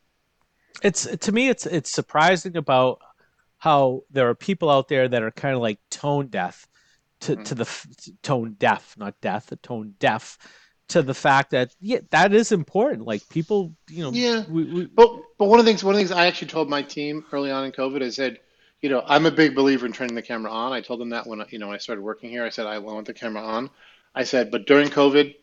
It's 0.84 1.06
to 1.06 1.32
me, 1.32 1.50
it's 1.50 1.66
it's 1.66 1.90
surprising 1.90 2.56
about 2.56 3.00
how 3.60 4.04
there 4.10 4.30
are 4.30 4.36
people 4.36 4.70
out 4.70 4.88
there 4.88 5.08
that 5.08 5.22
are 5.22 5.32
kind 5.32 5.56
of 5.56 5.62
like 5.62 5.80
tone 5.90 6.28
deaf 6.28 6.68
to, 7.22 7.34
mm-hmm. 7.34 7.44
to 7.44 7.56
the 7.56 8.14
tone 8.24 8.56
deaf, 8.58 8.96
not 8.98 9.20
deaf, 9.22 9.52
tone 9.62 9.94
deaf 10.00 10.38
to 10.90 11.02
the 11.04 11.14
fact 11.14 11.52
that 11.52 11.76
yeah, 11.80 12.00
that 12.10 12.34
is 12.34 12.52
important. 12.52 13.06
Like 13.06 13.28
people, 13.30 13.76
you 13.90 14.04
know, 14.04 14.12
yeah. 14.12 14.44
We, 14.50 14.64
we, 14.64 14.86
but 14.86 15.12
but 15.38 15.46
one 15.46 15.60
of 15.60 15.66
the 15.66 15.72
things, 15.72 15.84
one 15.84 15.94
of 15.94 15.98
the 15.98 16.06
things 16.06 16.12
I 16.12 16.26
actually 16.26 16.48
told 16.50 16.70
my 16.70 16.82
team 16.82 17.24
early 17.32 17.52
on 17.52 17.64
in 17.66 17.72
COVID, 17.72 18.04
I 18.04 18.10
said, 18.10 18.40
you 18.82 18.90
know, 18.90 19.04
I'm 19.06 19.26
a 19.26 19.32
big 19.32 19.56
believer 19.56 19.86
in 19.86 19.94
turning 19.94 20.16
the 20.16 20.22
camera 20.22 20.52
on. 20.52 20.74
I 20.74 20.82
told 20.82 21.00
them 21.00 21.10
that 21.10 21.28
when 21.28 21.44
you 21.50 21.60
know 21.60 21.72
I 21.72 21.78
started 21.78 22.02
working 22.02 22.30
here, 22.30 22.44
I 22.44 22.50
said 22.50 22.66
I 22.66 22.80
want 22.80 23.08
the 23.08 23.14
camera 23.14 23.44
on. 23.44 23.70
I 24.16 24.24
said, 24.24 24.52
but 24.52 24.66
during 24.66 24.90
COVID, 24.90 25.36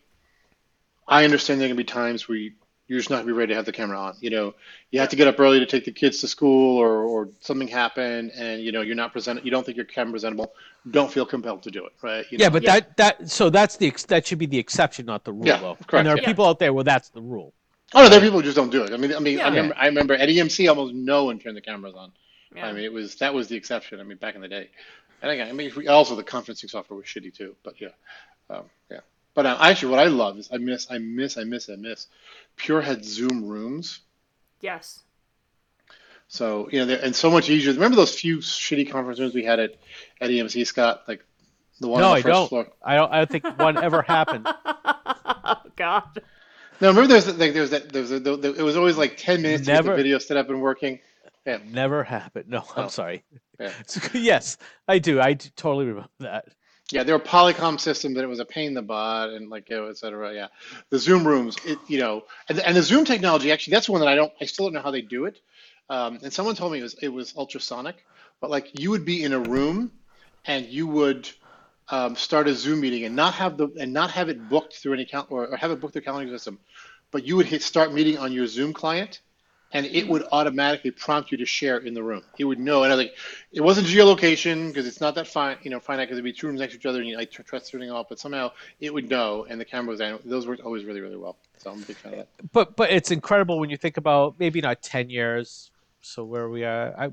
I 1.07 1.23
understand 1.23 1.61
there 1.61 1.69
can 1.69 1.77
be 1.77 1.85
times 1.85 2.27
where 2.27 2.37
you, 2.37 2.51
you're 2.87 2.99
just 2.99 3.09
not 3.09 3.17
gonna 3.17 3.27
be 3.27 3.33
ready 3.33 3.51
to 3.51 3.55
have 3.55 3.65
the 3.65 3.71
camera 3.71 3.99
on. 3.99 4.15
You 4.19 4.29
know, 4.29 4.53
you 4.91 4.99
have 4.99 5.09
to 5.09 5.15
get 5.15 5.27
up 5.27 5.39
early 5.39 5.59
to 5.59 5.65
take 5.65 5.85
the 5.85 5.91
kids 5.91 6.21
to 6.21 6.27
school, 6.27 6.77
or 6.77 7.03
or 7.03 7.29
something 7.41 7.67
happened, 7.67 8.31
and 8.35 8.61
you 8.61 8.71
know 8.71 8.81
you're 8.81 8.95
not 8.95 9.11
present. 9.11 9.43
You 9.43 9.51
don't 9.51 9.65
think 9.65 9.75
you're 9.75 9.85
camera 9.85 10.11
presentable. 10.11 10.53
Don't 10.89 11.11
feel 11.11 11.25
compelled 11.25 11.63
to 11.63 11.71
do 11.71 11.85
it, 11.85 11.93
right? 12.01 12.25
You 12.31 12.37
yeah, 12.39 12.49
but 12.49 12.63
yeah. 12.63 12.73
that 12.79 12.97
that 12.97 13.29
so 13.29 13.49
that's 13.49 13.77
the 13.77 13.93
that 14.07 14.25
should 14.25 14.39
be 14.39 14.45
the 14.45 14.57
exception, 14.57 15.05
not 15.05 15.23
the 15.23 15.33
rule, 15.33 15.47
yeah, 15.47 15.57
though. 15.57 15.75
Correct, 15.75 15.93
and 15.93 16.07
there 16.07 16.15
are 16.15 16.19
yeah. 16.19 16.25
people 16.25 16.45
out 16.45 16.59
there 16.59 16.73
where 16.73 16.83
that's 16.83 17.09
the 17.09 17.21
rule. 17.21 17.53
Oh 17.93 18.03
no, 18.03 18.09
there 18.09 18.19
are 18.19 18.21
people 18.21 18.39
who 18.39 18.43
just 18.43 18.57
don't 18.57 18.71
do 18.71 18.83
it. 18.83 18.93
I 18.93 18.97
mean, 18.97 19.15
I 19.15 19.19
mean, 19.19 19.39
I 19.39 19.47
remember, 19.47 19.75
I 19.77 19.85
remember 19.87 20.13
at 20.13 20.27
EMC, 20.27 20.67
almost 20.69 20.93
no 20.93 21.25
one 21.25 21.39
turned 21.39 21.55
the 21.55 21.61
cameras 21.61 21.95
on. 21.95 22.11
I 22.55 22.71
mean, 22.71 22.83
it 22.83 22.93
was 22.93 23.15
that 23.15 23.33
was 23.33 23.47
the 23.47 23.55
exception. 23.55 23.99
I 23.99 24.03
mean, 24.03 24.17
back 24.17 24.35
in 24.35 24.41
the 24.41 24.47
day, 24.47 24.69
and 25.21 25.31
again, 25.31 25.47
I 25.49 25.51
mean, 25.51 25.87
also 25.87 26.15
the 26.15 26.23
conferencing 26.23 26.69
software 26.69 26.97
was 26.97 27.05
shitty 27.05 27.33
too. 27.33 27.55
But 27.63 27.79
yeah, 27.79 27.89
um, 28.49 28.63
yeah. 28.89 29.01
But 29.37 29.45
uh, 29.45 29.55
actually, 29.61 29.91
what 29.91 29.99
I 29.99 30.05
love 30.07 30.39
is 30.39 30.49
I 30.51 30.57
miss, 30.57 30.87
I 30.89 30.97
miss, 30.97 31.37
I 31.37 31.43
miss, 31.43 31.69
I 31.69 31.75
miss 31.75 32.07
Pure 32.55 32.81
had 32.81 33.05
Zoom 33.05 33.45
rooms. 33.45 33.99
Yes. 34.61 35.03
So 36.27 36.67
you 36.71 36.83
know, 36.83 36.91
and 36.95 37.15
so 37.15 37.29
much 37.29 37.47
easier. 37.47 37.71
Remember 37.71 37.95
those 37.97 38.19
few 38.19 38.39
shitty 38.39 38.89
conference 38.89 39.19
rooms 39.19 39.35
we 39.35 39.43
had 39.43 39.59
at 39.59 39.75
at 40.19 40.31
EMC, 40.31 40.65
Scott? 40.65 41.03
Like 41.07 41.23
the 41.79 41.87
one 41.87 42.01
no, 42.01 42.13
on 42.15 42.21
the 42.21 42.27
I 42.27 42.31
don't. 42.33 42.47
Floor. 42.49 42.67
I 42.83 42.95
don't. 42.95 43.13
I 43.13 43.17
don't 43.19 43.29
think 43.29 43.59
one 43.59 43.77
ever 43.77 44.01
happened. 44.01 44.47
oh 44.65 45.55
God. 45.75 46.19
No, 46.81 46.87
remember 46.87 47.07
there's 47.07 47.27
like 47.37 47.53
there's 47.53 47.69
that 47.69 47.93
there 47.93 48.01
was 48.01 48.11
a, 48.11 48.19
there, 48.19 48.55
it 48.55 48.63
was 48.63 48.75
always 48.75 48.97
like 48.97 49.17
ten 49.17 49.43
minutes 49.43 49.65
to 49.67 49.71
get 49.71 49.77
the 49.83 49.89
Never- 49.89 49.95
video 49.97 50.17
set 50.17 50.37
up 50.37 50.49
and 50.49 50.63
working. 50.63 50.97
Yeah. 51.45 51.59
Never 51.69 52.03
happened. 52.03 52.49
No, 52.49 52.63
I'm 52.75 52.85
Oh. 52.85 52.87
sorry. 52.87 53.23
Yeah. 53.59 53.71
yes, 54.13 54.57
I 54.87 54.97
do. 54.97 55.21
I 55.21 55.33
d- 55.33 55.51
totally 55.55 55.85
remember 55.85 56.09
that. 56.21 56.45
Yeah, 56.91 57.03
they 57.03 57.11
were 57.11 57.19
Polycom 57.19 57.79
system 57.79 58.13
that 58.13 58.23
it 58.23 58.27
was 58.27 58.39
a 58.39 58.45
pain 58.45 58.67
in 58.67 58.73
the 58.73 58.81
butt 58.81 59.31
and 59.31 59.49
like 59.49 59.69
you 59.69 59.75
know, 59.75 59.87
et 59.87 59.97
cetera. 59.97 60.33
Yeah, 60.33 60.47
the 60.89 60.99
Zoom 60.99 61.27
rooms, 61.27 61.57
it 61.65 61.79
you 61.87 61.99
know, 61.99 62.23
and, 62.47 62.59
and 62.59 62.77
the 62.77 62.81
Zoom 62.81 63.03
technology 63.03 63.51
actually 63.51 63.71
that's 63.71 63.89
one 63.89 63.99
that 63.99 64.07
I 64.07 64.15
don't, 64.15 64.31
I 64.39 64.45
still 64.45 64.67
don't 64.67 64.73
know 64.73 64.81
how 64.81 64.91
they 64.91 65.01
do 65.01 65.25
it. 65.25 65.37
Um, 65.89 66.19
and 66.23 66.31
someone 66.31 66.55
told 66.55 66.71
me 66.71 66.79
it 66.79 66.83
was 66.83 66.95
it 67.01 67.09
was 67.09 67.35
ultrasonic, 67.35 67.95
but 68.39 68.49
like 68.49 68.79
you 68.79 68.91
would 68.91 69.05
be 69.05 69.23
in 69.23 69.33
a 69.33 69.39
room, 69.39 69.91
and 70.45 70.65
you 70.65 70.87
would 70.87 71.29
um, 71.89 72.15
start 72.15 72.47
a 72.47 72.55
Zoom 72.55 72.79
meeting 72.81 73.03
and 73.03 73.15
not 73.15 73.33
have 73.35 73.57
the 73.57 73.69
and 73.79 73.91
not 73.93 74.11
have 74.11 74.29
it 74.29 74.49
booked 74.49 74.75
through 74.75 74.93
any 74.93 75.05
count 75.05 75.27
or, 75.29 75.47
or 75.47 75.57
have 75.57 75.71
it 75.71 75.81
booked 75.81 75.93
through 75.93 76.03
calendar 76.03 76.31
system, 76.33 76.57
but 77.11 77.25
you 77.25 77.35
would 77.35 77.45
hit 77.45 77.63
start 77.63 77.93
meeting 77.93 78.17
on 78.17 78.31
your 78.31 78.47
Zoom 78.47 78.73
client, 78.73 79.21
and 79.73 79.85
it 79.85 80.07
would 80.07 80.23
automatically 80.31 80.91
prompt 80.91 81.31
you 81.31 81.37
to 81.37 81.45
share 81.45 81.77
in 81.77 81.93
the 81.93 82.03
room. 82.03 82.23
It 82.37 82.45
would 82.45 82.59
know, 82.59 82.83
and 82.83 82.91
I 82.91 82.95
was 82.95 83.05
like, 83.05 83.15
it 83.51 83.61
wasn't 83.61 83.87
geolocation 83.87 84.67
because 84.67 84.87
it's 84.87 85.01
not 85.01 85.15
that 85.15 85.27
fine, 85.27 85.57
you 85.63 85.69
know, 85.69 85.79
finite 85.79 86.07
because 86.07 86.17
it'd 86.17 86.23
be 86.23 86.33
two 86.33 86.47
rooms 86.47 86.59
next 86.59 86.73
to 86.73 86.79
each 86.79 86.85
other 86.85 86.99
and 86.99 87.07
you 87.07 87.17
like 87.17 87.31
tr- 87.31 87.41
trust 87.41 87.73
everything 87.73 87.91
off, 87.91 88.07
but 88.09 88.19
somehow 88.19 88.51
it 88.79 88.93
would 88.93 89.09
know, 89.09 89.45
and 89.49 89.59
the 89.59 89.65
camera 89.65 89.91
was 89.91 90.01
on. 90.01 90.19
Those 90.25 90.47
worked 90.47 90.61
always 90.61 90.85
really, 90.85 91.01
really 91.01 91.17
well. 91.17 91.37
So 91.57 91.71
I'm 91.71 91.81
a 91.81 91.85
big 91.85 91.97
fan 91.97 92.13
of 92.13 92.19
that. 92.19 92.27
But 92.51 92.75
but 92.75 92.91
it's 92.91 93.11
incredible 93.11 93.59
when 93.59 93.69
you 93.69 93.77
think 93.77 93.97
about 93.97 94.35
maybe 94.39 94.61
not 94.61 94.81
ten 94.81 95.09
years. 95.09 95.71
So 96.01 96.23
where 96.23 96.49
we 96.49 96.63
are, 96.63 96.93
I 96.97 97.11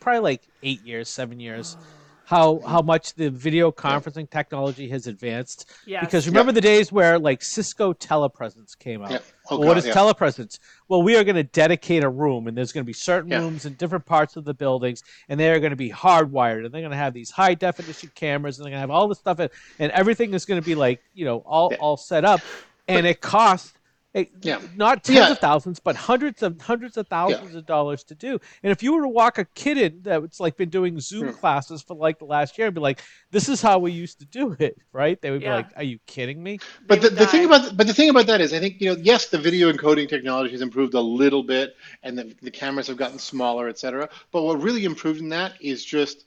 probably 0.00 0.20
like 0.20 0.42
eight 0.62 0.82
years, 0.82 1.08
seven 1.08 1.40
years. 1.40 1.76
Oh. 1.78 1.84
How 2.30 2.60
how 2.64 2.80
much 2.80 3.14
the 3.14 3.28
video 3.28 3.72
conferencing 3.72 4.30
technology 4.30 4.88
has 4.90 5.08
advanced? 5.08 5.68
Yes. 5.84 6.04
Because 6.04 6.28
remember 6.28 6.52
the 6.52 6.60
days 6.60 6.92
where 6.92 7.18
like 7.18 7.42
Cisco 7.42 7.92
telepresence 7.92 8.78
came 8.78 9.02
out. 9.02 9.10
Yeah. 9.10 9.18
Oh, 9.50 9.58
well, 9.58 9.70
God, 9.70 9.78
is 9.78 9.86
yeah. 9.86 9.94
telepresence? 9.94 10.60
Well, 10.86 11.02
we 11.02 11.16
are 11.16 11.24
going 11.24 11.34
to 11.34 11.42
dedicate 11.42 12.04
a 12.04 12.08
room, 12.08 12.46
and 12.46 12.56
there's 12.56 12.70
going 12.70 12.84
to 12.84 12.86
be 12.86 12.92
certain 12.92 13.32
rooms 13.32 13.66
in 13.66 13.74
different 13.74 14.06
parts 14.06 14.36
of 14.36 14.44
the 14.44 14.54
buildings, 14.54 15.02
and 15.28 15.40
they 15.40 15.50
are 15.50 15.58
going 15.58 15.70
to 15.70 15.76
be 15.76 15.90
hardwired, 15.90 16.64
and 16.64 16.72
they're 16.72 16.82
going 16.82 16.92
to 16.92 16.96
have 16.96 17.14
these 17.14 17.32
high 17.32 17.54
definition 17.54 18.12
cameras, 18.14 18.58
and 18.58 18.64
they're 18.64 18.70
going 18.70 18.78
to 18.78 18.82
have 18.82 18.92
all 18.92 19.08
this 19.08 19.18
stuff, 19.18 19.40
in, 19.40 19.50
and 19.80 19.90
everything 19.90 20.32
is 20.32 20.44
going 20.44 20.60
to 20.60 20.64
be 20.64 20.76
like 20.76 21.02
you 21.12 21.24
know 21.24 21.38
all 21.38 21.74
all 21.80 21.96
set 21.96 22.24
up, 22.24 22.42
and 22.86 23.08
it 23.08 23.20
costs. 23.20 23.72
It, 24.12 24.30
Yeah. 24.42 24.58
not 24.74 25.04
tens 25.04 25.18
Yeah. 25.18 25.30
of 25.30 25.38
thousands, 25.38 25.78
but 25.78 25.94
hundreds 25.94 26.42
of 26.42 26.60
hundreds 26.60 26.96
of 26.96 27.06
thousands 27.06 27.54
of 27.54 27.64
dollars 27.64 28.02
to 28.04 28.14
do. 28.16 28.40
And 28.64 28.72
if 28.72 28.82
you 28.82 28.92
were 28.92 29.02
to 29.02 29.08
walk 29.08 29.38
a 29.38 29.44
kid 29.54 29.78
in 29.78 30.02
that's 30.02 30.40
like 30.40 30.56
been 30.56 30.68
doing 30.68 30.98
Zoom 30.98 31.28
Hmm. 31.28 31.38
classes 31.38 31.80
for 31.80 31.94
like 31.94 32.18
the 32.18 32.24
last 32.24 32.58
year 32.58 32.66
and 32.66 32.74
be 32.74 32.80
like, 32.80 33.02
"This 33.30 33.48
is 33.48 33.62
how 33.62 33.78
we 33.78 33.92
used 33.92 34.18
to 34.18 34.26
do 34.26 34.56
it," 34.58 34.76
right? 34.92 35.20
They 35.20 35.30
would 35.30 35.42
Yeah. 35.42 35.50
be 35.50 35.54
like, 35.62 35.72
"Are 35.76 35.84
you 35.84 36.00
kidding 36.08 36.42
me?" 36.42 36.58
But 36.88 37.02
the, 37.02 37.10
the 37.10 37.26
thing 37.26 37.44
about 37.44 37.76
but 37.76 37.86
the 37.86 37.94
thing 37.94 38.10
about 38.10 38.26
that 38.26 38.40
is 38.40 38.52
I 38.52 38.58
think 38.58 38.80
you 38.80 38.92
know 38.92 39.00
yes 39.00 39.28
the 39.28 39.38
video 39.38 39.72
encoding 39.72 40.08
technology 40.08 40.50
has 40.50 40.60
improved 40.60 40.94
a 40.94 41.00
little 41.00 41.44
bit 41.44 41.76
and 42.02 42.18
the, 42.18 42.34
the 42.42 42.50
cameras 42.50 42.88
have 42.88 42.96
gotten 42.96 43.18
smaller 43.18 43.68
et 43.68 43.78
cetera 43.78 44.08
but 44.32 44.42
what 44.42 44.60
really 44.60 44.84
improved 44.84 45.20
in 45.20 45.28
that 45.28 45.52
is 45.60 45.84
just 45.84 46.24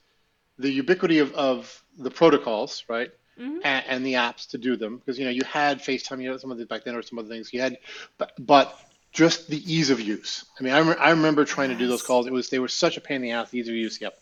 the 0.58 0.70
ubiquity 0.70 1.18
of, 1.18 1.32
of 1.34 1.84
the 1.98 2.10
protocols 2.10 2.84
right 2.88 3.10
Mhm. 3.38 3.60
and, 3.64 3.84
and 3.88 4.06
the 4.06 4.14
apps 4.14 4.48
to 4.50 4.58
do 4.58 4.76
them 4.76 4.98
because 4.98 5.18
you 5.18 5.24
know 5.24 5.30
you 5.30 5.42
had 5.44 5.80
FaceTime 5.80 6.22
you 6.22 6.30
know 6.30 6.36
some 6.36 6.52
of 6.52 6.58
the 6.58 6.66
back 6.66 6.84
then 6.84 6.94
or 6.94 7.02
some 7.02 7.18
other 7.18 7.28
things 7.28 7.52
you 7.52 7.60
had 7.60 7.78
but 8.16 8.32
but 8.38 8.78
just 9.12 9.48
the 9.48 9.58
ease 9.72 9.90
of 9.90 10.00
use 10.00 10.44
I 10.58 10.62
mean 10.62 10.72
I, 10.72 10.80
rem- 10.80 10.98
I 11.00 11.10
remember 11.10 11.44
trying 11.44 11.70
to 11.70 11.74
do 11.74 11.88
those 11.88 12.02
calls 12.02 12.26
it 12.26 12.32
was 12.32 12.48
they 12.48 12.60
were 12.60 12.68
such 12.68 12.96
a 12.96 13.00
pain 13.00 13.16
in 13.16 13.22
the 13.22 13.30
ass 13.32 13.50
the 13.50 13.58
ease 13.58 13.68
of 13.68 13.74
use 13.74 14.00
yep 14.00 14.18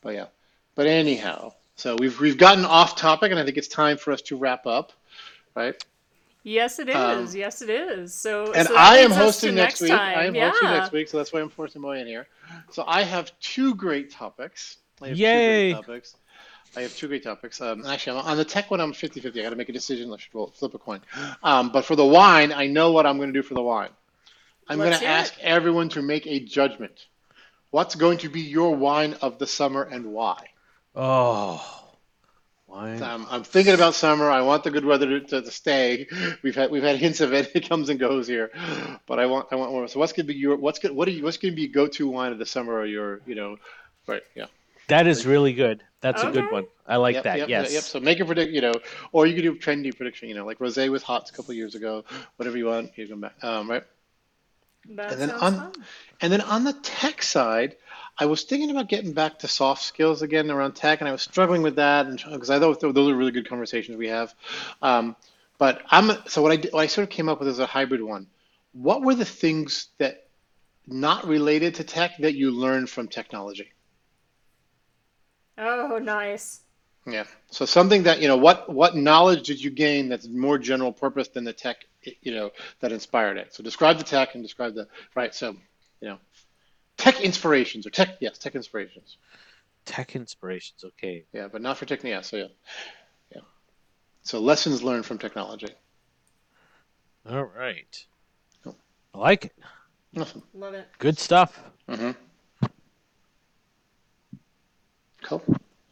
but 0.00 0.14
yeah 0.14 0.26
but 0.76 0.86
anyhow 0.86 1.52
so 1.74 1.96
we've 1.96 2.20
we've 2.20 2.38
gotten 2.38 2.64
off 2.64 2.94
topic 2.94 3.30
and 3.32 3.40
I 3.40 3.44
think 3.44 3.56
it's 3.56 3.68
time 3.68 3.96
for 3.96 4.12
us 4.12 4.22
to 4.22 4.36
wrap 4.36 4.66
up 4.66 4.92
right 5.56 5.74
Yes, 6.44 6.78
it 6.80 6.88
is. 6.88 6.96
Um, 6.96 7.28
yes, 7.36 7.62
it 7.62 7.70
is. 7.70 8.14
So, 8.14 8.52
And 8.52 8.66
so 8.66 8.74
I 8.76 8.96
am 8.96 9.10
leads 9.10 9.12
us 9.12 9.18
to 9.18 9.24
hosting 9.24 9.54
next 9.54 9.80
week. 9.80 9.90
Time. 9.90 10.18
I 10.18 10.24
am 10.24 10.34
yeah. 10.34 10.50
hosting 10.50 10.70
next 10.70 10.92
week, 10.92 11.08
so 11.08 11.16
that's 11.16 11.32
why 11.32 11.40
I'm 11.40 11.48
forcing 11.48 11.80
Moy 11.80 12.00
in 12.00 12.06
here. 12.06 12.26
So 12.70 12.84
I 12.86 13.02
have 13.04 13.30
two 13.38 13.74
great 13.76 14.10
topics. 14.10 14.78
I 15.00 15.08
have 15.08 15.16
Yay. 15.16 15.68
two 15.68 15.74
great 15.74 15.86
topics. 15.86 16.16
I 16.76 16.80
have 16.82 16.96
two 16.96 17.08
great 17.08 17.22
topics. 17.22 17.60
Um, 17.60 17.84
actually, 17.86 18.18
I'm, 18.18 18.26
on 18.26 18.36
the 18.36 18.44
tech 18.44 18.70
one, 18.70 18.80
I'm 18.80 18.92
50 18.92 19.20
50. 19.20 19.40
I 19.40 19.42
got 19.42 19.50
to 19.50 19.56
make 19.56 19.68
a 19.68 19.72
decision. 19.72 20.12
I 20.12 20.16
should 20.16 20.34
roll, 20.34 20.48
flip 20.48 20.74
a 20.74 20.78
coin. 20.78 21.00
Um, 21.42 21.70
but 21.70 21.84
for 21.84 21.96
the 21.96 22.04
wine, 22.04 22.52
I 22.52 22.66
know 22.66 22.92
what 22.92 23.06
I'm 23.06 23.18
going 23.18 23.32
to 23.32 23.38
do 23.38 23.42
for 23.46 23.54
the 23.54 23.62
wine. 23.62 23.90
I'm 24.68 24.78
going 24.78 24.92
to 24.92 24.98
hear 24.98 25.08
it. 25.08 25.12
ask 25.12 25.34
everyone 25.40 25.90
to 25.90 26.02
make 26.02 26.26
a 26.26 26.40
judgment. 26.40 27.06
What's 27.70 27.94
going 27.94 28.18
to 28.18 28.28
be 28.28 28.40
your 28.40 28.74
wine 28.74 29.16
of 29.20 29.38
the 29.38 29.46
summer 29.46 29.82
and 29.82 30.06
why? 30.06 30.48
Oh, 30.94 31.82
wine. 32.66 33.02
Um, 33.02 33.26
I'm 33.30 33.44
thinking 33.44 33.74
about 33.74 33.94
summer. 33.94 34.30
I 34.30 34.42
want 34.42 34.64
the 34.64 34.70
good 34.70 34.84
weather 34.84 35.06
to, 35.06 35.20
to, 35.20 35.42
to 35.42 35.50
stay. 35.50 36.06
We've 36.42 36.54
had 36.54 36.70
we've 36.70 36.82
had 36.82 36.96
hints 36.96 37.20
of 37.20 37.32
it. 37.32 37.52
It 37.54 37.68
comes 37.68 37.88
and 37.88 37.98
goes 37.98 38.26
here, 38.26 38.50
but 39.06 39.18
I 39.18 39.26
want 39.26 39.48
I 39.52 39.56
want 39.56 39.72
more. 39.72 39.88
So 39.88 39.98
what's 39.98 40.12
gonna 40.12 40.26
be 40.26 40.34
your 40.34 40.56
what's 40.56 40.78
good 40.78 40.92
what 40.92 41.08
are 41.08 41.12
you 41.12 41.22
what's 41.22 41.36
gonna 41.38 41.54
be 41.54 41.66
go 41.68 41.86
to 41.86 42.08
wine 42.08 42.32
of 42.32 42.38
the 42.38 42.46
summer 42.46 42.74
or 42.74 42.86
your 42.86 43.20
you 43.26 43.34
know 43.34 43.56
right 44.06 44.22
yeah 44.34 44.46
That 44.88 45.06
is 45.06 45.26
really 45.26 45.52
good. 45.54 45.82
That's 46.02 46.22
a 46.22 46.30
good 46.30 46.50
one. 46.50 46.66
I 46.86 46.96
like 46.96 47.14
yep, 47.14 47.24
that. 47.24 47.38
yep, 47.38 47.48
yes. 47.48 47.72
yep. 47.72 47.82
So 47.84 48.00
make 48.00 48.20
a 48.20 48.24
predict 48.24 48.52
you 48.52 48.60
know 48.60 48.74
or 49.12 49.26
you 49.26 49.34
could 49.34 49.42
do 49.42 49.52
a 49.52 49.56
trendy 49.56 49.96
prediction 49.96 50.28
you 50.28 50.34
know 50.34 50.44
like 50.44 50.58
rosé 50.58 50.90
was 50.90 51.02
hot 51.02 51.30
a 51.30 51.32
couple 51.32 51.54
years 51.54 51.74
ago 51.74 52.04
whatever 52.36 52.58
you 52.58 52.66
want 52.66 52.90
you 52.96 53.08
go 53.08 53.16
back 53.16 53.42
um, 53.42 53.70
right 53.70 53.84
That 54.90 55.12
And 55.12 55.20
then 55.20 55.30
on- 55.30 55.54
fun. 55.54 55.72
And 56.20 56.32
then 56.32 56.40
on 56.40 56.64
the 56.64 56.72
tech 56.72 57.22
side, 57.22 57.76
I 58.18 58.26
was 58.26 58.42
thinking 58.44 58.70
about 58.70 58.88
getting 58.88 59.12
back 59.12 59.38
to 59.40 59.48
soft 59.48 59.82
skills 59.82 60.22
again 60.22 60.50
around 60.50 60.74
tech, 60.74 61.00
and 61.00 61.08
I 61.08 61.12
was 61.12 61.22
struggling 61.22 61.62
with 61.62 61.76
that, 61.76 62.06
and 62.06 62.22
because 62.30 62.50
I 62.50 62.58
thought 62.58 62.80
those 62.80 63.08
are 63.08 63.16
really 63.16 63.32
good 63.32 63.48
conversations 63.48 63.96
we 63.96 64.08
have. 64.08 64.34
Um, 64.82 65.16
but 65.58 65.82
I'm 65.90 66.10
so 66.26 66.42
what 66.42 66.52
I 66.52 66.56
did, 66.56 66.72
what 66.72 66.80
I 66.80 66.86
sort 66.86 67.04
of 67.04 67.10
came 67.10 67.28
up 67.28 67.38
with 67.38 67.48
is 67.48 67.58
a 67.58 67.66
hybrid 67.66 68.02
one. 68.02 68.26
What 68.72 69.02
were 69.02 69.14
the 69.14 69.24
things 69.24 69.88
that 69.98 70.26
not 70.86 71.26
related 71.26 71.76
to 71.76 71.84
tech 71.84 72.18
that 72.18 72.34
you 72.34 72.50
learned 72.50 72.90
from 72.90 73.08
technology? 73.08 73.72
Oh, 75.58 75.98
nice. 76.02 76.60
Yeah. 77.06 77.24
So 77.50 77.64
something 77.64 78.04
that 78.04 78.20
you 78.20 78.28
know, 78.28 78.36
what 78.36 78.72
what 78.72 78.96
knowledge 78.96 79.46
did 79.46 79.62
you 79.62 79.70
gain 79.70 80.08
that's 80.08 80.28
more 80.28 80.58
general 80.58 80.92
purpose 80.92 81.28
than 81.28 81.44
the 81.44 81.52
tech, 81.52 81.78
you 82.20 82.32
know, 82.32 82.50
that 82.80 82.92
inspired 82.92 83.36
it? 83.38 83.54
So 83.54 83.62
describe 83.62 83.98
the 83.98 84.04
tech 84.04 84.34
and 84.34 84.42
describe 84.42 84.74
the 84.74 84.86
right. 85.14 85.34
So 85.34 85.56
you 86.00 86.08
know, 86.08 86.18
tech 86.96 87.20
inspirations 87.20 87.86
or 87.86 87.90
tech 87.90 88.18
yes, 88.20 88.38
tech 88.38 88.54
inspirations. 88.54 89.16
Tech 89.84 90.14
inspirations. 90.14 90.84
Okay. 90.84 91.24
Yeah, 91.32 91.48
but 91.50 91.60
not 91.60 91.76
for 91.76 91.86
tech. 91.86 92.04
Yeah. 92.04 92.20
So 92.20 92.36
yeah, 92.36 92.46
yeah. 93.34 93.42
So 94.22 94.38
lessons 94.40 94.82
learned 94.82 95.04
from 95.04 95.18
technology. 95.18 95.68
All 97.28 97.44
right. 97.44 98.04
Cool. 98.62 98.76
I 99.14 99.18
like 99.18 99.46
it. 99.46 99.52
Awesome. 100.16 100.42
Love 100.54 100.74
it. 100.74 100.86
Good 100.98 101.18
stuff. 101.18 101.60
Mm-hmm. 101.88 102.10
Cool. 105.22 105.42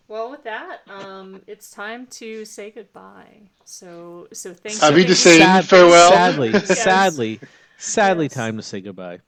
Well, 0.08 0.30
with 0.30 0.42
that, 0.44 0.80
um, 0.88 1.40
it's 1.46 1.70
time 1.70 2.06
to 2.08 2.44
say 2.44 2.70
goodbye. 2.70 3.48
So, 3.64 4.26
so 4.32 4.52
thank 4.52 4.74
you. 4.74 4.80
I'll 4.82 4.92
be 4.92 5.02
to 5.04 5.10
you. 5.10 5.14
say 5.14 5.62
farewell. 5.62 6.10
Sadly, 6.10 6.50
Yes. 6.52 6.82
sadly, 6.82 7.40
sadly, 7.78 8.24
Yes. 8.24 8.34
time 8.34 8.56
to 8.56 8.62
say 8.62 8.80
goodbye. 8.80 9.20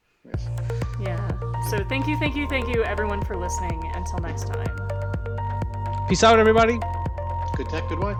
Yeah. 1.00 1.28
So 1.70 1.84
thank 1.88 2.08
you, 2.08 2.16
thank 2.18 2.34
you, 2.34 2.48
thank 2.48 2.68
you, 2.74 2.82
everyone, 2.82 3.24
for 3.24 3.36
listening. 3.36 3.80
Until 3.94 4.18
next 4.18 4.48
time. 4.48 4.76
Peace 6.08 6.24
out, 6.24 6.38
everybody. 6.40 6.80
Good 7.56 7.68
tech, 7.68 7.88
good 7.88 8.00
wine. 8.00 8.16